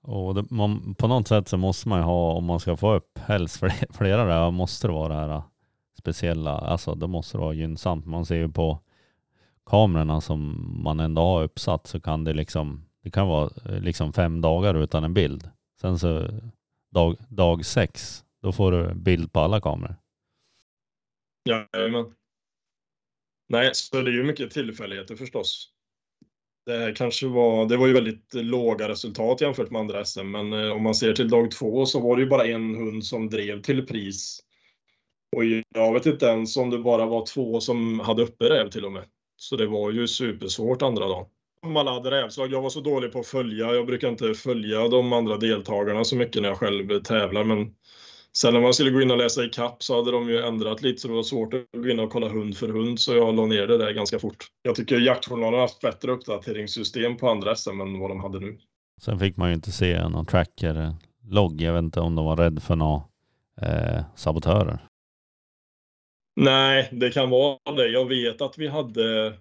Och 0.03 0.35
det, 0.35 0.45
man, 0.49 0.95
på 0.95 1.07
något 1.07 1.27
sätt 1.27 1.47
så 1.47 1.57
måste 1.57 1.89
man 1.89 1.99
ju 1.99 2.03
ha, 2.03 2.33
om 2.33 2.45
man 2.45 2.59
ska 2.59 2.77
få 2.77 2.93
upp 2.93 3.19
helst 3.19 3.57
flera, 3.59 3.93
flera 3.93 4.25
där, 4.25 4.51
måste 4.51 4.87
det 4.87 4.93
vara 4.93 5.07
det 5.07 5.19
här 5.19 5.41
speciella, 6.01 6.51
alltså 6.51 6.95
det 6.95 7.07
måste 7.07 7.37
vara 7.37 7.53
gynnsamt. 7.53 8.05
Man 8.05 8.25
ser 8.25 8.35
ju 8.35 8.49
på 8.49 8.79
kamerorna 9.65 10.21
som 10.21 10.71
man 10.83 10.99
ändå 10.99 11.21
har 11.21 11.43
uppsatt 11.43 11.87
så 11.87 11.99
kan 11.99 12.23
det 12.23 12.33
liksom, 12.33 12.85
det 13.03 13.11
kan 13.11 13.27
vara 13.27 13.49
eh, 13.65 13.81
liksom 13.81 14.13
fem 14.13 14.41
dagar 14.41 14.75
utan 14.75 15.03
en 15.03 15.13
bild. 15.13 15.49
Sen 15.81 15.99
så 15.99 16.27
dag, 16.91 17.15
dag 17.29 17.65
sex, 17.65 18.23
då 18.41 18.51
får 18.51 18.71
du 18.71 18.93
bild 18.93 19.33
på 19.33 19.39
alla 19.39 19.61
kameror. 19.61 19.95
Jajamän. 21.49 22.13
Nej, 23.49 23.69
så 23.73 24.01
det 24.01 24.11
är 24.11 24.13
ju 24.13 24.23
mycket 24.23 24.51
tillfälligheter 24.51 25.15
förstås. 25.15 25.69
Det 26.65 26.93
kanske 26.95 27.27
var, 27.27 27.65
det 27.65 27.77
var 27.77 27.87
ju 27.87 27.93
väldigt 27.93 28.33
låga 28.33 28.89
resultat 28.89 29.41
jämfört 29.41 29.71
med 29.71 29.81
andra 29.81 30.05
SM, 30.05 30.31
men 30.31 30.53
eh, 30.53 30.71
om 30.71 30.83
man 30.83 30.95
ser 30.95 31.13
till 31.13 31.29
dag 31.29 31.51
två 31.51 31.85
så 31.85 31.99
var 31.99 32.15
det 32.15 32.21
ju 32.23 32.29
bara 32.29 32.45
en 32.45 32.75
hund 32.75 33.05
som 33.05 33.29
drev 33.29 33.61
till 33.61 33.87
pris. 33.87 34.39
Och 35.35 35.43
jag 35.75 35.93
vet 35.93 36.05
inte 36.05 36.25
ens 36.25 36.57
om 36.57 36.69
det 36.69 36.79
bara 36.79 37.05
var 37.05 37.25
två 37.25 37.59
som 37.59 37.99
hade 37.99 38.23
uppe 38.23 38.49
räv 38.49 38.69
till 38.69 38.85
och 38.85 38.91
med. 38.91 39.03
Så 39.37 39.55
det 39.55 39.67
var 39.67 39.91
ju 39.91 40.07
supersvårt 40.07 40.81
andra 40.81 41.07
dagen. 41.07 41.25
Om 41.65 41.77
alla 41.77 41.91
hade 41.93 42.11
rävslag, 42.11 42.51
jag 42.51 42.61
var 42.61 42.69
så 42.69 42.81
dålig 42.81 43.11
på 43.11 43.19
att 43.19 43.27
följa. 43.27 43.73
Jag 43.73 43.85
brukar 43.85 44.09
inte 44.09 44.33
följa 44.33 44.87
de 44.87 45.13
andra 45.13 45.37
deltagarna 45.37 46.03
så 46.03 46.15
mycket 46.15 46.41
när 46.41 46.49
jag 46.49 46.57
själv 46.57 46.99
tävlar, 47.03 47.43
men 47.43 47.73
Sen 48.33 48.53
när 48.53 48.61
man 48.61 48.73
skulle 48.73 48.91
gå 48.91 49.01
in 49.01 49.11
och 49.11 49.17
läsa 49.17 49.43
i 49.43 49.49
kapp 49.49 49.83
så 49.83 49.95
hade 49.95 50.11
de 50.11 50.29
ju 50.29 50.41
ändrat 50.41 50.81
lite 50.81 51.01
så 51.01 51.07
det 51.07 51.13
var 51.13 51.23
svårt 51.23 51.53
att 51.53 51.61
gå 51.77 51.89
in 51.89 51.99
och 51.99 52.11
kolla 52.11 52.29
hund 52.29 52.57
för 52.57 52.69
hund 52.69 52.99
så 52.99 53.15
jag 53.15 53.35
la 53.35 53.45
ner 53.45 53.67
det 53.67 53.77
där 53.77 53.91
ganska 53.91 54.19
fort. 54.19 54.47
Jag 54.61 54.75
tycker 54.75 54.99
jaktjournalen 54.99 55.53
har 55.53 55.61
haft 55.61 55.81
bättre 55.81 56.11
uppdateringssystem 56.11 57.17
på 57.17 57.29
andra 57.29 57.55
SM 57.55 57.81
än 57.81 57.99
vad 57.99 58.09
de 58.09 58.19
hade 58.19 58.39
nu. 58.39 58.57
Sen 59.01 59.19
fick 59.19 59.37
man 59.37 59.49
ju 59.49 59.55
inte 59.55 59.71
se 59.71 60.07
någon 60.09 60.25
tracker-logg. 60.25 61.61
Eh, 61.61 61.67
jag 61.67 61.73
vet 61.73 61.83
inte 61.83 61.99
om 61.99 62.15
de 62.15 62.25
var 62.25 62.37
rädda 62.37 62.61
för 62.61 62.75
några 62.75 63.03
eh, 63.61 64.03
sabotörer. 64.15 64.79
Nej, 66.43 66.89
det 66.91 67.11
kan 67.11 67.29
vara 67.29 67.75
det. 67.75 67.87
Jag 67.87 68.05
vet 68.05 68.41
att 68.41 68.57
vi 68.57 68.67
hade 68.67 69.33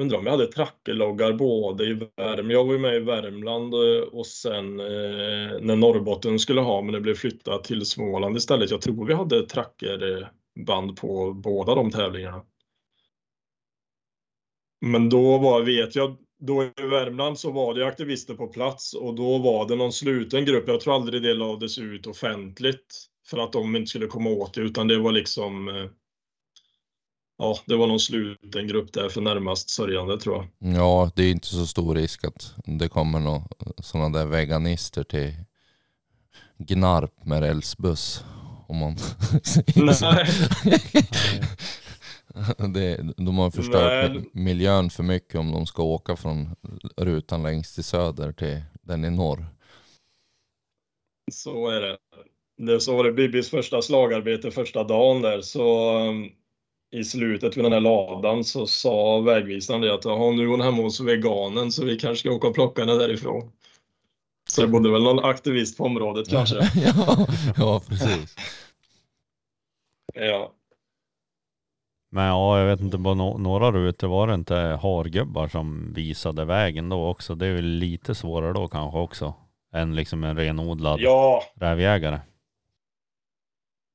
Undrar 0.00 0.18
om 0.18 0.24
jag 0.24 0.32
hade 0.32 0.46
trackerloggar 0.46 1.32
både 1.32 1.84
i 1.84 1.92
Värmland, 2.16 2.52
jag 2.52 2.64
var 2.64 2.72
ju 2.72 2.78
med 2.78 2.94
i 2.94 2.98
Värmland 2.98 3.74
eh, 3.74 4.02
och 4.02 4.26
sen 4.26 4.80
eh, 4.80 5.60
när 5.60 5.76
Norrbotten 5.76 6.38
skulle 6.38 6.60
ha, 6.60 6.82
men 6.82 6.92
det 6.92 7.00
blev 7.00 7.14
flyttat 7.14 7.64
till 7.64 7.86
Småland 7.86 8.36
istället. 8.36 8.70
Jag 8.70 8.80
tror 8.80 9.06
vi 9.06 9.14
hade 9.14 9.46
trackerband 9.46 10.96
på 10.96 11.32
båda 11.32 11.74
de 11.74 11.90
tävlingarna. 11.90 12.44
Men 14.80 15.08
då 15.08 15.38
var, 15.38 15.62
vet 15.62 15.96
jag, 15.96 16.16
då 16.38 16.64
i 16.64 16.86
Värmland 16.90 17.38
så 17.38 17.50
var 17.50 17.74
det 17.74 17.86
aktivister 17.86 18.34
på 18.34 18.46
plats 18.46 18.94
och 18.94 19.14
då 19.14 19.38
var 19.38 19.68
det 19.68 19.76
någon 19.76 19.92
sluten 19.92 20.44
grupp. 20.44 20.68
Jag 20.68 20.80
tror 20.80 20.94
aldrig 20.94 21.22
det 21.22 21.34
lades 21.34 21.78
ut 21.78 22.06
offentligt 22.06 23.11
för 23.26 23.38
att 23.38 23.52
de 23.52 23.76
inte 23.76 23.88
skulle 23.88 24.06
komma 24.06 24.30
åt 24.30 24.54
det, 24.54 24.60
utan 24.60 24.88
det 24.88 24.98
var 24.98 25.12
liksom 25.12 25.68
eh, 25.68 25.90
ja, 27.38 27.58
det 27.66 27.76
var 27.76 27.86
någon 27.86 28.00
sluten 28.00 28.66
grupp 28.66 28.92
där 28.92 29.08
för 29.08 29.20
närmast 29.20 29.70
sörjande 29.70 30.18
tror 30.18 30.36
jag. 30.36 30.74
Ja, 30.74 31.10
det 31.16 31.22
är 31.22 31.30
inte 31.30 31.46
så 31.46 31.66
stor 31.66 31.94
risk 31.94 32.24
att 32.24 32.54
det 32.64 32.88
kommer 32.88 33.20
några 33.20 33.42
sådana 33.78 34.18
där 34.18 34.26
veganister 34.26 35.04
till 35.04 35.34
Gnarp 36.58 37.24
med 37.24 37.40
rälsbuss. 37.40 38.24
Om 38.68 38.76
man... 38.76 38.96
Nej. 39.76 40.26
Det, 42.74 42.96
de 43.16 43.38
har 43.38 43.50
förstört 43.50 44.10
Nej. 44.12 44.30
miljön 44.32 44.90
för 44.90 45.02
mycket 45.02 45.34
om 45.34 45.52
de 45.52 45.66
ska 45.66 45.82
åka 45.82 46.16
från 46.16 46.56
rutan 46.96 47.42
längst 47.42 47.74
till 47.74 47.84
söder 47.84 48.32
till 48.32 48.62
den 48.72 49.04
i 49.04 49.10
norr. 49.10 49.46
Så 51.32 51.68
är 51.68 51.80
det. 51.80 51.98
Det 52.58 52.80
så 52.80 52.96
var 52.96 53.04
det 53.04 53.12
Bibis 53.12 53.50
första 53.50 53.82
slagarbete 53.82 54.50
första 54.50 54.84
dagen 54.84 55.22
där 55.22 55.40
så 55.40 55.98
um, 55.98 56.30
i 56.92 57.04
slutet 57.04 57.56
vid 57.56 57.64
den 57.64 57.72
här 57.72 57.80
ladan 57.80 58.44
så 58.44 58.66
sa 58.66 59.20
vägvisaren 59.20 59.80
det 59.80 59.94
att 59.94 60.04
"Jaha, 60.04 60.30
nu 60.30 60.42
är 60.42 60.46
hon 60.46 60.60
hemma 60.60 60.82
hos 60.82 61.00
veganen 61.00 61.72
så 61.72 61.84
vi 61.84 61.98
kanske 61.98 62.20
ska 62.20 62.30
åka 62.36 62.48
och 62.48 62.54
plocka 62.54 62.82
henne 62.82 62.94
därifrån. 62.94 63.52
Så 64.48 64.60
det 64.60 64.68
bodde 64.68 64.92
väl 64.92 65.02
någon 65.02 65.24
aktivist 65.24 65.78
på 65.78 65.84
området 65.84 66.28
kanske. 66.28 66.56
ja, 66.74 67.26
ja, 67.56 67.82
precis. 67.88 68.36
Ja. 70.14 70.52
Men 72.10 72.24
ja, 72.24 72.58
jag 72.58 72.66
vet 72.66 72.80
inte, 72.80 72.98
på 72.98 73.14
no 73.14 73.38
några 73.38 73.72
rutor 73.72 74.08
var 74.08 74.26
det 74.26 74.34
inte 74.34 74.54
hargubbar 74.54 75.48
som 75.48 75.92
visade 75.92 76.44
vägen 76.44 76.88
då 76.88 77.06
också. 77.08 77.34
Det 77.34 77.46
är 77.46 77.54
väl 77.54 77.64
lite 77.64 78.14
svårare 78.14 78.52
då 78.52 78.68
kanske 78.68 78.98
också. 78.98 79.34
Än 79.74 79.96
liksom 79.96 80.24
en 80.24 80.36
renodlad 80.36 81.00
ja, 81.00 81.42
rävjägare 81.54 82.20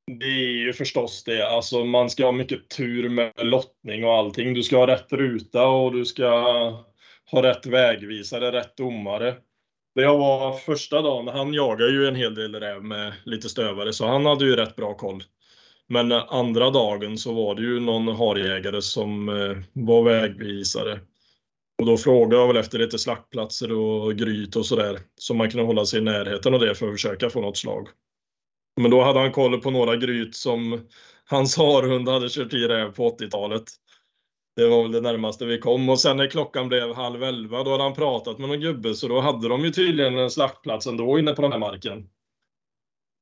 det 0.07 0.25
är 0.25 0.65
ju 0.65 0.73
förstås 0.73 1.23
det. 1.23 1.47
Alltså 1.47 1.85
man 1.85 2.09
ska 2.09 2.25
ha 2.25 2.31
mycket 2.31 2.69
tur 2.69 3.09
med 3.09 3.31
lottning 3.37 4.05
och 4.05 4.13
allting. 4.13 4.53
Du 4.53 4.63
ska 4.63 4.77
ha 4.77 4.87
rätt 4.87 5.13
ruta 5.13 5.67
och 5.67 5.93
du 5.93 6.05
ska 6.05 6.29
ha 7.31 7.43
rätt 7.43 7.65
vägvisare, 7.65 8.51
rätt 8.51 8.77
domare. 8.77 9.35
Det 9.95 10.01
jag 10.01 10.17
var 10.17 10.53
första 10.53 11.01
dagen, 11.01 11.27
han 11.27 11.53
jagar 11.53 11.87
ju 11.87 12.07
en 12.07 12.15
hel 12.15 12.35
del 12.35 12.55
räv 12.55 12.83
med 12.83 13.13
lite 13.25 13.49
stövare 13.49 13.93
så 13.93 14.07
han 14.07 14.25
hade 14.25 14.45
ju 14.45 14.55
rätt 14.55 14.75
bra 14.75 14.93
koll. 14.93 15.23
Men 15.89 16.11
andra 16.11 16.69
dagen 16.69 17.17
så 17.17 17.33
var 17.33 17.55
det 17.55 17.61
ju 17.61 17.79
någon 17.79 18.07
harjägare 18.07 18.81
som 18.81 19.29
eh, 19.29 19.57
var 19.73 20.03
vägvisare. 20.03 20.99
Och 21.79 21.85
då 21.85 21.97
frågade 21.97 22.35
jag 22.35 22.47
väl 22.47 22.57
efter 22.57 22.79
lite 22.79 22.99
slaktplatser 22.99 23.71
och 23.71 24.15
gryt 24.15 24.55
och 24.55 24.65
sådär. 24.65 24.99
Så 25.15 25.33
man 25.33 25.49
kunde 25.49 25.65
hålla 25.65 25.85
sig 25.85 25.99
i 25.99 26.03
närheten 26.03 26.53
av 26.53 26.59
det 26.59 26.75
för 26.75 26.87
att 26.87 26.93
försöka 26.93 27.29
få 27.29 27.41
något 27.41 27.57
slag. 27.57 27.87
Men 28.78 28.91
då 28.91 29.01
hade 29.01 29.19
han 29.19 29.32
koll 29.32 29.61
på 29.61 29.71
några 29.71 29.95
gryt 29.95 30.36
som 30.36 30.88
hans 31.25 31.57
harhund 31.57 32.09
hade 32.09 32.30
kört 32.30 32.53
i 32.53 32.57
räv 32.57 32.91
på 32.91 33.09
80-talet. 33.09 33.63
Det 34.55 34.67
var 34.67 34.84
väl 34.84 34.91
det 34.91 35.01
närmaste 35.01 35.45
vi 35.45 35.59
kom. 35.59 35.89
Och 35.89 35.99
sen 35.99 36.17
när 36.17 36.28
klockan 36.28 36.67
blev 36.67 36.95
halv 36.95 37.23
elva, 37.23 37.63
då 37.63 37.71
hade 37.71 37.84
han 37.84 37.93
pratat 37.93 38.39
med 38.39 38.49
någon 38.49 38.59
gubbe. 38.59 38.93
Så 38.93 39.07
då 39.07 39.19
hade 39.19 39.47
de 39.47 39.63
ju 39.63 39.71
tydligen 39.71 40.17
en 40.17 40.32
slaktplats 40.32 40.88
ändå 40.88 41.19
inne 41.19 41.34
på 41.34 41.41
den 41.41 41.51
här 41.51 41.59
marken. 41.59 42.09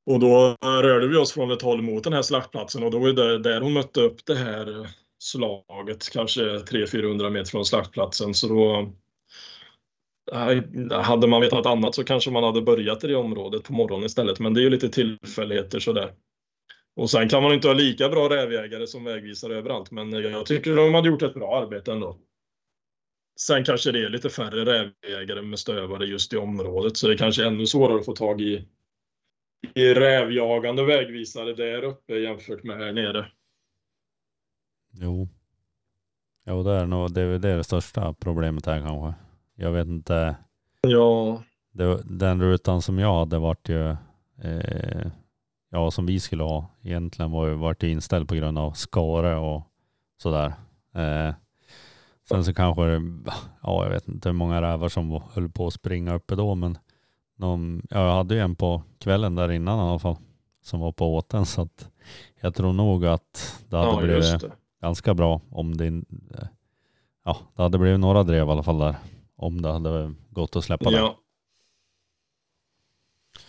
Och 0.06 0.20
då 0.20 0.56
rörde 0.62 1.08
vi 1.08 1.18
oss 1.18 1.32
från 1.32 1.52
ett 1.52 1.62
håll 1.62 1.82
mot 1.82 2.04
den 2.04 2.14
här 2.14 2.22
slaktplatsen 2.22 2.84
och 2.84 2.92
då 2.92 3.00
var 3.00 3.08
det 3.08 3.40
där 3.40 3.62
hon 3.62 3.74
mötte 3.74 4.02
upp 4.02 4.26
det 4.26 4.36
här 4.36 4.90
slaget, 5.20 6.10
kanske 6.10 6.42
300-400 6.42 7.30
meter 7.30 7.52
från 7.52 7.66
slaktplatsen. 7.66 8.34
Så 8.34 8.48
då 8.48 8.94
Eh, 10.32 11.02
hade 11.02 11.28
man 11.28 11.42
vetat 11.42 11.66
annat 11.66 11.96
så 11.96 12.04
kanske 12.04 12.32
man 12.32 12.44
hade 12.44 12.62
börjat 12.62 13.04
i 13.04 13.08
det 13.08 13.16
området 13.16 13.64
på 13.64 13.74
morgonen 13.74 14.06
istället. 14.06 14.40
Men 14.40 14.54
det 14.54 14.60
är 14.60 14.64
ju 14.64 14.70
lite 14.70 14.90
tillfälligheter 14.90 15.80
sådär. 15.80 16.14
Och 16.96 17.10
sen 17.10 17.30
kan 17.30 17.44
man 17.44 17.54
inte 17.54 17.68
ha 17.68 17.74
lika 17.74 18.10
bra 18.10 18.30
rävjägare 18.30 18.88
som 18.88 19.04
vägvisare 19.04 19.56
överallt, 19.56 19.92
men 19.92 20.14
eh, 20.14 20.20
jag 20.20 20.46
tycker 20.46 20.76
de 20.76 20.94
hade 20.94 21.10
gjort 21.10 21.22
ett 21.22 21.34
bra 21.34 21.62
arbete 21.62 21.92
ändå. 21.92 22.18
Sen 23.40 23.64
kanske 23.64 23.92
det 23.92 24.06
är 24.06 24.10
lite 24.10 24.30
färre 24.30 24.66
rävjägare 24.66 25.42
med 25.42 25.60
stövare 25.60 26.06
just 26.06 26.34
i 26.34 26.38
området, 26.38 26.98
så 26.98 27.08
det 27.08 27.18
kanske 27.18 27.44
är 27.44 27.48
ännu 27.48 27.66
svårare 27.66 28.00
att 28.00 28.06
få 28.06 28.16
tag 28.16 28.42
i, 28.42 28.68
i 29.74 29.94
rävjagande 29.94 30.86
vägvisare 30.86 31.54
där 31.54 31.84
uppe 31.84 32.14
jämfört 32.14 32.64
med 32.64 32.78
här 32.78 32.94
nere. 32.94 33.26
Jo. 34.94 35.28
Jo, 36.48 36.64
det 36.64 36.72
är 36.72 36.86
nog 36.86 37.14
det, 37.14 37.22
är 37.22 37.40
det 37.40 37.64
största 37.64 38.14
problemet 38.14 38.66
här 38.66 38.82
kanske. 38.82 39.25
Jag 39.56 39.72
vet 39.72 39.88
inte. 39.88 40.36
Ja, 40.82 41.44
Det, 41.72 42.02
den 42.06 42.42
rutan 42.42 42.82
som 42.82 43.00
jag 43.00 43.20
hade 43.20 43.40
vart 43.40 43.70
ju, 43.70 43.90
eh, 44.42 45.08
ja 45.70 45.92
som 45.92 46.06
vi 46.06 46.20
skulle 46.20 46.44
ha 46.44 46.66
egentligen 46.82 47.32
var 47.32 47.48
ju 47.48 47.54
vart 47.54 47.84
ju 47.84 47.92
inställd 47.92 48.28
på 48.28 48.36
grund 48.36 48.58
av 48.58 48.72
skare 48.72 49.36
och 49.36 49.62
sådär. 50.18 50.54
Eh, 50.96 51.34
sen 52.30 52.44
så 52.46 52.54
kanske 52.54 52.84
det, 52.86 53.02
ja 53.64 53.84
jag 53.84 53.90
vet 53.90 54.08
inte 54.08 54.30
hur 54.30 54.34
många 54.34 54.62
rävar 54.62 54.90
som 54.90 55.22
höll 55.34 55.50
på 55.50 55.68
att 55.68 55.74
springa 55.74 56.14
uppe 56.14 56.36
då 56.36 56.56
men 56.56 56.78
någon, 57.36 57.82
ja, 57.90 58.06
jag 58.06 58.14
hade 58.16 58.36
ju 58.36 58.42
en 58.42 58.56
på 58.56 58.82
kvällen 59.00 59.36
där 59.36 59.52
innan 59.52 59.80
i 59.80 59.82
alla 59.90 60.00
fall 60.00 60.18
som 60.62 60.80
var 60.80 60.92
på 60.92 61.16
åten 61.16 61.46
så 61.46 61.62
att 61.62 61.90
jag 62.42 62.56
tror 62.56 62.74
nog 62.74 63.06
att 63.06 63.64
det 63.70 63.78
hade 63.78 63.90
ja 63.92 64.02
blivit 64.02 64.40
det. 64.42 64.52
ganska 64.82 65.14
bra 65.14 65.42
om 65.52 65.78
det, 65.78 65.88
in- 65.88 66.06
ja 67.26 67.38
det 67.56 67.62
hade 67.64 67.78
blivit 67.78 68.00
några 68.00 68.24
drev 68.24 68.48
i 68.48 68.52
alla 68.52 68.64
fall 68.64 68.80
där 68.80 68.96
om 69.38 69.62
det 69.62 69.72
hade 69.72 70.14
gått 70.30 70.56
att 70.56 70.64
släppa 70.64 70.90
det. 70.90 70.98
Ja. 70.98 71.20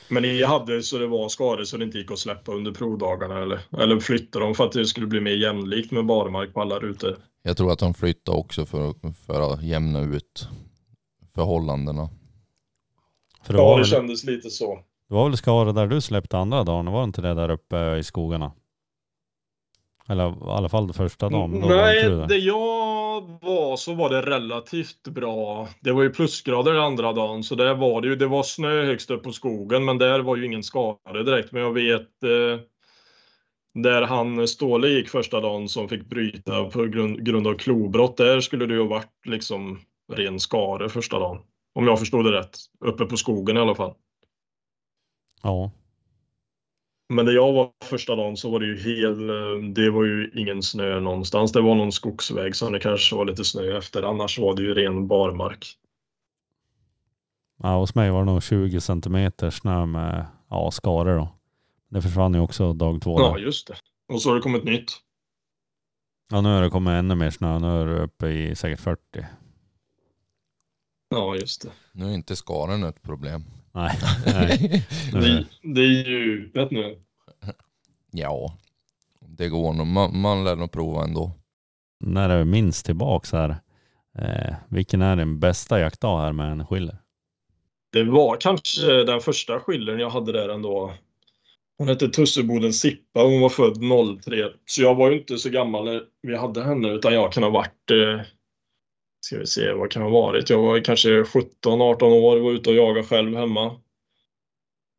Men 0.08 0.22
ni 0.22 0.44
hade 0.44 0.82
så 0.82 0.98
det 0.98 1.06
var 1.06 1.28
skador 1.28 1.64
så 1.64 1.76
det 1.76 1.84
inte 1.84 1.98
gick 1.98 2.10
att 2.10 2.18
släppa 2.18 2.52
under 2.52 2.72
provdagarna 2.72 3.38
eller, 3.42 3.60
eller 3.78 4.00
flytta 4.00 4.38
dem 4.38 4.54
för 4.54 4.64
att 4.64 4.72
det 4.72 4.86
skulle 4.86 5.06
bli 5.06 5.20
mer 5.20 5.36
jämlikt 5.36 5.92
med 5.92 6.06
barmark 6.06 6.54
på 6.54 6.60
alla 6.60 6.78
rutor? 6.78 7.16
Jag 7.42 7.56
tror 7.56 7.72
att 7.72 7.78
de 7.78 7.94
flyttar 7.94 8.32
också 8.32 8.66
för, 8.66 9.12
för 9.26 9.52
att 9.52 9.62
jämna 9.62 10.00
ut 10.00 10.48
förhållandena. 11.34 12.08
För 13.42 13.52
det, 13.52 13.58
Ja, 13.58 13.70
det 13.70 13.76
väl, 13.76 13.86
kändes 13.86 14.24
lite 14.24 14.50
så. 14.50 14.78
det 15.08 15.14
var 15.14 15.28
väl 15.28 15.36
skador 15.36 15.72
där 15.72 15.86
du 15.86 16.00
släppte 16.00 16.38
andra 16.38 16.64
dagen, 16.64 16.86
var 16.92 17.00
det 17.00 17.04
inte 17.04 17.22
det 17.22 17.34
där 17.34 17.50
uppe 17.50 17.96
i 17.96 18.04
skogarna? 18.04 18.52
Eller 20.08 20.28
i 20.30 20.50
alla 20.50 20.68
fall 20.68 20.92
första 20.92 21.28
dagen. 21.28 21.50
Nej, 21.68 22.10
det 22.28 22.36
jag 22.36 22.85
var 23.20 23.76
så 23.76 23.94
var 23.94 24.10
det 24.10 24.22
relativt 24.22 25.08
bra. 25.08 25.68
Det 25.80 25.92
var 25.92 26.02
ju 26.02 26.10
plusgrader 26.10 26.74
andra 26.74 27.12
dagen 27.12 27.42
så 27.42 27.54
där 27.54 27.74
var 27.74 28.00
det 28.00 28.08
ju. 28.08 28.16
Det 28.16 28.26
var 28.26 28.42
snö 28.42 28.84
högst 28.84 29.10
upp 29.10 29.22
på 29.22 29.32
skogen 29.32 29.84
men 29.84 29.98
där 29.98 30.20
var 30.20 30.36
ju 30.36 30.44
ingen 30.44 30.62
skada 30.62 31.22
direkt. 31.22 31.52
Men 31.52 31.62
jag 31.62 31.72
vet 31.72 32.22
eh, 32.22 32.60
där 33.74 34.02
han 34.02 34.48
Ståle 34.48 34.88
gick 34.88 35.08
första 35.08 35.40
dagen 35.40 35.68
som 35.68 35.88
fick 35.88 36.06
bryta 36.06 36.64
på 36.64 36.84
grund, 36.84 37.24
grund 37.24 37.46
av 37.46 37.54
klobrott. 37.54 38.16
Där 38.16 38.40
skulle 38.40 38.66
det 38.66 38.74
ju 38.74 38.80
ha 38.80 38.88
varit 38.88 39.26
liksom 39.26 39.80
ren 40.12 40.40
skare 40.40 40.88
första 40.88 41.18
dagen. 41.18 41.38
Om 41.74 41.86
jag 41.86 41.98
förstod 41.98 42.24
det 42.24 42.32
rätt. 42.32 42.56
Uppe 42.84 43.04
på 43.04 43.16
skogen 43.16 43.56
i 43.56 43.60
alla 43.60 43.74
fall. 43.74 43.94
Ja. 45.42 45.70
Men 47.08 47.26
där 47.26 47.32
jag 47.32 47.52
var 47.52 47.70
första 47.84 48.16
dagen 48.16 48.36
så 48.36 48.50
var 48.50 48.60
det 48.60 48.66
ju 48.66 48.76
hel, 48.78 49.30
eh, 49.30 49.70
det 49.72 49.90
var 49.90 50.04
ju 50.04 50.30
ingen 50.34 50.62
snö 50.62 51.00
någonstans. 51.00 51.52
Det 51.52 51.60
var 51.60 51.74
någon 51.74 51.92
skogsväg 51.92 52.56
som 52.56 52.72
det 52.72 52.78
kanske 52.80 53.16
var 53.16 53.24
lite 53.24 53.44
snö 53.44 53.78
efter. 53.78 54.02
Annars 54.02 54.38
var 54.38 54.56
det 54.56 54.62
ju 54.62 54.74
ren 54.74 55.08
barmark. 55.08 55.66
ja. 57.62 57.78
Hos 57.78 57.94
mig 57.94 58.10
var 58.10 58.18
det 58.18 58.32
nog 58.32 58.42
20 58.42 58.80
centimeter 58.80 59.50
snö 59.50 59.86
med 59.86 60.26
ja, 60.50 60.70
skador 60.70 61.16
då. 61.16 61.28
Det 61.88 62.02
försvann 62.02 62.34
ju 62.34 62.40
också 62.40 62.72
dag 62.72 63.02
två. 63.02 63.20
Ja, 63.20 63.32
där. 63.32 63.38
just 63.38 63.66
det. 63.68 63.74
Och 64.14 64.22
så 64.22 64.28
har 64.28 64.36
det 64.36 64.42
kommit 64.42 64.64
nytt. 64.64 64.92
Ja, 66.30 66.40
nu 66.40 66.48
har 66.48 66.62
det 66.62 66.70
kommit 66.70 66.90
ännu 66.90 67.14
mer 67.14 67.30
snö. 67.30 67.58
Nu 67.58 67.66
är 67.66 67.86
det 67.86 68.02
uppe 68.02 68.28
i 68.28 68.54
säkert 68.54 68.80
40. 68.80 69.00
Ja, 71.08 71.34
just 71.36 71.62
det. 71.62 71.70
Nu 71.92 72.04
är 72.04 72.14
inte 72.14 72.36
skaren 72.36 72.84
ett 72.84 73.02
problem. 73.02 73.44
Nej, 73.76 73.98
nej. 74.26 74.84
Det, 75.12 75.46
det. 75.62 75.80
är 75.80 76.08
djupet 76.08 76.70
nu. 76.70 76.98
Ja, 78.10 78.56
det 79.20 79.48
går 79.48 79.72
nog. 79.72 79.86
Man, 79.86 80.20
man 80.20 80.44
lär 80.44 80.56
nog 80.56 80.72
prova 80.72 81.04
ändå. 81.04 81.32
När 82.00 82.28
är 82.28 82.44
minst 82.44 82.86
tillbaks 82.86 83.32
här? 83.32 83.56
Eh, 84.18 84.54
vilken 84.68 85.02
är 85.02 85.16
din 85.16 85.40
bästa 85.40 85.80
jaktdag 85.80 86.20
här 86.20 86.32
med 86.32 86.52
en 86.52 86.66
skiller? 86.66 86.96
Det 87.92 88.04
var 88.04 88.36
kanske 88.40 89.04
den 89.04 89.20
första 89.20 89.60
skillern 89.60 90.00
jag 90.00 90.10
hade 90.10 90.32
där 90.32 90.48
ändå. 90.48 90.92
Hon 91.78 91.88
hette 91.88 92.08
Tusseboden 92.08 92.72
Sippa. 92.72 93.22
Hon 93.22 93.40
var 93.40 93.48
född 93.48 93.78
03. 94.24 94.44
Så 94.66 94.82
jag 94.82 94.94
var 94.94 95.10
ju 95.10 95.18
inte 95.18 95.38
så 95.38 95.50
gammal 95.50 95.84
när 95.84 96.02
vi 96.22 96.36
hade 96.36 96.64
henne 96.64 96.88
utan 96.88 97.14
jag 97.14 97.32
kan 97.32 97.42
ha 97.42 97.50
varit 97.50 97.90
eh, 97.90 98.26
Ska 99.26 99.38
vi 99.38 99.46
se, 99.46 99.72
vad 99.72 99.90
kan 99.90 100.02
det 100.02 100.08
ha 100.08 100.20
varit? 100.20 100.50
Jag 100.50 100.62
var 100.62 100.80
kanske 100.80 101.22
17-18 101.22 102.02
år, 102.04 102.40
var 102.40 102.52
ute 102.52 102.70
och 102.70 102.76
jagade 102.76 103.06
själv 103.06 103.36
hemma. 103.36 103.80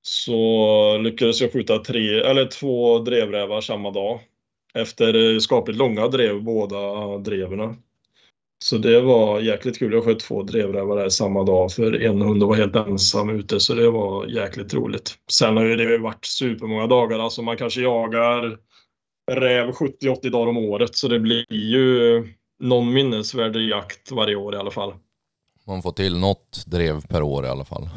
Så 0.02 0.98
lyckades 0.98 1.42
jag 1.42 1.54
skjuta 1.54 1.78
tre, 1.78 2.20
eller 2.20 2.46
två 2.46 3.00
drevrävar 3.00 3.62
samma 3.62 3.92
dag. 3.92 4.20
Efter 4.74 5.40
skapligt 5.40 5.78
långa 5.80 6.08
drev, 6.08 6.44
båda 6.44 7.18
dreven. 7.18 7.76
Så 8.64 8.78
det 8.78 9.02
var 9.02 9.40
jäkligt 9.40 9.80
kul. 9.80 9.94
Jag 9.94 10.04
sköt 10.04 10.20
två 10.20 10.44
drevrävar 10.44 10.98
där 10.98 11.10
samma 11.10 11.44
dag 11.44 11.72
för 11.72 12.02
en 12.02 12.22
hund 12.22 12.44
var 12.44 12.56
helt 12.56 12.76
ensam 12.76 13.30
ute 13.30 13.60
så 13.60 13.74
det 13.74 13.90
var 13.90 14.26
jäkligt 14.26 14.74
roligt. 14.74 15.16
Sen 15.32 15.58
har 15.58 15.64
ju 15.64 15.76
det 15.76 15.98
varit 15.98 16.26
supermånga 16.26 16.88
dagar. 16.88 17.20
Alltså 17.20 17.42
man 17.42 17.58
kanske 17.58 17.82
jagar 17.82 18.58
räv 19.32 19.72
70-80 19.72 20.30
dagar 20.30 20.48
om 20.48 20.58
året 20.58 20.96
så 20.96 21.08
det 21.08 21.20
blir 21.20 21.54
ju 21.54 22.24
någon 22.60 22.94
minnesvärd 22.94 23.56
jakt 23.56 24.12
varje 24.12 24.36
år 24.36 24.56
i 24.56 24.58
alla 24.58 24.72
fall. 24.72 24.94
Man 25.68 25.82
får 25.82 25.92
till 25.92 26.18
något 26.20 26.64
drev 26.66 27.08
per 27.08 27.22
år 27.22 27.46
i 27.46 27.50
alla 27.50 27.66
fall. 27.66 27.90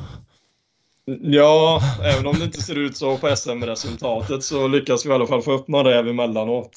Ja, 1.21 1.81
även 2.05 2.27
om 2.27 2.39
det 2.39 2.45
inte 2.45 2.63
ser 2.63 2.79
ut 2.79 2.97
så 2.97 3.19
på 3.19 3.37
SM-resultatet 3.37 4.45
så 4.45 4.69
lyckas 4.69 5.07
vi 5.07 5.11
i 5.11 5.13
alla 5.13 5.27
fall 5.27 5.43
få 5.43 5.53
upp 5.53 5.69
någon 5.69 5.85
räv 5.87 6.09
emellanåt. 6.09 6.71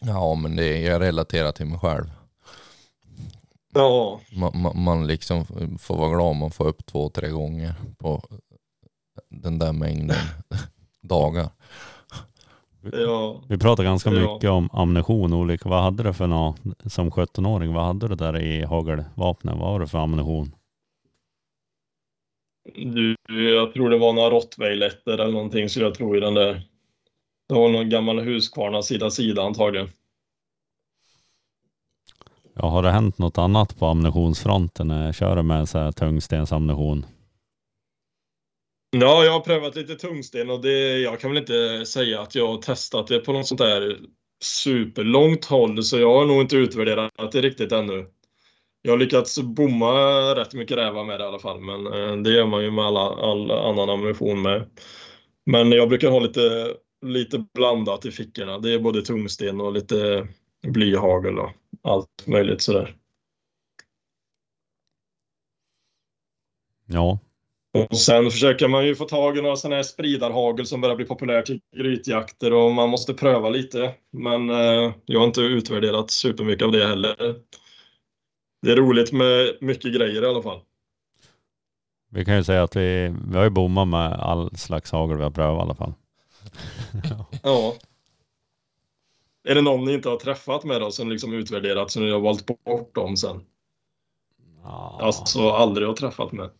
Ja, 0.00 0.34
men 0.34 0.56
det 0.56 0.64
är, 0.64 0.90
jag 0.90 1.00
relaterar 1.00 1.52
till 1.52 1.66
mig 1.66 1.78
själv. 1.78 2.04
Ja, 3.74 4.20
Man, 4.32 4.52
man, 4.54 4.82
man 4.82 5.06
liksom 5.06 5.44
får 5.78 5.96
vara 5.96 6.08
glad 6.10 6.30
om 6.30 6.36
man 6.36 6.50
får 6.50 6.66
upp 6.66 6.86
två, 6.86 7.10
tre 7.10 7.28
gånger 7.28 7.74
på 7.98 8.22
den 9.30 9.58
där 9.58 9.72
mängden 9.72 10.16
dagar. 11.02 11.48
Ja. 12.92 13.42
Vi 13.48 13.58
pratar 13.58 13.84
ganska 13.84 14.10
Ja. 14.12 14.34
mycket 14.34 14.50
om 14.50 14.68
ammunition 14.72 15.32
olika. 15.32 15.68
Vad 15.68 15.82
hade 15.82 16.02
du 16.02 16.12
för 16.12 16.26
något 16.26 16.60
som 16.86 17.10
17-åring? 17.10 17.72
Vad 17.74 17.84
hade 17.84 18.08
du 18.08 18.14
där 18.14 18.38
i 18.40 18.64
hagelvapnen? 18.64 19.58
Vad 19.58 19.72
var 19.72 19.80
det 19.80 19.86
för 19.86 19.98
ammunition? 19.98 20.54
Du, 22.74 23.16
jag 23.54 23.72
tror 23.74 23.90
det 23.90 23.98
var 23.98 24.12
några 24.12 24.30
rottweiletter 24.30 25.12
eller 25.18 25.32
någonting 25.32 25.68
skulle 25.68 25.84
jag 25.84 25.94
tro 25.94 26.16
i 26.16 26.20
den 26.20 26.34
där. 26.34 26.62
Det 27.48 27.54
var 27.54 27.68
någon 27.68 27.90
gammal 27.90 28.18
Husqvarna 28.20 28.82
sida 28.82 29.10
sida 29.10 29.42
antagligen. 29.42 29.88
Ja, 32.54 32.68
har 32.68 32.82
det 32.82 32.90
hänt 32.90 33.18
något 33.18 33.38
annat 33.38 33.78
på 33.78 33.86
ammunitionsfronten 33.86 34.88
när 34.88 35.06
jag 35.06 35.14
kör 35.14 35.42
med 35.42 35.68
så 35.68 35.78
här 35.78 35.92
tungstensammunition? 35.92 37.06
Ja, 39.00 39.24
jag 39.24 39.32
har 39.32 39.40
prövat 39.40 39.76
lite 39.76 39.94
tungsten 39.94 40.50
och 40.50 40.60
det, 40.60 40.98
jag 40.98 41.20
kan 41.20 41.30
väl 41.30 41.38
inte 41.38 41.86
säga 41.86 42.20
att 42.20 42.34
jag 42.34 42.46
har 42.46 42.62
testat 42.62 43.06
det 43.06 43.18
på 43.18 43.32
något 43.32 43.46
sånt 43.46 43.58
där 43.58 43.98
superlångt 44.42 45.44
håll 45.44 45.82
så 45.82 45.98
jag 45.98 46.14
har 46.14 46.26
nog 46.26 46.40
inte 46.40 46.56
utvärderat 46.56 47.32
det 47.32 47.40
riktigt 47.40 47.72
ännu. 47.72 48.06
Jag 48.82 48.92
har 48.92 48.98
lyckats 48.98 49.38
bomma 49.38 49.92
rätt 50.34 50.54
mycket 50.54 50.76
rävar 50.76 51.04
med 51.04 51.20
det 51.20 51.24
i 51.24 51.26
alla 51.26 51.38
fall, 51.38 51.60
men 51.60 51.86
eh, 51.86 52.16
det 52.16 52.30
gör 52.30 52.46
man 52.46 52.62
ju 52.62 52.70
med 52.70 52.84
alla, 52.84 53.00
all 53.00 53.50
annan 53.50 53.90
ammunition 53.90 54.42
med. 54.42 54.70
Men 55.46 55.72
jag 55.72 55.88
brukar 55.88 56.10
ha 56.10 56.20
lite, 56.20 56.74
lite 57.06 57.46
blandat 57.54 58.04
i 58.04 58.10
fickorna. 58.10 58.58
Det 58.58 58.74
är 58.74 58.78
både 58.78 59.02
tungsten 59.02 59.60
och 59.60 59.72
lite 59.72 60.28
blyhagel 60.66 61.38
och 61.38 61.50
allt 61.82 62.26
möjligt 62.26 62.62
sådär. 62.62 62.96
Ja, 66.86 67.18
och 67.74 67.98
sen 67.98 68.30
försöker 68.30 68.68
man 68.68 68.86
ju 68.86 68.94
få 68.94 69.04
tag 69.04 69.38
i 69.38 69.42
några 69.42 69.56
sådana 69.56 69.76
här 69.76 69.82
spridarhagel 69.82 70.66
som 70.66 70.80
börjar 70.80 70.96
bli 70.96 71.04
populärt 71.04 71.50
i 71.50 71.60
grytjakter 71.76 72.52
och 72.52 72.72
man 72.72 72.88
måste 72.88 73.14
pröva 73.14 73.48
lite. 73.48 73.94
Men 74.10 74.50
eh, 74.50 74.92
jag 75.04 75.20
har 75.20 75.26
inte 75.26 75.40
utvärderat 75.40 76.10
supermycket 76.10 76.64
av 76.64 76.72
det 76.72 76.86
heller. 76.86 77.36
Det 78.62 78.72
är 78.72 78.76
roligt 78.76 79.12
med 79.12 79.56
mycket 79.60 79.94
grejer 79.94 80.22
i 80.22 80.26
alla 80.26 80.42
fall. 80.42 80.60
vi 82.10 82.24
kan 82.24 82.36
ju 82.36 82.44
säga 82.44 82.62
att 82.62 82.76
vi, 82.76 83.14
vi 83.28 83.36
har 83.36 83.44
ju 83.44 83.50
bommat 83.50 83.88
med 83.88 84.12
all 84.12 84.56
slags 84.56 84.92
hagel 84.92 85.16
vi 85.16 85.22
har 85.22 85.30
prövat 85.30 85.58
i 85.58 85.62
alla 85.62 85.74
fall. 85.74 85.94
Ja. 87.42 87.74
Är 89.48 89.54
det 89.54 89.60
någon 89.60 89.84
ni 89.84 89.92
inte 89.92 90.08
har 90.08 90.16
träffat 90.16 90.64
med 90.64 90.80
då 90.80 90.90
som 90.90 91.10
liksom 91.10 91.32
utvärderat 91.32 91.90
så 91.90 92.00
ni 92.00 92.10
har 92.10 92.20
valt 92.20 92.46
bort 92.46 92.94
dem 92.94 93.16
sen? 93.16 93.44
Ja. 94.62 94.98
Alltså 95.02 95.50
aldrig 95.50 95.88
har 95.88 95.94
träffat 95.94 96.32
med. 96.32 96.50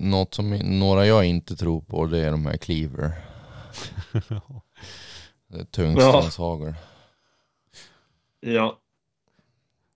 Något 0.00 0.34
som 0.34 0.50
några 0.50 1.06
jag 1.06 1.24
inte 1.24 1.56
tror 1.56 1.80
på 1.80 2.06
det 2.06 2.18
är 2.18 2.30
de 2.30 2.46
här 2.46 2.56
cleaver. 2.56 3.12
Tungstenshagel. 5.70 6.74
Ja. 8.40 8.78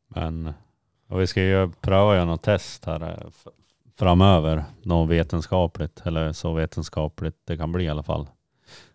Men 0.08 0.52
och 1.12 1.20
vi 1.20 1.26
ska 1.26 1.42
ju 1.42 1.70
pröva 1.80 2.14
göra 2.14 2.24
något 2.24 2.42
test 2.42 2.84
här 2.84 3.02
eh, 3.02 3.50
framöver. 3.98 4.64
Något 4.82 5.10
vetenskapligt 5.10 6.02
eller 6.04 6.32
så 6.32 6.52
vetenskapligt 6.52 7.36
det 7.44 7.56
kan 7.56 7.72
bli 7.72 7.84
i 7.84 7.88
alla 7.88 8.02
fall. 8.02 8.26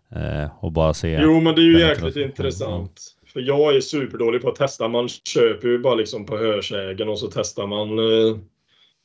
Eh, 0.09 0.49
och 0.59 0.71
bara 0.71 0.93
se. 0.93 1.19
Jo, 1.21 1.39
men 1.39 1.55
det 1.55 1.61
är 1.61 1.63
ju 1.63 1.79
jäkligt 1.79 2.15
intressant. 2.15 3.01
För 3.25 3.39
jag 3.39 3.75
är 3.75 3.81
superdålig 3.81 4.41
på 4.41 4.49
att 4.49 4.55
testa. 4.55 4.87
Man 4.87 5.07
köper 5.09 5.67
ju 5.67 5.79
bara 5.79 5.95
liksom 5.95 6.25
på 6.25 6.37
hörsägen 6.37 7.09
och 7.09 7.19
så 7.19 7.27
testar 7.27 7.67
man 7.67 7.99
eh, 7.99 8.37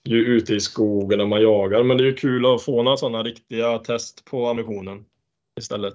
ju 0.04 0.16
ute 0.16 0.54
i 0.54 0.60
skogen 0.60 1.18
när 1.18 1.26
man 1.26 1.42
jagar. 1.42 1.82
Men 1.82 1.96
det 1.96 2.02
är 2.02 2.06
ju 2.06 2.14
kul 2.14 2.54
att 2.54 2.62
få 2.62 2.82
några 2.82 2.96
sådana 2.96 3.22
riktiga 3.22 3.78
test 3.78 4.24
på 4.24 4.48
ammunitionen 4.48 5.04
istället. 5.60 5.94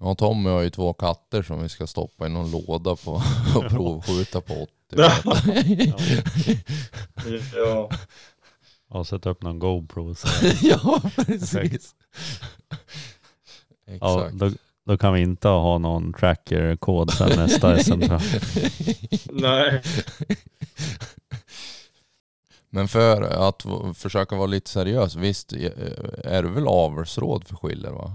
Ja, 0.00 0.14
Tommy 0.14 0.50
har 0.50 0.62
ju 0.62 0.70
två 0.70 0.92
katter 0.92 1.42
som 1.42 1.62
vi 1.62 1.68
ska 1.68 1.86
stoppa 1.86 2.26
i 2.26 2.28
någon 2.28 2.50
låda 2.50 2.96
på 2.96 3.22
och 3.56 3.68
provskjuta 3.68 4.40
på 4.40 4.52
80. 4.62 4.70
Ja, 7.56 7.90
Och 8.88 9.06
sätta 9.06 9.30
upp 9.30 9.42
någon 9.42 9.58
GoPro. 9.58 10.14
Så. 10.14 10.28
ja, 10.62 11.00
precis. 11.16 11.94
Ja, 13.86 13.94
Exakt. 13.94 14.34
då, 14.34 14.50
då 14.84 14.98
kan 14.98 15.14
vi 15.14 15.20
inte 15.20 15.48
ha 15.48 15.78
någon 15.78 16.12
tracker-kod 16.12 17.12
sen 17.12 17.36
nästa 17.36 17.78
SM. 17.78 18.02
nej. 19.30 19.82
Men 22.76 22.88
för 22.88 23.22
att 23.22 23.66
försöka 23.96 24.36
vara 24.36 24.46
lite 24.46 24.70
seriös, 24.70 25.16
visst 25.16 25.52
eh, 25.52 25.70
är 26.24 26.42
du 26.42 26.48
väl 26.48 26.68
avelsråd 26.68 27.44
för 27.44 27.56
Schiller 27.56 27.90
va? 27.90 28.12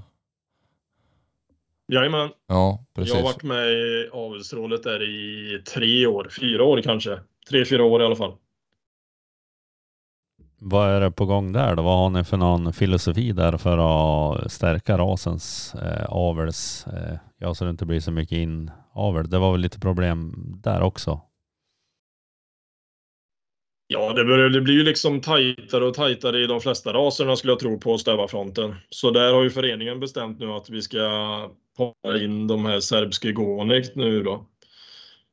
Jajamän. 1.87 2.29
Ja, 2.47 2.85
precis. 2.95 3.13
Jag 3.13 3.21
har 3.21 3.23
varit 3.23 3.43
med 3.43 3.71
i 3.71 4.09
avelsrådet 4.13 4.83
där 4.83 5.03
i 5.03 5.61
tre 5.73 6.07
år, 6.07 6.29
fyra 6.39 6.63
år 6.63 6.81
kanske. 6.81 7.19
Tre, 7.49 7.65
fyra 7.65 7.83
år 7.83 8.01
i 8.01 8.05
alla 8.05 8.15
fall. 8.15 8.33
Vad 10.59 10.89
är 10.89 11.01
det 11.01 11.11
på 11.11 11.25
gång 11.25 11.51
där 11.51 11.75
då? 11.75 11.83
Vad 11.83 11.97
har 11.97 12.09
ni 12.09 12.23
för 12.23 12.37
någon 12.37 12.73
filosofi 12.73 13.31
där 13.31 13.57
för 13.57 13.77
att 13.77 14.51
stärka 14.51 14.97
rasens 14.97 15.75
eh, 15.75 16.05
avels, 16.05 16.87
eh, 16.87 17.17
ja 17.37 17.53
så 17.53 17.63
det 17.63 17.69
inte 17.69 17.85
blir 17.85 17.99
så 17.99 18.11
mycket 18.11 18.37
inavel. 18.37 19.29
Det 19.29 19.39
var 19.39 19.51
väl 19.51 19.61
lite 19.61 19.79
problem 19.79 20.33
där 20.63 20.81
också. 20.81 21.21
Ja, 23.93 24.13
det, 24.13 24.25
börjar, 24.25 24.49
det 24.49 24.61
blir 24.61 24.73
ju 24.73 24.83
liksom 24.83 25.21
tajtare 25.21 25.85
och 25.85 25.93
tajtare 25.93 26.43
i 26.43 26.47
de 26.47 26.61
flesta 26.61 26.93
raserna 26.93 27.35
skulle 27.35 27.51
jag 27.51 27.59
tro 27.59 27.79
på 27.79 27.97
stövarfronten. 27.97 28.75
Så 28.89 29.11
där 29.11 29.33
har 29.33 29.43
ju 29.43 29.49
föreningen 29.49 29.99
bestämt 29.99 30.39
nu 30.39 30.51
att 30.51 30.69
vi 30.69 30.81
ska 30.81 30.99
para 31.77 32.19
in 32.23 32.47
de 32.47 32.65
här 32.65 32.79
serbiske 32.79 33.31
Gonik 33.31 33.95
nu 33.95 34.23
då. 34.23 34.45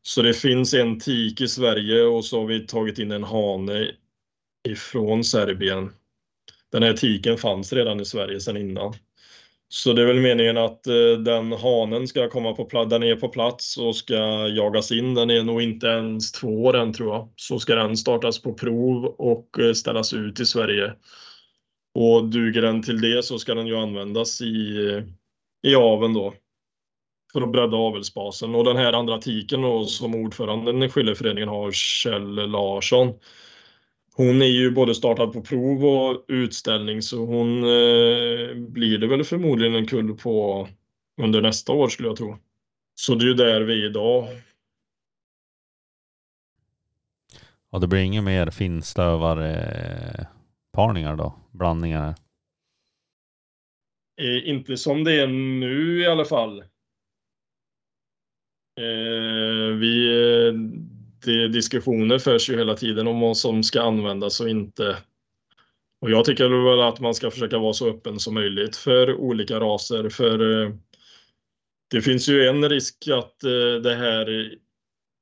Så 0.02 0.22
det 0.22 0.34
finns 0.34 0.74
en 0.74 1.00
tik 1.00 1.40
i 1.40 1.48
Sverige 1.48 2.02
och 2.02 2.24
så 2.24 2.40
har 2.40 2.46
vi 2.46 2.66
tagit 2.66 2.98
in 2.98 3.12
en 3.12 3.24
hane 3.24 3.90
ifrån 4.68 5.24
Serbien. 5.24 5.90
Den 6.72 6.82
här 6.82 6.92
tiken 6.92 7.36
fanns 7.36 7.72
redan 7.72 8.00
i 8.00 8.04
Sverige 8.04 8.40
sedan 8.40 8.56
innan. 8.56 8.94
Så 9.70 9.92
det 9.92 10.02
är 10.02 10.06
väl 10.06 10.20
meningen 10.20 10.56
att 10.56 10.86
eh, 10.86 11.18
den 11.24 11.52
hanen 11.52 12.08
ska 12.08 12.28
komma 12.28 12.52
på 12.52 12.64
plats, 12.64 12.90
den 12.90 13.02
är 13.02 13.16
på 13.16 13.28
plats 13.28 13.76
och 13.76 13.96
ska 13.96 14.48
jagas 14.48 14.92
in. 14.92 15.14
Den 15.14 15.30
är 15.30 15.42
nog 15.42 15.62
inte 15.62 15.86
ens 15.86 16.32
två 16.32 16.64
år 16.64 16.76
än 16.76 16.92
tror 16.92 17.14
jag. 17.14 17.28
Så 17.36 17.58
ska 17.58 17.74
den 17.74 17.96
startas 17.96 18.42
på 18.42 18.54
prov 18.54 19.04
och 19.04 19.58
eh, 19.58 19.72
ställas 19.72 20.12
ut 20.12 20.40
i 20.40 20.46
Sverige. 20.46 20.92
Och 21.94 22.24
duger 22.24 22.62
den 22.62 22.82
till 22.82 23.00
det 23.00 23.24
så 23.24 23.38
ska 23.38 23.54
den 23.54 23.66
ju 23.66 23.76
användas 23.76 24.40
i, 24.40 25.02
i 25.62 25.74
aveln 25.74 26.14
då. 26.14 26.34
För 27.32 27.40
att 27.40 27.52
bredda 27.52 27.76
avelsbasen. 27.76 28.54
Och 28.54 28.64
den 28.64 28.76
här 28.76 28.92
andra 28.92 29.18
tiken 29.18 29.62
då 29.62 29.84
som 29.84 30.14
ordföranden 30.14 30.82
i 30.82 30.88
Skilleföreningen 30.88 31.48
har, 31.48 31.72
Kjell 31.72 32.50
Larsson. 32.50 33.14
Hon 34.18 34.42
är 34.42 34.46
ju 34.46 34.70
både 34.70 34.94
startad 34.94 35.32
på 35.32 35.42
prov 35.42 35.84
och 35.84 36.24
utställning 36.28 37.02
så 37.02 37.26
hon 37.26 37.56
eh, 37.58 38.54
blir 38.54 38.98
det 38.98 39.06
väl 39.06 39.24
förmodligen 39.24 39.74
en 39.74 39.86
kull 39.86 40.16
på 40.16 40.68
under 41.22 41.42
nästa 41.42 41.72
år 41.72 41.88
skulle 41.88 42.08
jag 42.08 42.16
tro. 42.16 42.36
Så 42.94 43.14
det 43.14 43.24
är 43.24 43.28
ju 43.28 43.34
där 43.34 43.60
vi 43.60 43.82
är 43.82 43.86
idag. 43.90 44.28
Och 47.70 47.80
det 47.80 47.86
blir 47.86 48.00
inga 48.00 48.22
mer 48.22 48.50
finstövar 48.50 49.42
eh, 49.42 50.26
parningar 50.72 51.16
då? 51.16 51.34
Blandningar? 51.50 52.14
Eh, 54.20 54.48
inte 54.48 54.76
som 54.76 55.04
det 55.04 55.20
är 55.20 55.26
nu 55.60 56.00
i 56.00 56.06
alla 56.06 56.24
fall. 56.24 56.58
Eh, 58.80 59.76
vi, 59.78 60.08
eh, 60.46 60.54
diskussioner 61.26 62.18
förs 62.18 62.50
ju 62.50 62.56
hela 62.56 62.74
tiden 62.74 63.06
om 63.06 63.20
vad 63.20 63.36
som 63.36 63.62
ska 63.62 63.82
användas 63.82 64.40
och 64.40 64.48
inte. 64.48 64.96
Och 66.00 66.10
jag 66.10 66.24
tycker 66.24 66.70
väl 66.70 66.80
att 66.80 67.00
man 67.00 67.14
ska 67.14 67.30
försöka 67.30 67.58
vara 67.58 67.72
så 67.72 67.88
öppen 67.88 68.18
som 68.18 68.34
möjligt 68.34 68.76
för 68.76 69.14
olika 69.14 69.60
raser. 69.60 70.08
För 70.08 70.62
eh, 70.62 70.70
det 71.90 72.02
finns 72.02 72.28
ju 72.28 72.46
en 72.48 72.68
risk 72.68 73.08
att 73.08 73.44
eh, 73.44 73.82
det 73.82 73.94
här, 73.94 74.54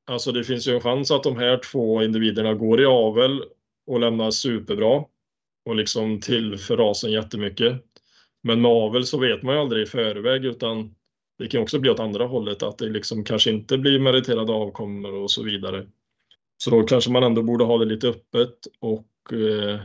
alltså 0.07 0.32
det 0.32 0.44
finns 0.44 0.68
ju 0.68 0.74
en 0.74 0.80
chans 0.80 1.11
att 1.11 1.22
de 1.22 1.36
här 1.36 1.61
två 1.72 2.03
individerna 2.03 2.55
går 2.55 2.80
i 2.80 2.86
avel 2.86 3.42
och 3.86 4.01
lämnar 4.01 4.30
superbra 4.30 5.05
och 5.64 5.76
liksom 5.76 6.20
tillför 6.20 6.76
rasen 6.76 7.12
jättemycket. 7.12 7.82
Men 8.42 8.61
med 8.61 8.70
avel 8.70 9.07
så 9.07 9.18
vet 9.18 9.42
man 9.42 9.55
ju 9.55 9.61
aldrig 9.61 9.82
i 9.82 9.90
förväg 9.90 10.44
utan 10.44 10.94
det 11.39 11.49
kan 11.49 11.62
också 11.62 11.78
bli 11.78 11.91
åt 11.91 12.01
andra 12.01 12.26
hållet 12.26 12.62
att 12.62 12.78
det 12.78 12.89
liksom 12.89 13.24
kanske 13.24 13.51
inte 13.51 13.78
blir 13.78 13.99
meriterade 13.99 14.53
avkommor 14.53 15.14
och 15.14 15.30
så 15.30 15.43
vidare. 15.43 15.87
Så 16.59 16.70
då 16.70 16.82
kanske 16.82 17.11
man 17.11 17.22
ändå 17.22 17.43
borde 17.43 17.64
ha 17.64 17.78
det 17.78 17.84
lite 17.84 18.09
öppet 18.09 18.55
och 18.80 19.32
eh, 19.32 19.80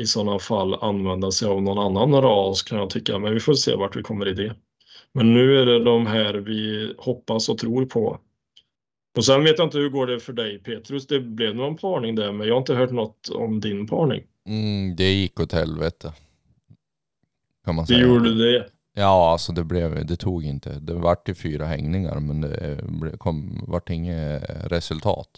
i 0.00 0.06
sådana 0.06 0.38
fall 0.38 0.74
använda 0.74 1.30
sig 1.30 1.48
av 1.48 1.62
någon 1.62 1.78
annan 1.78 2.22
ras 2.22 2.62
kan 2.62 2.78
jag 2.78 2.90
tycka. 2.90 3.18
Men 3.18 3.34
vi 3.34 3.40
får 3.40 3.54
se 3.54 3.74
vart 3.74 3.96
vi 3.96 4.02
kommer 4.02 4.28
i 4.28 4.32
det. 4.34 4.54
Men 5.12 5.34
nu 5.34 5.58
är 5.60 5.66
det 5.66 5.84
de 5.84 6.06
här 6.06 6.34
vi 6.34 6.94
hoppas 6.98 7.48
och 7.48 7.58
tror 7.58 7.84
på. 7.86 8.18
Och 9.16 9.24
sen 9.24 9.44
vet 9.44 9.58
jag 9.58 9.66
inte 9.66 9.78
hur 9.78 9.88
går 9.88 10.06
det 10.06 10.20
för 10.20 10.32
dig 10.32 10.58
Petrus. 10.58 11.06
Det 11.06 11.20
blev 11.20 11.54
någon 11.56 11.76
parning 11.76 12.14
där 12.14 12.32
men 12.32 12.46
jag 12.46 12.54
har 12.54 12.60
inte 12.60 12.74
hört 12.74 12.90
något 12.90 13.28
om 13.28 13.60
din 13.60 13.86
parning. 13.86 14.22
Mm, 14.48 14.96
det 14.96 15.12
gick 15.12 15.40
åt 15.40 15.52
helvete. 15.52 16.12
Kan 17.64 17.74
man 17.74 17.84
Det 17.84 17.88
säga. 17.88 18.06
gjorde 18.06 18.34
det. 18.52 18.68
Ja, 18.96 19.30
alltså 19.32 19.52
det 19.52 19.64
blev, 19.64 20.06
det 20.06 20.16
tog 20.16 20.44
inte. 20.44 20.70
Det 20.80 20.94
vart 20.94 21.28
ju 21.28 21.34
fyra 21.34 21.66
hängningar 21.66 22.20
men 22.20 22.40
det 22.40 22.80
ble- 22.82 23.16
kom, 23.16 23.64
vart 23.68 23.90
inget 23.90 24.42
resultat. 24.48 25.28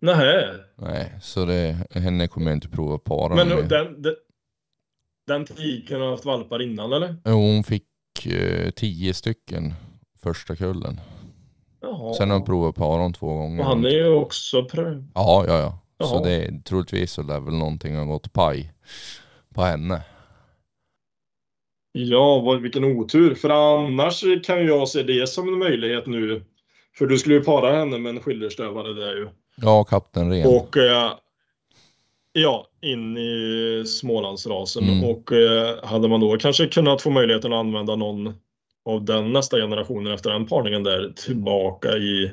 Nähä. 0.00 0.54
Nej, 0.76 1.12
så 1.22 1.44
det, 1.44 1.76
henne 1.94 2.28
kommer 2.28 2.50
jag 2.50 2.56
inte 2.56 2.68
prova 2.68 2.98
para 2.98 3.34
Men 3.34 3.48
med. 3.48 3.68
den, 3.68 4.02
den, 4.02 4.14
den 5.26 5.44
tiken 5.44 6.00
har 6.00 6.10
haft 6.10 6.24
valpar 6.24 6.62
innan 6.62 6.92
eller? 6.92 7.16
Jo, 7.24 7.32
Hon 7.32 7.64
fick 7.64 7.86
eh, 8.26 8.70
tio 8.70 9.14
stycken 9.14 9.74
första 10.22 10.56
kullen. 10.56 11.00
Jaha. 11.80 12.14
Sen 12.14 12.30
har 12.30 12.36
jag 12.36 12.46
provat 12.46 12.74
paron 12.74 13.12
två 13.12 13.34
gånger. 13.34 13.60
Och 13.60 13.66
han 13.66 13.84
är 13.84 13.90
ju 13.90 14.08
också 14.14 14.64
pröv. 14.64 15.04
Ja, 15.14 15.44
ja, 15.48 15.58
ja. 15.58 15.78
Så 16.06 16.14
Jaha. 16.14 16.24
det, 16.24 16.64
troligtvis 16.64 17.12
så 17.12 17.22
lär 17.22 17.40
väl 17.40 17.54
någonting 17.54 17.96
ha 17.96 18.04
gått 18.04 18.32
paj 18.32 18.72
på 19.54 19.62
henne. 19.62 20.02
Ja, 21.92 22.38
vad, 22.40 22.60
vilken 22.60 22.84
otur. 22.84 23.34
För 23.34 23.50
annars 23.50 24.24
kan 24.44 24.66
jag 24.66 24.88
se 24.88 25.02
det 25.02 25.28
som 25.28 25.48
en 25.48 25.58
möjlighet 25.58 26.06
nu. 26.06 26.42
För 26.98 27.06
du 27.06 27.18
skulle 27.18 27.34
ju 27.34 27.44
para 27.44 27.72
henne 27.72 27.98
med 27.98 28.10
en 28.10 28.20
skillerstövare 28.20 28.92
där 28.92 29.16
ju. 29.16 29.28
Ja, 29.56 29.84
kapten 29.84 30.30
Ren. 30.30 30.46
Och 30.46 30.76
eh, 30.76 31.12
ja, 32.32 32.66
in 32.82 33.16
i 33.16 33.84
Smålandsrasen. 33.86 34.84
Mm. 34.84 35.04
Och 35.04 35.32
eh, 35.32 35.84
hade 35.84 36.08
man 36.08 36.20
då 36.20 36.36
kanske 36.36 36.66
kunnat 36.66 37.02
få 37.02 37.10
möjligheten 37.10 37.52
att 37.52 37.58
använda 37.58 37.96
någon 37.96 38.34
av 38.84 39.04
den 39.04 39.32
nästa 39.32 39.56
generationen 39.56 40.12
efter 40.14 40.30
den 40.30 40.46
parningen 40.46 40.82
där 40.82 41.12
tillbaka 41.16 41.88
i 41.96 42.32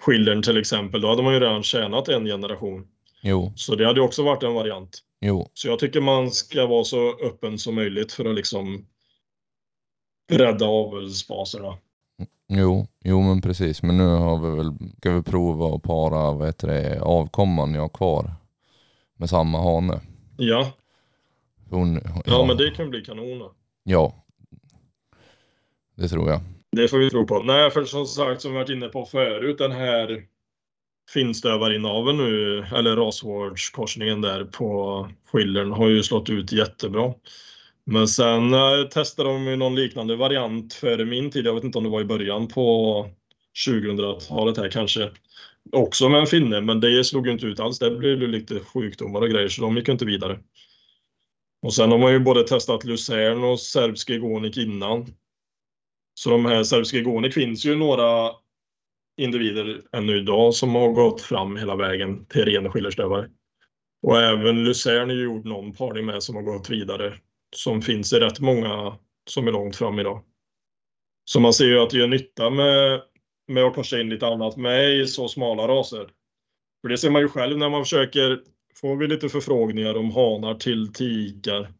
skillern 0.00 0.42
till 0.42 0.56
exempel. 0.56 1.00
Då 1.00 1.08
hade 1.08 1.22
man 1.22 1.34
ju 1.34 1.40
redan 1.40 1.62
tjänat 1.62 2.08
en 2.08 2.24
generation. 2.24 2.86
Jo, 3.22 3.52
Så 3.56 3.74
det 3.74 3.86
hade 3.86 4.00
ju 4.00 4.06
också 4.06 4.22
varit 4.22 4.42
en 4.42 4.54
variant. 4.54 4.98
jo. 5.20 5.50
Så 5.54 5.68
jag 5.68 5.78
tycker 5.78 6.00
man 6.00 6.30
ska 6.30 6.66
vara 6.66 6.84
så 6.84 7.10
öppen 7.10 7.58
som 7.58 7.74
möjligt 7.74 8.12
för 8.12 8.24
att 8.24 8.34
liksom 8.34 8.86
rädda 10.28 10.66
avelsbaserna. 10.66 11.78
Jo, 12.48 12.86
jo 13.04 13.20
men 13.22 13.42
precis. 13.42 13.82
Men 13.82 13.96
nu 13.96 14.08
har 14.08 14.38
vi 14.38 14.56
väl, 14.56 14.72
ska 14.98 15.12
vi 15.12 15.22
prova 15.22 15.76
att 15.76 15.82
para 15.82 16.32
vad 16.32 16.46
heter 16.46 16.68
det, 16.68 17.00
avkomman 17.00 17.74
jag 17.74 17.82
har 17.82 17.88
kvar. 17.88 18.32
Med 19.16 19.30
samma 19.30 19.62
hane. 19.62 20.00
Ja, 20.36 20.72
Hon, 21.70 22.00
ja, 22.24 22.44
men 22.48 22.56
det 22.56 22.70
kan 22.70 22.90
bli 22.90 23.02
kanon. 23.04 23.38
då. 23.38 23.52
Ja. 23.84 24.14
Det 25.94 26.08
tror 26.08 26.30
jag. 26.30 26.40
Det 26.72 26.88
får 26.88 26.98
vi 26.98 27.10
tro 27.10 27.26
på. 27.26 27.42
Nej, 27.42 27.70
för 27.70 27.84
som 27.84 28.06
sagt, 28.06 28.40
som 28.40 28.50
vi 28.52 28.58
varit 28.58 28.70
inne 28.70 28.88
på 28.88 29.04
förut, 29.04 29.58
den 29.58 29.72
här 29.72 30.22
finstövarinaveln 31.10 32.18
nu, 32.18 32.58
eller 32.74 32.96
rasvårdskorsningen 32.96 34.20
där 34.20 34.44
på 34.44 35.08
skillern 35.32 35.72
har 35.72 35.88
ju 35.88 36.02
slått 36.02 36.30
ut 36.30 36.52
jättebra. 36.52 37.14
Men 37.86 38.08
sen 38.08 38.54
eh, 38.54 38.88
testade 38.90 39.28
de 39.28 39.46
ju 39.46 39.56
någon 39.56 39.74
liknande 39.74 40.16
variant 40.16 40.74
före 40.74 41.04
min 41.04 41.30
tid. 41.30 41.46
Jag 41.46 41.54
vet 41.54 41.64
inte 41.64 41.78
om 41.78 41.84
det 41.84 41.90
var 41.90 42.00
i 42.00 42.04
början 42.04 42.48
på 42.48 43.08
2000-talet 43.68 44.56
här 44.56 44.70
kanske. 44.70 45.10
Också 45.72 46.08
med 46.08 46.20
en 46.20 46.26
finne, 46.26 46.60
men 46.60 46.80
det 46.80 47.04
slog 47.04 47.26
ju 47.26 47.32
inte 47.32 47.46
ut 47.46 47.60
alls. 47.60 47.78
Det 47.78 47.90
blev 47.90 48.20
ju 48.20 48.26
lite 48.26 48.60
sjukdomar 48.60 49.20
och 49.20 49.30
grejer, 49.30 49.48
så 49.48 49.62
de 49.62 49.76
gick 49.76 49.88
inte 49.88 50.04
vidare. 50.04 50.38
Och 51.62 51.74
sen 51.74 51.90
har 51.90 51.98
man 51.98 52.12
ju 52.12 52.18
både 52.18 52.44
testat 52.44 52.84
Luzern 52.84 53.44
och 53.44 53.60
Serbsk 53.60 54.10
Egonik 54.10 54.56
innan. 54.56 55.06
Så 56.14 56.30
de 56.30 56.44
här 56.44 56.64
Serbsk 56.64 56.94
Egonik 56.94 57.34
finns 57.34 57.64
ju 57.64 57.76
några 57.76 58.30
individer 59.16 59.80
ännu 59.92 60.16
idag 60.16 60.54
som 60.54 60.74
har 60.74 60.88
gått 60.88 61.20
fram 61.20 61.56
hela 61.56 61.76
vägen 61.76 62.26
till 62.26 62.44
ren 62.44 62.72
skillerstövare. 62.72 63.28
Och 64.02 64.20
även 64.20 64.64
Luzern 64.64 65.10
är 65.10 65.14
ju 65.14 65.24
gjort 65.24 65.44
någon 65.44 65.72
parning 65.72 66.06
med 66.06 66.22
som 66.22 66.36
har 66.36 66.42
gått 66.42 66.70
vidare. 66.70 67.18
Som 67.56 67.82
finns 67.82 68.12
i 68.12 68.16
rätt 68.16 68.40
många 68.40 68.98
som 69.30 69.48
är 69.48 69.52
långt 69.52 69.76
fram 69.76 69.98
idag. 69.98 70.22
Så 71.24 71.40
man 71.40 71.52
ser 71.52 71.64
ju 71.64 71.78
att 71.78 71.90
det 71.90 71.98
gör 71.98 72.06
nytta 72.06 72.50
med, 72.50 73.02
med 73.48 73.64
att 73.64 73.74
korsa 73.74 74.00
in 74.00 74.10
lite 74.10 74.26
annat 74.26 74.56
med 74.56 74.96
i 74.96 75.06
så 75.06 75.28
smala 75.28 75.68
raser. 75.68 76.10
För 76.82 76.88
det 76.88 76.98
ser 76.98 77.10
man 77.10 77.22
ju 77.22 77.28
själv 77.28 77.58
när 77.58 77.68
man 77.68 77.84
försöker, 77.84 78.40
får 78.74 78.96
vi 78.96 79.06
lite 79.06 79.28
förfrågningar 79.28 79.96
om 79.96 80.10
hanar 80.10 80.54
till 80.54 80.92
tikar 80.92 81.72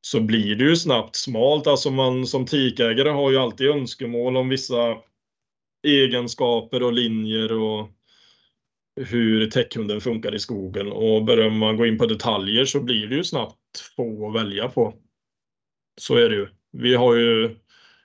så 0.00 0.20
blir 0.20 0.56
det 0.56 0.64
ju 0.64 0.76
snabbt 0.76 1.16
smalt. 1.16 1.66
Alltså 1.66 1.90
man 1.90 2.26
som 2.26 2.46
tikägare 2.46 3.08
har 3.08 3.30
ju 3.30 3.36
alltid 3.36 3.70
önskemål 3.70 4.36
om 4.36 4.48
vissa 4.48 4.96
egenskaper 5.86 6.82
och 6.82 6.92
linjer 6.92 7.52
och 7.52 7.88
hur 9.00 9.50
täckhunden 9.50 10.00
funkar 10.00 10.34
i 10.34 10.38
skogen. 10.38 10.92
Och 10.92 11.24
börjar 11.24 11.50
man 11.50 11.76
gå 11.76 11.86
in 11.86 11.98
på 11.98 12.06
detaljer 12.06 12.64
så 12.64 12.80
blir 12.80 13.06
det 13.06 13.14
ju 13.14 13.24
snabbt 13.24 13.56
få 13.78 14.28
att 14.28 14.34
välja 14.34 14.68
på. 14.68 14.94
Så 16.00 16.16
är 16.16 16.28
det 16.28 16.34
ju. 16.34 16.48
Vi 16.72 16.94
har 16.94 17.14
ju 17.14 17.56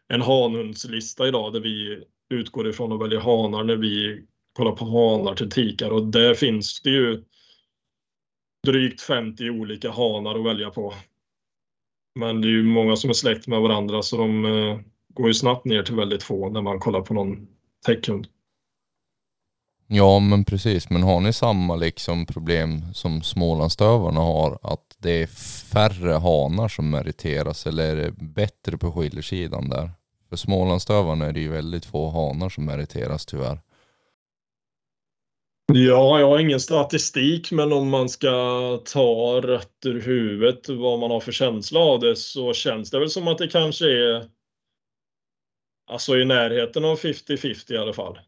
en 0.07 0.21
hanhundslista 0.21 1.27
idag 1.27 1.53
där 1.53 1.59
vi 1.59 2.03
utgår 2.29 2.69
ifrån 2.69 2.91
att 2.91 3.01
välja 3.01 3.19
hanar 3.19 3.63
när 3.63 3.75
vi 3.75 4.23
kollar 4.53 4.71
på 4.71 4.85
hanar 4.85 5.35
till 5.35 5.49
tikar 5.49 5.89
och 5.89 6.07
där 6.07 6.33
finns 6.33 6.81
det 6.81 6.89
ju 6.89 7.23
drygt 8.67 9.01
50 9.01 9.49
olika 9.49 9.91
hanar 9.91 10.39
att 10.39 10.45
välja 10.45 10.69
på. 10.69 10.93
Men 12.19 12.41
det 12.41 12.47
är 12.47 12.51
ju 12.51 12.63
många 12.63 12.95
som 12.95 13.09
är 13.09 13.13
släkt 13.13 13.47
med 13.47 13.61
varandra 13.61 14.01
så 14.01 14.17
de 14.17 14.45
eh, 14.45 14.79
går 15.07 15.27
ju 15.27 15.33
snabbt 15.33 15.65
ner 15.65 15.83
till 15.83 15.95
väldigt 15.95 16.23
få 16.23 16.49
när 16.49 16.61
man 16.61 16.79
kollar 16.79 17.01
på 17.01 17.13
någon 17.13 17.47
täckhund. 17.85 18.27
Ja 19.91 20.19
men 20.19 20.45
precis, 20.45 20.89
men 20.89 21.03
har 21.03 21.19
ni 21.19 21.33
samma 21.33 21.75
liksom 21.75 22.25
problem 22.25 22.93
som 22.93 23.21
Smålandstövarna 23.21 24.19
har? 24.19 24.59
Att 24.61 24.95
det 24.97 25.11
är 25.11 25.27
färre 25.71 26.11
hanar 26.11 26.67
som 26.67 26.89
meriteras 26.89 27.67
eller 27.67 27.95
är 27.95 27.95
det 27.95 28.11
bättre 28.11 28.77
på 28.77 28.91
skiljersidan 28.91 29.69
där? 29.69 29.91
För 30.29 30.35
Smålandstövarna 30.35 31.25
är 31.25 31.33
det 31.33 31.39
ju 31.39 31.49
väldigt 31.49 31.85
få 31.85 32.09
hanar 32.09 32.49
som 32.49 32.65
meriteras 32.65 33.25
tyvärr. 33.25 33.59
Ja, 35.73 36.19
jag 36.19 36.27
har 36.27 36.39
ingen 36.39 36.59
statistik, 36.59 37.51
men 37.51 37.73
om 37.73 37.89
man 37.89 38.09
ska 38.09 38.29
ta 38.85 39.41
rätt 39.43 39.85
ur 39.85 40.01
huvudet 40.01 40.69
vad 40.69 40.99
man 40.99 41.11
har 41.11 41.19
för 41.19 41.31
känsla 41.31 41.79
av 41.79 41.99
det 41.99 42.15
så 42.15 42.53
känns 42.53 42.91
det 42.91 42.99
väl 42.99 43.09
som 43.09 43.27
att 43.27 43.37
det 43.37 43.47
kanske 43.47 43.85
är 43.85 44.25
alltså 45.87 46.17
i 46.17 46.25
närheten 46.25 46.85
av 46.85 46.99
50-50 46.99 47.73
i 47.73 47.77
alla 47.77 47.93
fall. 47.93 48.19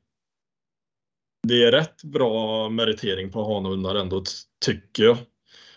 Det 1.48 1.64
är 1.64 1.72
rätt 1.72 2.04
bra 2.04 2.70
meritering 2.70 3.32
på 3.32 3.54
hanhundar 3.54 3.96
ändå, 3.96 4.24
tycker 4.66 5.04
jag. 5.04 5.18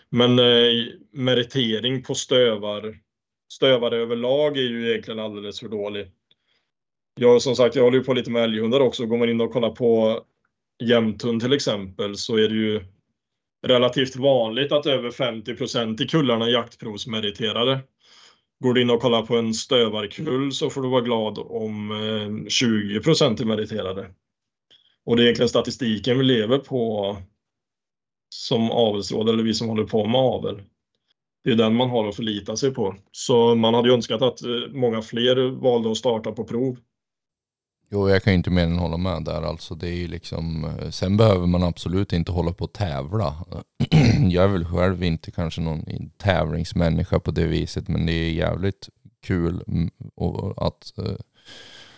Men 0.09 0.39
eh, 0.39 0.85
meritering 1.11 2.03
på 2.03 2.15
stövar, 2.15 2.97
stövare 3.53 3.97
överlag 3.97 4.57
är 4.57 4.61
ju 4.61 4.89
egentligen 4.89 5.19
alldeles 5.19 5.59
för 5.59 5.67
dålig. 5.67 6.11
Jag 7.19 7.41
som 7.41 7.55
sagt, 7.55 7.75
jag 7.75 7.83
håller 7.83 7.97
ju 7.97 8.03
på 8.03 8.13
lite 8.13 8.31
med 8.31 8.43
älghundar 8.43 8.79
också. 8.79 9.05
Går 9.05 9.17
man 9.17 9.29
in 9.29 9.41
och 9.41 9.53
kollar 9.53 9.69
på 9.69 10.21
jämthund 10.83 11.41
till 11.41 11.53
exempel 11.53 12.17
så 12.17 12.37
är 12.37 12.49
det 12.49 12.55
ju 12.55 12.81
relativt 13.67 14.15
vanligt 14.15 14.71
att 14.71 14.85
över 14.85 15.09
50% 15.09 16.01
i 16.03 16.07
kullarna 16.07 16.45
är 16.45 16.49
jaktprovsmeriterade. 16.49 17.79
Går 18.63 18.73
du 18.73 18.81
in 18.81 18.89
och 18.89 19.01
kollar 19.01 19.21
på 19.21 19.37
en 19.37 19.53
stövarkull 19.53 20.51
så 20.51 20.69
får 20.69 20.81
du 20.81 20.89
vara 20.89 21.01
glad 21.01 21.39
om 21.39 21.91
eh, 21.91 22.29
20% 22.49 23.41
är 23.41 23.45
meriterade. 23.45 24.09
Och 25.05 25.15
det 25.15 25.21
är 25.21 25.23
egentligen 25.23 25.49
statistiken 25.49 26.17
vi 26.17 26.23
lever 26.23 26.57
på 26.57 27.17
som 28.29 28.71
avelsråd, 28.71 29.29
eller 29.29 29.43
vi 29.43 29.53
som 29.53 29.67
håller 29.67 29.83
på 29.83 30.07
med 30.07 30.21
avel. 30.21 30.61
Det 31.43 31.51
är 31.51 31.55
den 31.55 31.75
man 31.75 31.89
har 31.89 32.07
att 32.07 32.15
förlita 32.15 32.57
sig 32.57 32.73
på. 32.73 32.95
Så 33.11 33.55
man 33.55 33.73
hade 33.73 33.87
ju 33.87 33.93
önskat 33.93 34.21
att 34.21 34.41
eh, 34.41 34.49
många 34.71 35.01
fler 35.01 35.49
valde 35.49 35.91
att 35.91 35.97
starta 35.97 36.31
på 36.31 36.43
prov. 36.43 36.77
Jo, 37.91 38.09
jag 38.09 38.23
kan 38.23 38.33
ju 38.33 38.37
inte 38.37 38.49
mer 38.49 38.63
än 38.63 38.79
hålla 38.79 38.97
med 38.97 39.23
där. 39.23 39.41
Alltså, 39.41 39.75
det 39.75 39.87
är 39.87 39.95
ju 39.95 40.07
liksom, 40.07 40.65
eh, 40.65 40.89
sen 40.89 41.17
behöver 41.17 41.47
man 41.47 41.63
absolut 41.63 42.13
inte 42.13 42.31
hålla 42.31 42.53
på 42.53 42.63
och 42.63 42.73
tävla. 42.73 43.35
jag 44.29 44.43
är 44.43 44.47
väl 44.47 44.65
själv 44.65 45.03
inte 45.03 45.31
kanske 45.31 45.61
någon 45.61 46.09
tävlingsmänniska 46.17 47.19
på 47.19 47.31
det 47.31 47.45
viset, 47.45 47.87
men 47.87 48.05
det 48.05 48.13
är 48.13 48.31
jävligt 48.31 48.89
kul 49.23 49.63
mm, 49.67 49.89
att 50.57 50.97
eh, 50.97 51.15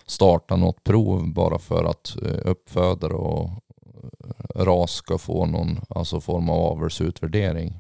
starta 0.08 0.56
något 0.56 0.84
prov 0.84 1.34
bara 1.34 1.60
för 1.60 1.84
att 1.84 2.16
eh, 2.22 2.52
uppfödare 2.52 3.14
och 3.14 3.50
eh, 3.50 4.64
ras 4.64 4.92
ska 4.92 5.18
få 5.18 5.46
någon 5.46 5.80
alltså 5.90 6.22
form 6.22 6.50
av 6.50 6.60
avelsutvärdering 6.60 7.74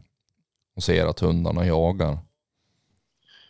och 0.75 0.83
ser 0.83 1.05
att 1.05 1.19
hundarna 1.19 1.65
jagar. 1.65 2.17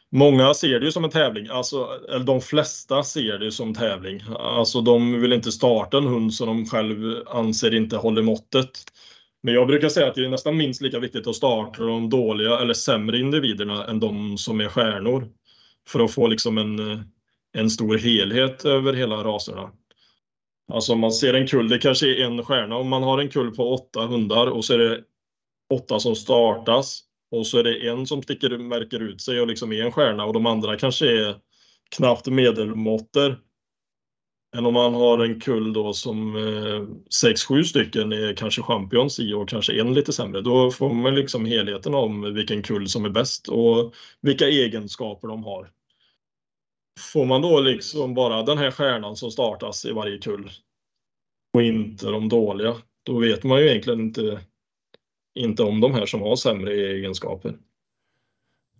Många 0.10 0.54
ser 0.54 0.80
det 0.80 0.86
ju 0.86 0.92
som 0.92 1.04
en 1.04 1.10
tävling, 1.10 1.48
alltså, 1.52 1.88
eller 2.10 2.26
de 2.26 2.42
flesta 2.42 3.04
ser 3.04 3.38
det 3.40 3.52
som 3.52 3.74
tävling. 3.74 4.24
Alltså 4.40 4.82
de 4.82 5.22
vill 5.22 5.34
inte 5.34 5.52
starta 5.52 5.98
en 5.98 6.08
hund 6.08 6.34
som 6.34 6.48
de 6.48 6.66
själv 6.66 7.24
anser 7.28 7.74
inte 7.74 7.98
håller 7.98 8.22
måttet. 8.22 8.70
Men 9.44 9.54
jag 9.54 9.68
brukar 9.68 9.90
säga 9.90 10.08
att 10.08 10.16
det 10.16 10.26
är 10.26 10.30
nästan 10.30 10.58
minst 10.58 10.82
lika 10.82 11.00
viktigt 11.00 11.28
att 11.28 11.36
starta 11.36 11.84
de 11.84 12.10
dåliga 12.10 12.60
eller 12.60 12.74
sämre 12.74 13.20
individerna 13.20 13.86
än 13.86 14.00
de 14.00 14.38
som 14.38 14.62
är 14.62 14.68
stjärnor. 14.70 15.28
för 15.88 16.00
att 16.00 16.12
få 16.12 16.28
liksom 16.28 16.58
en, 16.58 16.92
eh, 16.92 17.00
en 17.58 17.70
stor 17.70 17.98
helhet 17.98 18.66
över 18.66 18.94
hela 18.94 19.24
raserna. 19.24 19.72
Alltså 20.74 20.94
om 20.94 21.00
man 21.00 21.12
ser 21.12 21.34
en 21.34 21.48
kull, 21.48 21.70
det 21.70 21.78
kanske 21.78 22.08
är 22.08 22.26
en 22.26 22.44
stjärna. 22.44 22.78
Om 22.78 22.90
man 22.90 23.04
har 23.04 23.20
en 23.20 23.30
kull 23.30 23.56
på 23.56 23.74
åtta 23.74 24.08
hundar 24.08 24.48
och 24.48 24.66
så 24.66 24.74
är 24.74 24.78
det 24.78 25.04
åtta 25.74 26.00
som 26.00 26.16
startas 26.16 27.04
och 27.32 27.48
så 27.48 27.58
är 27.58 27.64
det 27.64 27.90
en 27.90 28.08
som 28.08 28.24
sticker, 28.24 28.58
märker 28.58 29.00
ut 29.00 29.22
sig 29.22 29.42
och 29.42 29.48
liksom 29.48 29.72
är 29.72 29.86
en 29.86 29.92
stjärna 29.92 30.26
och 30.26 30.34
de 30.34 30.46
andra 30.46 30.78
kanske 30.78 31.28
är 31.28 31.36
knappt 31.96 32.28
medelmåttor. 32.28 33.40
Än 34.58 34.66
om 34.66 34.74
man 34.74 34.94
har 34.94 35.26
en 35.26 35.40
kull 35.42 35.74
då 35.74 35.94
som 35.94 36.36
eh, 36.36 36.88
sex, 37.14 37.44
sju 37.44 37.64
stycken 37.64 38.12
är 38.12 38.34
kanske 38.34 38.62
champions 38.62 39.20
i 39.20 39.34
och 39.34 39.50
kanske 39.50 39.82
en 39.82 39.94
lite 39.94 40.14
sämre. 40.14 40.42
Då 40.42 40.72
får 40.72 40.94
man 40.94 41.16
liksom 41.16 41.46
helheten 41.46 41.94
om 41.94 42.34
vilken 42.34 42.64
kull 42.64 42.90
som 42.90 43.06
är 43.06 43.10
bäst 43.10 43.48
och 43.48 43.94
vilka 44.22 44.46
egenskaper 44.48 45.28
de 45.28 45.44
har. 45.44 45.72
Får 46.98 47.26
man 47.26 47.42
då 47.42 47.60
liksom 47.60 48.14
bara 48.14 48.44
den 48.44 48.58
här 48.58 48.72
stjärnan 48.72 49.16
som 49.16 49.32
startas 49.32 49.86
i 49.86 49.92
varje 49.92 50.18
kull 50.18 50.52
och 51.54 51.64
inte 51.64 52.06
de 52.06 52.30
dåliga, 52.30 52.76
då 53.04 53.20
vet 53.20 53.44
man 53.44 53.60
ju 53.60 53.70
egentligen 53.70 54.00
inte, 54.00 54.40
inte 55.40 55.64
om 55.64 55.82
de 55.82 55.94
här 55.94 56.06
som 56.06 56.22
har 56.22 56.36
sämre 56.36 56.74
egenskaper. 56.74 57.58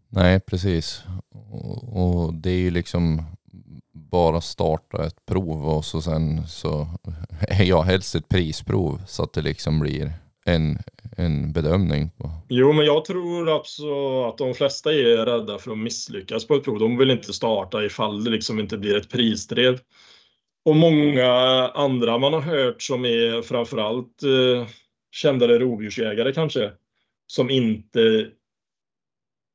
Nej, 0.10 0.40
precis. 0.40 1.04
Och, 1.30 2.24
och 2.24 2.34
det 2.34 2.50
är 2.50 2.60
ju 2.60 2.72
liksom 2.72 3.24
bara 3.92 4.42
starta 4.42 5.06
ett 5.06 5.26
prov 5.26 5.68
och 5.68 5.86
så 5.86 6.02
sen 6.02 6.48
så 6.48 6.88
är 7.40 7.64
jag 7.64 7.84
helst 7.84 8.16
ett 8.16 8.30
prisprov 8.30 9.02
så 9.08 9.24
att 9.24 9.34
det 9.34 9.42
liksom 9.42 9.80
blir 9.80 10.14
en, 10.48 10.78
en 11.18 11.54
bedömning. 11.54 12.10
På. 12.18 12.32
Jo, 12.50 12.74
men 12.74 12.86
jag 12.86 13.06
tror 13.06 13.50
också 13.50 14.24
att 14.24 14.38
de 14.38 14.54
flesta 14.54 14.94
är 14.94 15.26
rädda 15.26 15.58
för 15.58 15.72
att 15.72 15.78
misslyckas 15.78 16.48
på 16.48 16.56
ett 16.56 16.64
prov. 16.64 16.80
De 16.80 16.98
vill 16.98 17.12
inte 17.12 17.34
starta 17.34 17.86
ifall 17.86 18.24
det 18.24 18.30
liksom 18.30 18.60
inte 18.60 18.78
blir 18.78 18.98
ett 18.98 19.10
prisdrev. 19.10 19.80
Och 20.66 20.76
många 20.76 21.32
andra 21.68 22.18
man 22.18 22.34
har 22.34 22.42
hört 22.42 22.82
som 22.82 23.06
är 23.06 23.42
framförallt 23.42 24.24
eh, 24.24 24.68
kändare 25.12 25.60
rovdjursjägare 25.60 26.34
kanske, 26.34 26.72
som 27.28 27.50
inte 27.50 28.28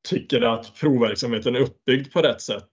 tycker 0.09 0.41
att 0.41 0.75
provverksamheten 0.75 1.55
är 1.55 1.59
uppbyggd 1.59 2.13
på 2.13 2.21
rätt 2.21 2.41
sätt. 2.41 2.69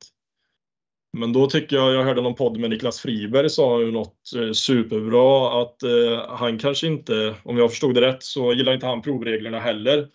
Men 1.12 1.32
då 1.32 1.46
tycker 1.46 1.76
jag, 1.76 1.94
jag 1.94 2.04
hörde 2.04 2.22
någon 2.22 2.34
podd 2.34 2.56
med 2.56 2.70
Niklas 2.70 3.00
Friberg 3.00 3.50
sa 3.50 3.80
ju 3.80 3.92
något 3.92 4.32
eh, 4.36 4.52
superbra 4.52 5.62
att 5.62 5.82
eh, 5.82 6.36
han 6.36 6.58
kanske 6.58 6.86
inte, 6.86 7.34
om 7.42 7.58
jag 7.58 7.70
förstod 7.70 7.94
det 7.94 8.00
rätt, 8.00 8.22
så 8.22 8.52
gillar 8.52 8.74
inte 8.74 8.86
han 8.86 9.02
provreglerna 9.02 9.58
heller. 9.58 10.08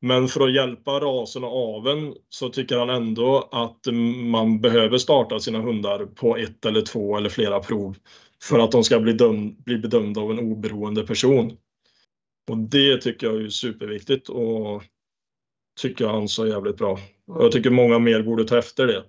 Men 0.00 0.28
för 0.28 0.40
att 0.40 0.54
hjälpa 0.54 1.00
rasen 1.00 1.44
och 1.44 1.76
aven 1.76 2.14
så 2.28 2.48
tycker 2.48 2.78
han 2.78 2.90
ändå 2.90 3.48
att 3.52 3.86
man 4.24 4.60
behöver 4.60 4.98
starta 4.98 5.40
sina 5.40 5.60
hundar 5.60 6.06
på 6.06 6.36
ett 6.36 6.66
eller 6.66 6.80
två 6.80 7.16
eller 7.16 7.28
flera 7.28 7.60
prov 7.60 7.96
för 8.42 8.58
att 8.58 8.72
de 8.72 8.84
ska 8.84 9.00
bli, 9.00 9.12
döm, 9.12 9.62
bli 9.62 9.78
bedömda 9.78 10.20
av 10.20 10.30
en 10.30 10.38
oberoende 10.38 11.06
person. 11.06 11.56
Och 12.50 12.58
det 12.58 12.96
tycker 12.96 13.26
jag 13.26 13.42
är 13.42 13.48
superviktigt 13.48 14.28
och 14.28 14.82
tycker 15.80 16.06
han 16.06 16.28
sa 16.28 16.46
jävligt 16.46 16.76
bra. 16.76 16.98
Och 17.26 17.44
jag 17.44 17.52
tycker 17.52 17.70
många 17.70 17.98
mer 17.98 18.22
borde 18.22 18.44
ta 18.44 18.58
efter 18.58 18.86
det. 18.86 19.04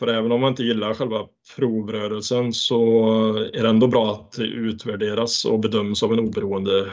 För 0.00 0.06
även 0.06 0.32
om 0.32 0.40
man 0.40 0.50
inte 0.50 0.62
gillar 0.62 0.94
själva 0.94 1.26
provrörelsen 1.56 2.52
så 2.52 3.08
är 3.54 3.62
det 3.62 3.68
ändå 3.68 3.86
bra 3.86 4.12
att 4.12 4.32
det 4.32 4.44
utvärderas 4.44 5.44
och 5.44 5.60
bedöms 5.60 6.02
av 6.02 6.12
en 6.12 6.18
oberoende. 6.18 6.92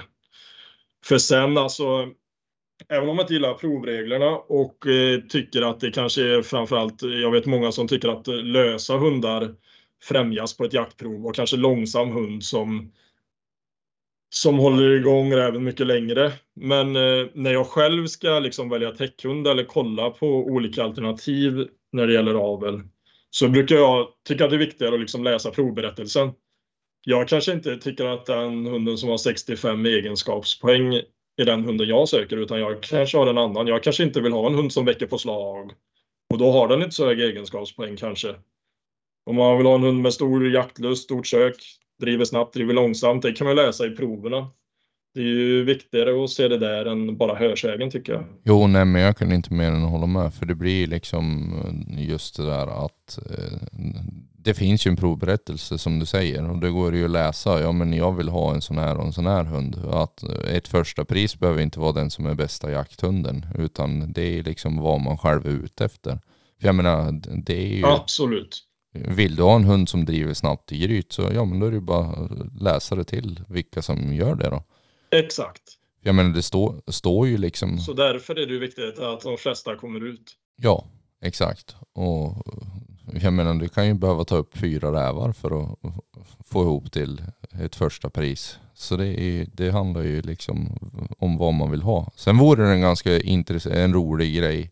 För 1.05 1.17
sen 1.17 1.57
alltså, 1.57 2.07
även 2.89 3.09
om 3.09 3.15
man 3.15 3.23
inte 3.23 3.33
gillar 3.33 3.53
provreglerna 3.53 4.37
och 4.37 4.87
eh, 4.87 5.19
tycker 5.19 5.61
att 5.61 5.79
det 5.79 5.91
kanske 5.91 6.21
är 6.21 6.41
framförallt, 6.41 7.01
jag 7.01 7.31
vet 7.31 7.45
många 7.45 7.71
som 7.71 7.87
tycker 7.87 8.09
att 8.09 8.27
lösa 8.27 8.97
hundar 8.97 9.55
främjas 10.03 10.57
på 10.57 10.63
ett 10.63 10.73
jaktprov 10.73 11.25
och 11.25 11.35
kanske 11.35 11.57
långsam 11.57 12.11
hund 12.11 12.43
som 12.43 12.91
som 14.29 14.59
håller 14.59 14.89
igång 14.89 15.33
räven 15.33 15.63
mycket 15.63 15.87
längre. 15.87 16.31
Men 16.55 16.95
eh, 16.95 17.27
när 17.33 17.53
jag 17.53 17.67
själv 17.67 18.07
ska 18.07 18.39
liksom 18.39 18.69
välja 18.69 18.91
täckhund 18.91 19.47
eller 19.47 19.63
kolla 19.63 20.09
på 20.09 20.27
olika 20.27 20.83
alternativ 20.83 21.67
när 21.91 22.07
det 22.07 22.13
gäller 22.13 22.33
avel 22.33 22.81
så 23.39 23.49
brukar 23.49 23.75
jag 23.75 24.07
tycka 24.27 24.43
att 24.43 24.49
det 24.49 24.55
är 24.55 24.59
viktigare 24.59 24.93
att 24.93 24.99
liksom 24.99 25.23
läsa 25.23 25.51
provberättelsen. 25.51 26.31
Jag 27.05 27.27
kanske 27.27 27.53
inte 27.53 27.77
tycker 27.77 28.05
att 28.05 28.25
den 28.25 28.65
hunden 28.65 28.97
som 28.97 29.09
har 29.09 29.17
65 29.17 29.85
egenskapspoäng 29.85 30.93
är 31.37 31.45
den 31.45 31.65
hunden 31.65 31.87
jag 31.87 32.09
söker 32.09 32.37
utan 32.37 32.59
jag 32.59 32.83
kanske 32.83 33.17
har 33.17 33.27
en 33.27 33.37
annan. 33.37 33.67
Jag 33.67 33.83
kanske 33.83 34.03
inte 34.03 34.21
vill 34.21 34.31
ha 34.31 34.47
en 34.47 34.55
hund 34.55 34.73
som 34.73 34.85
väcker 34.85 35.07
på 35.07 35.17
slag 35.17 35.71
och 36.29 36.37
då 36.37 36.51
har 36.51 36.67
den 36.67 36.81
inte 36.81 36.95
så 36.95 37.05
hög 37.05 37.19
egenskapspoäng 37.21 37.95
kanske. 37.95 38.35
Om 39.25 39.35
man 39.35 39.57
vill 39.57 39.65
ha 39.65 39.75
en 39.75 39.83
hund 39.83 40.01
med 40.01 40.13
stor 40.13 40.49
jaktlust, 40.49 41.03
stort 41.03 41.27
sök, 41.27 41.55
driver 41.99 42.25
snabbt, 42.25 42.53
driver 42.53 42.73
långsamt, 42.73 43.21
det 43.21 43.33
kan 43.33 43.47
man 43.47 43.55
läsa 43.55 43.85
i 43.85 43.89
proverna. 43.89 44.47
Det 45.13 45.19
är 45.19 45.25
ju 45.25 45.63
viktigare 45.63 46.23
att 46.23 46.29
se 46.29 46.47
det 46.47 46.57
där 46.57 46.85
än 46.85 47.17
bara 47.17 47.35
hörsägen 47.35 47.91
tycker 47.91 48.13
jag. 48.13 48.23
Jo, 48.43 48.67
nej 48.67 48.85
men 48.85 49.01
jag 49.01 49.17
kan 49.17 49.31
inte 49.31 49.53
mer 49.53 49.71
än 49.71 49.81
hålla 49.81 50.07
med. 50.07 50.33
För 50.33 50.45
det 50.45 50.55
blir 50.55 50.87
liksom 50.87 51.53
just 51.97 52.37
det 52.37 52.45
där 52.45 52.85
att 52.85 53.19
eh, 53.29 53.59
det 54.47 54.53
finns 54.53 54.87
ju 54.87 54.89
en 54.89 54.95
provberättelse 54.95 55.77
som 55.77 55.99
du 55.99 56.05
säger 56.05 56.49
och 56.49 56.57
det 56.57 56.69
går 56.69 56.95
ju 56.95 57.05
att 57.05 57.11
läsa. 57.11 57.61
Ja 57.61 57.71
men 57.71 57.93
jag 57.93 58.11
vill 58.11 58.29
ha 58.29 58.53
en 58.53 58.61
sån 58.61 58.77
här 58.77 58.97
och 58.97 59.05
en 59.05 59.13
sån 59.13 59.25
här 59.25 59.43
hund. 59.43 59.81
Att 59.91 60.23
ett 60.23 60.67
första 60.67 61.05
pris 61.05 61.39
behöver 61.39 61.61
inte 61.61 61.79
vara 61.79 61.91
den 61.91 62.09
som 62.09 62.25
är 62.25 62.35
bästa 62.35 62.71
jakthunden 62.71 63.45
utan 63.55 64.13
det 64.13 64.39
är 64.39 64.43
liksom 64.43 64.77
vad 64.77 65.01
man 65.01 65.17
själv 65.17 65.45
är 65.45 65.51
ute 65.51 65.85
efter. 65.85 66.19
För 66.59 66.67
jag 66.67 66.75
menar, 66.75 67.11
det 67.45 67.57
är 67.57 67.77
ju... 67.77 67.85
Absolut. 67.85 68.63
Vill 68.93 69.35
du 69.35 69.43
ha 69.43 69.55
en 69.55 69.63
hund 69.63 69.89
som 69.89 70.05
driver 70.05 70.33
snabbt 70.33 70.71
i 70.71 70.79
gryt 70.79 71.11
så 71.11 71.21
ja 71.33 71.45
men 71.45 71.59
då 71.59 71.65
är 71.65 71.71
det 71.71 71.77
ju 71.77 71.81
bara 71.81 72.29
läsa 72.61 72.95
det 72.95 73.03
till 73.03 73.39
vilka 73.49 73.81
som 73.81 74.13
gör 74.13 74.35
det 74.35 74.49
då. 74.49 74.63
Exakt. 75.11 75.61
Jag 76.01 76.15
menar 76.15 76.29
det 76.29 76.43
står, 76.43 76.81
står 76.87 77.27
ju 77.27 77.37
liksom... 77.37 77.79
Så 77.79 77.93
därför 77.93 78.39
är 78.39 78.45
det 78.45 78.59
viktigt 78.59 78.99
att 78.99 79.21
de 79.21 79.37
flesta 79.37 79.75
kommer 79.75 80.07
ut. 80.07 80.35
Ja, 80.55 80.85
exakt. 81.21 81.75
Och 81.93 82.47
jag 83.21 83.33
menar 83.33 83.53
du 83.53 83.69
kan 83.69 83.87
ju 83.87 83.93
behöva 83.93 84.23
ta 84.23 84.35
upp 84.35 84.57
fyra 84.57 84.91
rävar 84.91 85.33
för 85.33 85.61
att 85.61 85.79
få 86.45 86.61
ihop 86.61 86.91
till 86.91 87.21
ett 87.63 87.75
första 87.75 88.09
pris. 88.09 88.59
Så 88.73 88.97
det, 88.97 89.21
är, 89.21 89.47
det 89.53 89.71
handlar 89.71 90.01
ju 90.01 90.21
liksom 90.21 90.77
om 91.19 91.37
vad 91.37 91.53
man 91.53 91.71
vill 91.71 91.81
ha. 91.81 92.11
Sen 92.15 92.37
vore 92.37 92.63
det 92.63 92.71
en 92.71 92.81
ganska 92.81 93.19
intressant, 93.19 93.75
en 93.75 93.93
rolig 93.93 94.37
grej 94.37 94.71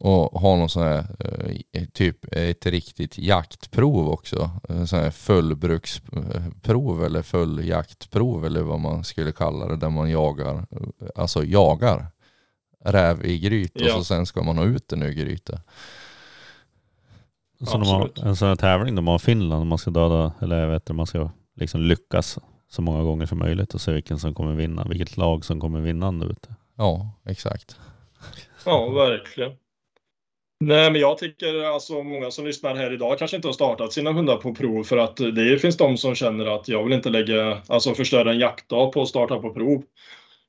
och 0.00 0.40
ha 0.40 0.56
någon 0.56 0.68
sån 0.68 0.82
här, 0.82 1.06
eh, 1.72 1.84
typ 1.84 2.24
ett 2.32 2.66
riktigt 2.66 3.18
jaktprov 3.18 4.08
också. 4.08 4.50
Sån 4.86 4.98
här 4.98 5.10
fullbruksprov 5.10 7.04
eller 7.04 7.22
fulljaktprov 7.22 8.46
eller 8.46 8.62
vad 8.62 8.80
man 8.80 9.04
skulle 9.04 9.32
kalla 9.32 9.68
det. 9.68 9.76
Där 9.76 9.90
man 9.90 10.10
jagar, 10.10 10.66
alltså 11.14 11.44
jagar 11.44 12.06
räv 12.84 13.24
i 13.24 13.38
gryt 13.38 13.72
ja. 13.74 13.86
och 13.86 13.98
så 13.98 14.04
sen 14.04 14.26
ska 14.26 14.42
man 14.42 14.58
ha 14.58 14.64
ut 14.64 14.88
den 14.88 15.02
ur 15.02 15.12
grytet. 15.12 15.60
Så 17.60 17.78
de 17.78 17.88
har 17.88 18.10
en 18.22 18.36
sån 18.36 18.48
här 18.48 18.56
tävling 18.56 18.94
de 18.94 19.06
har 19.06 19.16
i 19.16 19.18
Finland, 19.18 19.66
man 19.66 19.78
ska 19.78 19.90
döda, 19.90 20.32
eller 20.40 20.60
jag 20.60 20.68
vet 20.68 20.82
inte, 20.82 20.92
man 20.92 21.06
ska 21.06 21.30
liksom 21.54 21.80
lyckas 21.80 22.38
så 22.68 22.82
många 22.82 23.02
gånger 23.02 23.26
som 23.26 23.38
möjligt 23.38 23.74
och 23.74 23.80
se 23.80 23.92
vilken 23.92 24.18
som 24.18 24.34
kommer 24.34 24.54
vinna, 24.54 24.84
vilket 24.84 25.16
lag 25.16 25.44
som 25.44 25.60
kommer 25.60 25.80
vinna 25.80 26.24
ute. 26.24 26.54
Ja, 26.76 27.10
exakt. 27.24 27.76
Ja, 28.64 28.90
verkligen. 28.90 29.52
Nej, 30.60 30.92
men 30.92 31.00
jag 31.00 31.18
tycker 31.18 31.64
alltså 31.64 32.02
många 32.02 32.30
som 32.30 32.46
lyssnar 32.46 32.74
här 32.74 32.92
idag 32.92 33.18
kanske 33.18 33.36
inte 33.36 33.48
har 33.48 33.52
startat 33.52 33.92
sina 33.92 34.12
hundar 34.12 34.36
på 34.36 34.54
prov 34.54 34.84
för 34.84 34.96
att 34.96 35.16
det 35.16 35.58
finns 35.60 35.76
de 35.76 35.96
som 35.96 36.14
känner 36.14 36.46
att 36.46 36.68
jag 36.68 36.84
vill 36.84 36.92
inte 36.92 37.10
lägga, 37.10 37.62
alltså 37.68 37.94
förstöra 37.94 38.30
en 38.30 38.38
jaktdag 38.38 38.92
på 38.92 39.02
att 39.02 39.08
starta 39.08 39.38
på 39.38 39.54
prov. 39.54 39.82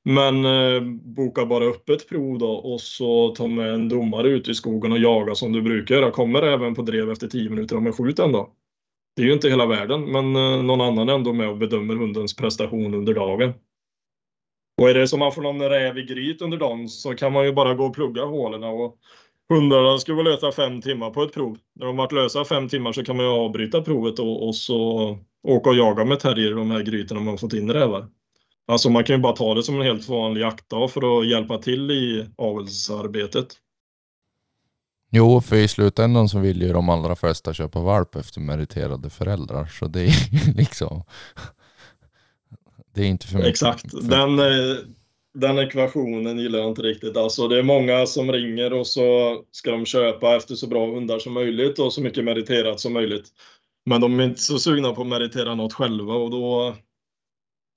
Men 0.03 0.45
eh, 0.45 0.81
boka 1.15 1.45
bara 1.45 1.65
upp 1.65 1.89
ett 1.89 2.09
prov 2.09 2.37
då 2.37 2.51
och 2.51 2.81
så 2.81 3.35
ta 3.35 3.47
med 3.47 3.73
en 3.73 3.89
domare 3.89 4.27
ut 4.27 4.49
i 4.49 4.53
skogen 4.53 4.91
och 4.91 4.99
jaga 4.99 5.35
som 5.35 5.51
du 5.51 5.61
brukar 5.61 5.95
göra. 5.95 6.11
Kommer 6.11 6.41
även 6.41 6.75
på 6.75 6.81
drev 6.81 7.11
efter 7.11 7.27
10 7.27 7.49
minuter 7.49 7.77
om 7.77 7.87
en 7.87 7.93
skjut 7.93 8.19
ändå. 8.19 8.53
Det 9.15 9.21
är 9.21 9.25
ju 9.25 9.33
inte 9.33 9.49
hela 9.49 9.65
världen, 9.65 10.11
men 10.11 10.35
eh, 10.35 10.63
någon 10.63 10.81
annan 10.81 11.09
är 11.09 11.13
ändå 11.13 11.33
med 11.33 11.49
och 11.49 11.57
bedömer 11.57 11.95
hundens 11.95 12.35
prestation 12.35 12.93
under 12.93 13.13
dagen. 13.13 13.53
Och 14.81 14.89
är 14.89 14.93
det 14.93 15.07
som 15.07 15.19
man 15.19 15.31
får 15.31 15.41
någon 15.41 15.69
räv 15.69 15.97
i 15.97 16.03
gryt 16.03 16.41
under 16.41 16.57
dagen 16.57 16.89
så 16.89 17.15
kan 17.15 17.33
man 17.33 17.45
ju 17.45 17.53
bara 17.53 17.73
gå 17.73 17.85
och 17.85 17.95
plugga 17.95 18.25
hålen 18.25 18.63
och 18.63 18.97
hundarna 19.49 19.97
ska 19.97 20.13
vara 20.13 20.23
lösa 20.23 20.51
fem 20.51 20.81
timmar 20.81 21.09
på 21.09 21.23
ett 21.23 21.33
prov. 21.33 21.57
När 21.75 21.85
de 21.85 21.97
varit 21.97 22.11
lösa 22.11 22.45
fem 22.45 22.69
timmar 22.69 22.93
så 22.93 23.03
kan 23.03 23.17
man 23.17 23.25
ju 23.25 23.31
avbryta 23.31 23.81
provet 23.81 24.19
och, 24.19 24.47
och 24.47 24.55
så 24.55 25.19
åka 25.43 25.69
och 25.69 25.75
jaga 25.75 26.05
med 26.05 26.19
terrier 26.19 26.51
i 26.51 26.53
de 26.53 26.71
här 26.71 26.81
grytorna 26.81 27.21
man 27.21 27.37
fått 27.37 27.53
in 27.53 27.73
rävar. 27.73 28.07
Alltså 28.67 28.89
man 28.89 29.03
kan 29.03 29.15
ju 29.15 29.21
bara 29.21 29.35
ta 29.35 29.53
det 29.53 29.63
som 29.63 29.75
en 29.75 29.87
helt 29.87 30.09
vanlig 30.09 30.41
jaktdag 30.41 30.91
för 30.91 31.19
att 31.19 31.27
hjälpa 31.27 31.57
till 31.57 31.91
i 31.91 32.25
avelsarbetet. 32.37 33.47
Jo, 35.09 35.41
för 35.41 35.55
i 35.55 35.67
slutändan 35.67 36.29
så 36.29 36.39
vill 36.39 36.61
ju 36.61 36.73
de 36.73 36.89
allra 36.89 37.15
flesta 37.15 37.53
köpa 37.53 37.79
valp 37.79 38.15
efter 38.15 38.41
meriterade 38.41 39.09
föräldrar. 39.09 39.65
Så 39.65 39.87
det 39.87 40.01
är 40.01 40.55
liksom... 40.55 41.03
Det 42.93 43.01
är 43.01 43.05
inte 43.05 43.27
för 43.27 43.37
mycket. 43.37 43.49
Exakt. 43.49 43.85
Den, 44.09 44.39
eh, 44.39 44.77
den 45.39 45.59
ekvationen 45.59 46.39
gillar 46.39 46.59
jag 46.59 46.67
inte 46.67 46.81
riktigt. 46.81 47.17
Alltså 47.17 47.47
det 47.47 47.59
är 47.59 47.63
många 47.63 48.05
som 48.05 48.31
ringer 48.31 48.73
och 48.73 48.87
så 48.87 49.37
ska 49.51 49.71
de 49.71 49.85
köpa 49.85 50.35
efter 50.35 50.55
så 50.55 50.67
bra 50.67 50.85
hundar 50.85 51.19
som 51.19 51.33
möjligt 51.33 51.79
och 51.79 51.93
så 51.93 52.01
mycket 52.01 52.23
meriterat 52.23 52.79
som 52.79 52.93
möjligt. 52.93 53.29
Men 53.85 54.01
de 54.01 54.19
är 54.19 54.23
inte 54.23 54.41
så 54.41 54.59
sugna 54.59 54.93
på 54.93 55.01
att 55.01 55.07
meritera 55.07 55.55
något 55.55 55.73
själva 55.73 56.13
och 56.13 56.31
då 56.31 56.75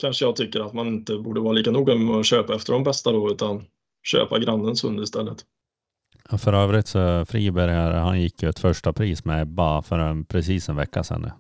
kanske 0.01 0.25
jag 0.25 0.37
tycker 0.37 0.61
att 0.61 0.73
man 0.73 0.89
inte 0.89 1.17
borde 1.17 1.41
vara 1.41 1.53
lika 1.53 1.71
noga 1.71 1.95
med 1.95 2.17
att 2.17 2.27
köpa 2.27 2.55
efter 2.55 2.73
de 2.73 2.85
bästa 2.85 3.13
då 3.13 3.31
utan 3.31 3.65
köpa 4.03 4.39
grannens 4.39 4.85
hund 4.85 5.01
istället. 5.01 5.45
För 6.39 6.53
övrigt 6.53 6.87
så 6.87 7.27
Friberg 7.27 7.71
här, 7.71 7.93
han 7.93 8.21
gick 8.21 8.43
ju 8.43 8.49
ett 8.49 8.59
första 8.59 8.93
pris 8.93 9.25
med 9.25 9.43
Ebba 9.43 9.83
för 9.83 9.99
en, 9.99 10.25
precis 10.25 10.69
en 10.69 10.77
vecka 10.77 11.05
sedan. 11.05 11.23
nu. 11.23 11.31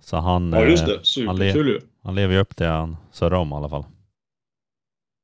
Så 0.00 0.16
han, 0.16 0.52
Ja 0.52 0.64
just 0.64 0.82
eh, 0.82 0.88
det, 0.88 1.04
superkul 1.04 1.68
ju. 1.68 1.80
han 2.02 2.14
lever 2.14 2.34
ju 2.34 2.40
upp 2.40 2.56
det 2.56 2.66
han 2.66 2.96
surrade 3.12 3.36
om 3.36 3.52
i 3.52 3.54
alla 3.54 3.68
fall. 3.68 3.84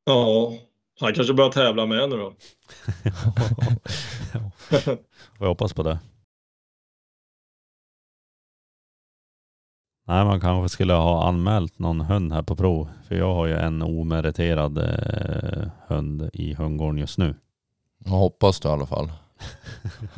Ja, 0.08 0.52
han 1.00 1.14
kanske 1.14 1.34
börjar 1.34 1.50
tävla 1.50 1.86
med 1.86 2.08
nu 2.08 2.16
då. 2.16 2.32
Jag 5.38 5.46
hoppas 5.46 5.72
på 5.72 5.82
det. 5.82 5.98
Nej, 10.06 10.24
man 10.24 10.40
kanske 10.40 10.68
skulle 10.68 10.92
ha 10.92 11.28
anmält 11.28 11.78
någon 11.78 12.00
hund 12.00 12.32
här 12.32 12.42
på 12.42 12.56
prov. 12.56 12.88
För 13.08 13.14
jag 13.14 13.34
har 13.34 13.46
ju 13.46 13.54
en 13.54 13.82
omeriterad 13.82 14.78
eh, 14.78 15.68
hund 15.86 16.30
i 16.32 16.54
hundgården 16.54 16.98
just 16.98 17.18
nu. 17.18 17.34
Jag 18.04 18.10
hoppas 18.10 18.60
det 18.60 18.68
i 18.68 18.72
alla 18.72 18.86
fall. 18.86 19.12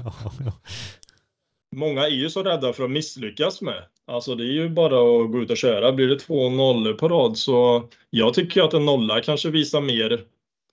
Många 1.80 2.06
är 2.06 2.10
ju 2.10 2.30
så 2.30 2.42
rädda 2.42 2.72
för 2.72 2.84
att 2.84 2.90
misslyckas 2.90 3.62
med. 3.62 3.84
Alltså 4.06 4.34
det 4.34 4.44
är 4.44 4.52
ju 4.52 4.68
bara 4.68 4.94
att 4.94 5.32
gå 5.32 5.42
ut 5.42 5.50
och 5.50 5.56
köra. 5.56 5.92
Blir 5.92 6.08
det 6.08 6.18
två 6.18 6.50
nollor 6.50 6.92
på 6.92 7.08
rad 7.08 7.38
så 7.38 7.88
jag 8.10 8.34
tycker 8.34 8.62
att 8.62 8.74
en 8.74 8.86
nolla 8.86 9.20
kanske 9.20 9.50
visar 9.50 9.80
mer 9.80 10.24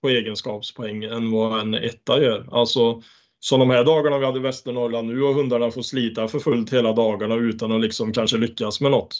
på 0.02 0.08
egenskapspoäng 0.08 1.04
än 1.04 1.30
vad 1.30 1.60
en 1.60 1.74
etta 1.74 2.22
gör. 2.22 2.48
Alltså 2.52 3.02
som 3.38 3.60
de 3.60 3.70
här 3.70 3.84
dagarna 3.84 4.18
vi 4.18 4.26
hade 4.26 4.38
i 4.38 4.42
Västernorrland 4.42 5.08
nu 5.08 5.22
och 5.22 5.34
hundarna 5.34 5.70
får 5.70 5.82
slita 5.82 6.28
för 6.28 6.38
fullt 6.38 6.72
hela 6.72 6.92
dagarna 6.92 7.34
utan 7.34 7.72
att 7.72 7.80
liksom 7.80 8.12
kanske 8.12 8.36
lyckas 8.36 8.80
med 8.80 8.90
något. 8.90 9.16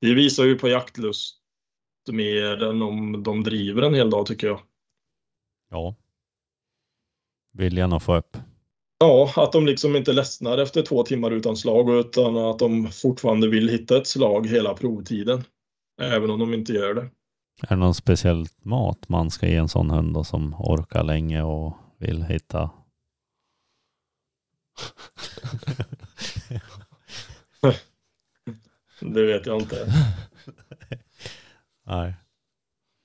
Det 0.00 0.14
visar 0.14 0.44
ju 0.44 0.58
på 0.58 0.68
jaktlust 0.68 1.36
mer 2.12 2.62
än 2.62 2.82
om 2.82 3.22
de 3.22 3.42
driver 3.42 3.82
en 3.82 3.94
hel 3.94 4.10
dag 4.10 4.26
tycker 4.26 4.46
jag. 4.46 4.60
Ja. 5.70 5.96
Viljan 7.52 7.92
att 7.92 8.02
få 8.02 8.16
upp. 8.16 8.36
Ja, 9.00 9.32
att 9.36 9.52
de 9.52 9.66
liksom 9.66 9.96
inte 9.96 10.12
ledsnar 10.12 10.58
efter 10.58 10.82
två 10.82 11.02
timmar 11.02 11.30
utan 11.30 11.56
slag 11.56 11.90
utan 11.90 12.36
att 12.36 12.58
de 12.58 12.90
fortfarande 12.92 13.48
vill 13.48 13.68
hitta 13.68 13.96
ett 13.96 14.06
slag 14.06 14.46
hela 14.46 14.74
provtiden. 14.74 15.44
Även 16.02 16.30
om 16.30 16.38
de 16.40 16.54
inte 16.54 16.72
gör 16.72 16.94
det. 16.94 17.10
Är 17.62 17.68
det 17.68 17.76
någon 17.76 17.94
speciell 17.94 18.46
mat 18.62 19.08
man 19.08 19.30
ska 19.30 19.46
ge 19.46 19.56
en 19.56 19.68
sån 19.68 19.90
hund 19.90 20.14
då, 20.14 20.24
som 20.24 20.54
orkar 20.58 21.04
länge 21.04 21.42
och 21.42 21.76
vill 21.98 22.22
hitta? 22.22 22.70
Det 29.00 29.26
vet 29.26 29.46
jag 29.46 29.62
inte. 29.62 29.86
Nej, 31.86 32.14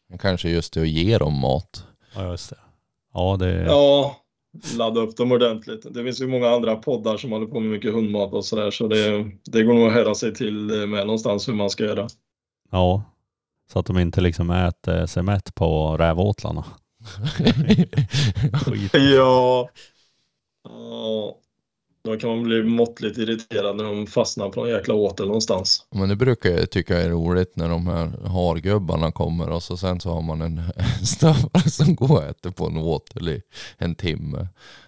Men 0.09 0.17
Kanske 0.17 0.49
just 0.49 0.73
det 0.73 0.81
att 0.81 0.87
ge 0.87 1.17
dem 1.17 1.39
mat. 1.39 1.87
ja 2.15 2.31
just 2.31 2.49
det. 2.49 2.57
Ja, 3.13 3.37
det 3.39 3.63
Ja, 3.63 4.24
ladda 4.77 5.01
upp 5.01 5.17
dem 5.17 5.31
ordentligt. 5.31 5.85
Det 5.93 6.03
finns 6.03 6.21
ju 6.21 6.27
många 6.27 6.49
andra 6.49 6.75
poddar 6.75 7.17
som 7.17 7.31
håller 7.31 7.47
på 7.47 7.59
med 7.59 7.69
mycket 7.69 7.93
hundmat 7.93 8.33
och 8.33 8.45
sådär 8.45 8.71
så 8.71 8.87
det, 8.87 9.31
det 9.43 9.63
går 9.63 9.73
nog 9.73 9.87
att 9.87 9.93
höra 9.93 10.15
sig 10.15 10.33
till 10.33 10.55
med 10.87 11.05
någonstans 11.05 11.47
hur 11.47 11.53
man 11.53 11.69
ska 11.69 11.83
göra. 11.83 12.07
Ja, 12.71 13.03
så 13.71 13.79
att 13.79 13.85
de 13.85 13.99
inte 13.99 14.21
liksom 14.21 14.51
äter 14.51 15.05
sig 15.05 15.23
mätt 15.23 15.55
på 15.55 15.97
rävåtlarna. 15.97 16.65
Ja. 18.93 19.69
ja. 20.63 21.37
Då 22.05 22.17
kan 22.17 22.29
man 22.29 22.43
bli 22.43 22.63
måttligt 22.63 23.17
irriterad 23.17 23.75
när 23.75 23.83
de 23.83 24.07
fastnar 24.07 24.49
på 24.49 24.59
någon 24.59 24.69
jäkla 24.69 24.93
åtel 24.93 25.27
någonstans. 25.27 25.85
Men 25.91 26.09
det 26.09 26.15
brukar 26.15 26.49
jag 26.49 26.69
tycka 26.69 27.01
är 27.01 27.09
roligt 27.09 27.55
när 27.55 27.69
de 27.69 27.87
här 27.87 28.27
hargubbarna 28.27 29.11
kommer 29.11 29.49
och 29.49 29.63
så 29.63 29.77
sen 29.77 29.99
så 29.99 30.09
har 30.09 30.21
man 30.21 30.41
en, 30.41 30.61
stövare 31.05 31.69
som 31.69 31.95
går 31.95 32.11
och 32.11 32.23
äter 32.23 32.51
på 32.51 32.67
en 32.67 32.77
åtel 32.77 33.29
i 33.29 33.41
en 33.77 33.95
timme. 33.95 34.47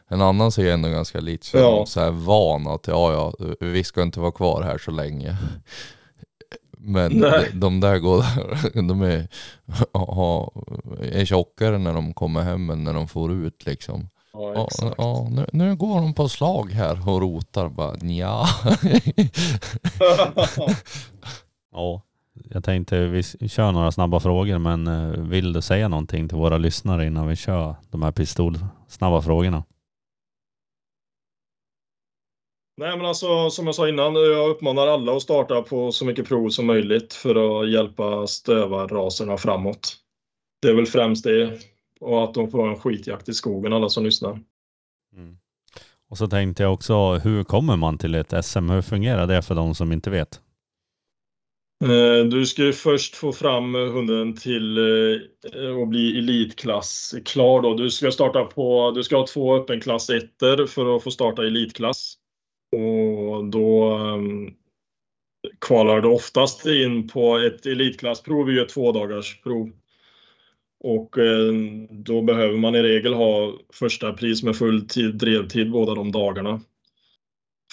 En 0.10 0.22
annan 0.22 0.52
ser 0.52 0.74
ändå 0.74 0.90
ganska 0.90 1.20
lite 1.20 1.46
så, 1.46 1.58
Ja. 1.58 1.86
så 1.88 2.00
här 2.00 2.12
van 2.12 2.68
att 2.68 2.88
ja, 2.88 3.14
ja, 3.40 3.56
vi 3.60 3.84
ska 3.84 4.02
inte 4.02 4.20
vara 4.20 4.32
kvar 4.32 4.62
här 4.62 4.78
så 4.78 4.92
länge. 4.92 5.36
Men 6.78 7.12
Nej. 7.12 7.50
de 7.54 7.80
där 7.80 7.98
går, 8.00 8.24
de 8.88 9.02
är, 9.02 9.28
är 11.02 11.26
tjockare 11.26 11.78
när 11.78 11.94
de 11.94 12.14
kommer 12.14 12.42
hem 12.42 12.70
än 12.70 12.84
när 12.84 12.94
de 12.94 13.08
får 13.08 13.32
ut 13.34 13.66
liksom. 13.66 14.10
Ja, 14.40 14.66
exakt. 14.66 14.96
ja, 14.98 15.28
nu, 15.32 15.46
nu 15.54 15.76
går 15.76 16.02
de 16.02 16.14
på 16.14 16.30
slag 16.30 16.72
här 16.72 17.10
och 17.10 17.22
rotar 17.22 17.70
bara 17.70 17.98
ja. 17.98 18.46
Ja, 21.72 22.02
jag 22.50 22.64
tänkte 22.64 23.06
vi 23.06 23.50
kör 23.50 23.72
några 23.72 23.92
snabba 23.92 24.20
frågor 24.20 24.58
men 24.58 24.88
eh, 24.88 25.10
vill 25.10 25.54
du 25.54 25.62
säga 25.62 25.88
någonting 25.88 26.30
till 26.30 26.38
våra 26.38 26.58
lyssnare 26.58 27.06
innan 27.06 27.28
vi 27.28 27.36
kör 27.36 27.76
de 27.92 28.04
här 28.04 28.12
pistolsnabba 28.12 29.22
frågorna? 29.22 29.64
Nej 32.78 32.98
men 32.98 33.06
alltså 33.06 33.50
som 33.50 33.66
jag 33.66 33.76
sa 33.76 33.90
innan, 33.90 34.16
jag 34.16 34.50
uppmanar 34.50 34.88
alla 34.88 35.16
att 35.16 35.22
starta 35.22 35.62
på 35.62 35.92
så 35.92 36.06
mycket 36.06 36.28
prov 36.28 36.50
som 36.50 36.66
möjligt 36.66 37.14
för 37.14 37.62
att 37.62 37.72
hjälpa 37.72 38.28
stövarraserna 38.28 39.38
framåt. 39.38 39.96
Det 40.62 40.68
är 40.68 40.74
väl 40.76 40.86
främst 40.86 41.24
det. 41.24 41.60
Och 42.00 42.24
att 42.24 42.34
de 42.34 42.52
får 42.52 42.70
en 42.70 42.80
skitjakt 42.80 43.30
i 43.30 43.34
skogen, 43.34 43.74
alla 43.74 43.90
som 43.90 44.04
lyssnar. 44.04 44.40
Och 46.10 46.18
så 46.18 46.28
tänkte 46.28 46.64
jag 46.64 46.74
också, 46.74 47.14
hur 47.14 47.44
kommer 47.44 47.76
man 47.76 47.98
till 47.98 48.16
ett 48.16 48.46
SM? 48.46 48.70
Hur 48.70 48.82
fungerar 48.82 49.28
det 49.28 49.42
för 49.42 49.56
de 49.56 49.76
som 49.76 49.92
inte 49.92 50.10
vet? 50.10 50.42
Eh, 51.84 52.26
Du 52.26 52.46
ska 52.46 52.64
ju 52.64 52.74
först 52.74 53.16
få 53.16 53.32
fram 53.32 53.76
hunden 53.76 54.36
till 54.36 54.78
eh, 54.78 55.82
att 55.82 55.90
bli 55.90 56.20
elitklass 56.20 57.16
klar 57.26 57.62
då. 57.62 57.74
Du 57.74 57.90
ska 57.90 58.12
starta 58.12 58.44
på, 58.44 58.92
du 58.92 59.04
ska 59.04 59.18
ha 59.18 59.28
två 59.28 59.56
öppenklass 59.56 60.08
för 60.68 60.96
att 60.96 61.04
få 61.04 61.12
starta 61.12 61.46
elitklass. 61.46 62.16
Och 62.72 63.46
då 63.46 63.98
um, 63.98 64.54
kvalar 65.62 66.02
du 66.02 66.08
oftast 66.08 66.66
in 66.66 67.08
på 67.08 67.38
ett 67.38 67.66
elitklassprov, 67.66 68.52
ju 68.52 68.62
ett 68.62 68.70
tvådagarsprov. 68.70 69.72
Och 70.80 71.18
eh, 71.18 71.54
då 71.90 72.22
behöver 72.22 72.58
man 72.58 72.76
i 72.76 72.84
regel 72.84 73.14
ha 73.14 73.54
första 73.74 74.14
pris 74.14 74.44
med 74.44 74.56
full 74.56 74.88
tid, 74.88 75.16
drevtid 75.16 75.72
båda 75.72 75.96
de 75.96 76.12
dagarna 76.12 76.62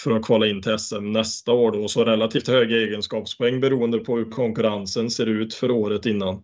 för 0.01 0.11
att 0.11 0.25
kvala 0.25 0.47
in 0.47 0.63
till 0.63 0.79
SM 0.79 1.13
nästa 1.13 1.53
år 1.53 1.73
då. 1.73 1.89
Så 1.89 2.05
relativt 2.05 2.49
höga 2.49 2.77
egenskapspoäng 2.77 3.61
beroende 3.61 3.99
på 3.99 4.17
hur 4.17 4.31
konkurrensen 4.31 5.11
ser 5.11 5.27
ut 5.27 5.55
för 5.55 5.71
året 5.71 6.07
innan. 6.07 6.43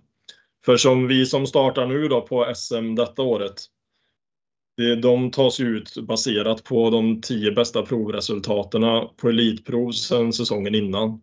För 0.65 0.77
som 0.77 1.07
vi 1.07 1.27
som 1.27 1.47
startar 1.47 1.87
nu 1.87 2.09
då 2.09 2.21
på 2.21 2.53
SM 2.55 2.95
detta 2.95 3.23
året, 3.23 3.63
de 5.03 5.31
tas 5.31 5.61
ju 5.61 5.67
ut 5.67 5.97
baserat 5.97 6.65
på 6.65 6.91
de 6.91 7.21
tio 7.21 7.53
bästa 7.53 7.83
provresultaten 7.83 8.83
på 9.17 9.29
elitprov 9.29 9.93
sedan 9.93 10.33
säsongen 10.33 10.75
innan. 10.75 11.21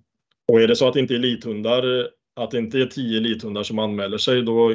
Och 0.47 0.61
är 0.61 0.67
det 0.67 0.75
så 0.75 0.87
att 0.87 0.93
det 0.93 0.99
inte 0.99 1.13
är 1.13 1.17
elithundar, 1.17 2.07
att 2.35 2.51
det 2.51 2.57
inte 2.57 2.79
är 2.79 2.85
tio 2.85 3.17
elithundar 3.17 3.63
som 3.63 3.79
anmäler 3.79 4.17
sig, 4.17 4.41
då 4.41 4.73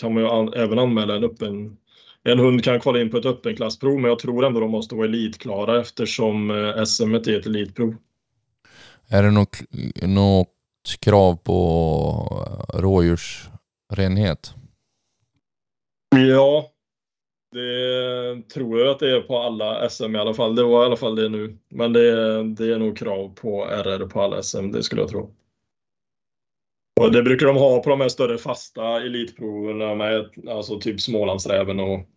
kan 0.00 0.14
man 0.14 0.22
ju 0.22 0.28
an, 0.28 0.52
även 0.54 0.78
anmäla 0.78 1.16
en 1.16 1.24
öppen 1.24 1.76
en 2.24 2.38
hund 2.38 2.64
kan 2.64 2.80
kvala 2.80 3.00
in 3.00 3.10
på 3.10 3.16
ett 3.16 3.26
öppenklassprov, 3.26 4.00
men 4.00 4.08
jag 4.08 4.18
tror 4.18 4.44
ändå 4.44 4.60
de 4.60 4.70
måste 4.70 4.94
vara 4.94 5.06
elitklara 5.06 5.80
eftersom 5.80 6.50
eh, 6.50 6.84
SM 6.84 7.14
är 7.14 7.38
ett 7.38 7.46
elitprov. 7.46 7.94
Är 9.08 9.22
det 9.22 9.30
något, 9.30 9.58
något 10.02 10.48
krav 11.00 11.36
på 11.36 11.56
rådjursrenhet? 12.74 14.54
Ja, 16.16 16.68
det 17.52 18.48
tror 18.54 18.80
jag 18.80 18.88
att 18.88 18.98
det 18.98 19.16
är 19.16 19.20
på 19.20 19.38
alla 19.38 19.90
SM 19.90 20.16
i 20.16 20.18
alla 20.18 20.34
fall. 20.34 20.54
Det 20.54 20.62
var 20.62 20.82
i 20.82 20.86
alla 20.86 20.96
fall 20.96 21.16
det 21.16 21.28
nu. 21.28 21.58
Men 21.68 21.92
det, 21.92 22.42
det 22.42 22.72
är 22.72 22.78
nog 22.78 22.98
krav 22.98 23.34
på 23.34 23.64
RR 23.64 24.06
på 24.06 24.22
alla 24.22 24.42
SM, 24.42 24.70
det 24.70 24.82
skulle 24.82 25.02
jag 25.02 25.10
tro. 25.10 25.34
Och 27.00 27.12
det 27.12 27.22
brukar 27.22 27.46
de 27.46 27.56
ha 27.56 27.82
på 27.82 27.90
de 27.90 28.00
här 28.00 28.08
större 28.08 28.38
fasta 28.38 29.02
elitproverna 29.02 29.94
med 29.94 30.30
alltså 30.48 30.80
typ 30.80 31.00
Smålandsräven 31.00 31.80
och 31.80 32.08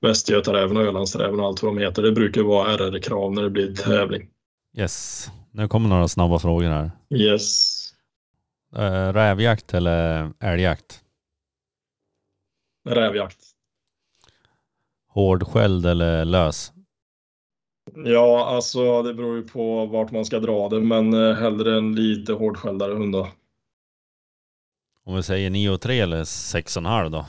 Västgötaräven 0.00 0.76
och 0.76 0.82
Ölandsräven 0.82 1.40
och 1.40 1.46
allt 1.46 1.62
vad 1.62 1.76
de 1.76 1.82
heter. 1.82 2.02
Det 2.02 2.12
brukar 2.12 2.42
vara 2.42 2.76
RR-krav 2.76 3.32
när 3.32 3.42
det 3.42 3.50
blir 3.50 3.74
tävling. 3.74 4.28
Yes, 4.76 5.28
nu 5.50 5.68
kommer 5.68 5.88
några 5.88 6.08
snabba 6.08 6.38
frågor 6.38 6.68
här. 6.68 6.90
Yes. 7.14 7.80
Eh, 8.76 9.12
rävjakt 9.12 9.74
eller 9.74 10.30
älgjakt? 10.40 11.00
Rävjakt. 12.88 13.38
Hårdskälld 15.08 15.86
eller 15.86 16.24
lös? 16.24 16.72
Ja, 18.04 18.46
alltså 18.46 19.02
det 19.02 19.14
beror 19.14 19.36
ju 19.36 19.42
på 19.42 19.86
vart 19.86 20.10
man 20.10 20.24
ska 20.24 20.40
dra 20.40 20.68
det, 20.68 20.80
men 20.80 21.12
eh, 21.14 21.34
hellre 21.34 21.76
en 21.76 21.94
lite 21.94 22.32
hårdskällare 22.32 22.94
hund 22.94 23.12
då. 23.12 23.28
Om 25.06 25.16
vi 25.16 25.22
säger 25.22 25.50
9,3 25.50 26.02
eller 26.02 26.24
6,5 26.24 27.10
då? 27.10 27.26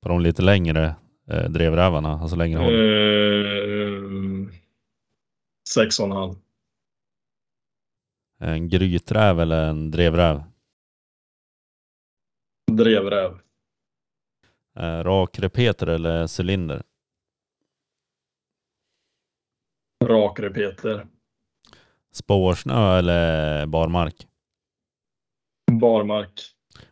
På 0.00 0.08
de 0.08 0.20
lite 0.20 0.42
längre 0.42 0.94
eh, 1.28 1.50
drevrävarna, 1.50 2.20
alltså 2.20 2.36
längre 2.36 2.58
håll. 2.58 2.74
Eh, 2.74 4.54
sex 5.68 6.00
och 6.00 6.06
en 6.06 6.12
halv. 6.12 6.34
En 8.38 8.68
gryträv 8.68 9.40
eller 9.40 9.68
en 9.68 9.90
drevräv? 9.90 10.42
Drevräv. 12.72 13.38
Eh, 14.76 15.04
rakrepeter 15.04 15.86
eller 15.86 16.40
cylinder? 16.40 16.82
Rakrepeter. 20.04 21.06
Spårsnö 22.12 22.98
eller 22.98 23.66
barmark? 23.66 24.26
Barmark. 25.78 26.42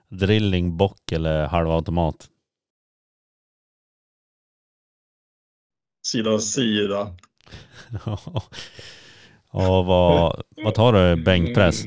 Drilling, 0.09 0.77
bock 0.77 1.13
eller 1.13 1.47
halvautomat? 1.47 2.29
Sida 6.07 6.39
sida. 6.39 7.17
Ja, 9.55 9.83
vad, 9.83 10.43
vad 10.65 10.75
tar 10.75 10.93
du 10.93 11.23
bänkpress? 11.23 11.85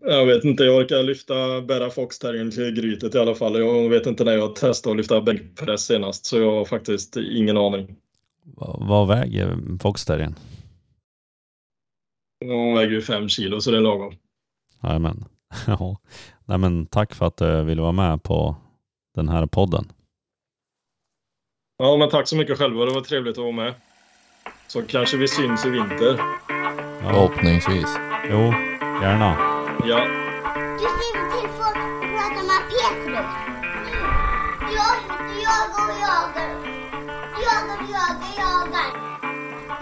Jag 0.00 0.26
vet 0.26 0.44
inte, 0.44 0.64
jag 0.64 0.76
orkar 0.76 1.02
lyfta, 1.02 1.60
bära 1.62 1.90
foxterriern 1.90 2.50
till 2.50 2.74
grytet 2.74 3.14
i 3.14 3.18
alla 3.18 3.34
fall. 3.34 3.58
Jag 3.58 3.88
vet 3.88 4.06
inte 4.06 4.24
när 4.24 4.32
jag 4.32 4.56
testade 4.56 4.92
att 4.92 4.96
lyfta 4.96 5.20
bänkpress 5.20 5.80
senast, 5.80 6.26
så 6.26 6.38
jag 6.38 6.52
har 6.52 6.64
faktiskt 6.64 7.16
ingen 7.16 7.56
aning. 7.56 7.96
Vad, 8.44 8.88
vad 8.88 9.08
väger 9.08 9.78
foxterriern? 9.78 10.34
Hon 12.48 12.74
väger 12.74 12.90
ju 12.90 13.02
fem 13.02 13.28
kilo, 13.28 13.60
så 13.60 13.70
det 13.70 13.76
är 13.76 13.80
lagom. 13.80 14.14
Jajamän. 14.82 15.24
Ja. 15.66 15.96
Nej 16.44 16.58
men 16.58 16.86
tack 16.86 17.14
för 17.14 17.26
att 17.26 17.36
du 17.36 17.62
ville 17.62 17.82
vara 17.82 17.92
med 17.92 18.22
på 18.22 18.56
den 19.14 19.28
här 19.28 19.46
podden. 19.46 19.92
Ja, 21.78 21.96
men 21.96 22.08
tack 22.10 22.28
så 22.28 22.36
mycket 22.36 22.58
själva. 22.58 22.84
Det 22.84 22.94
var 22.94 23.00
trevligt 23.00 23.38
att 23.38 23.44
vara 23.44 23.52
med. 23.52 23.74
Så 24.66 24.82
kanske 24.82 25.16
vi 25.16 25.28
syns 25.28 25.66
i 25.66 25.70
vinter. 25.70 26.16
Ja, 26.18 26.98
Förhoppningsvis. 27.02 27.96
jo, 28.30 28.38
gärna. 29.02 29.36
Ja, 29.88 30.04
Du 30.78 30.86
skriver 30.88 31.30
till 31.40 31.48
för 31.50 31.64
att 31.64 32.00
prata 32.14 32.42
med 32.50 32.62
Petrus. 32.72 33.30
Jag, 34.78 34.96
jagar 35.46 35.88
och 35.90 36.00
jagar. 36.06 36.50
Jagar 37.44 37.78
och 37.82 37.90
jagar, 37.96 38.32
jagar. 38.38 38.90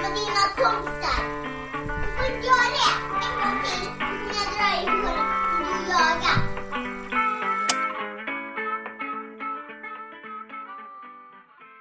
Med 0.01 0.11
dina 0.17 0.45
kompisar. 0.57 1.00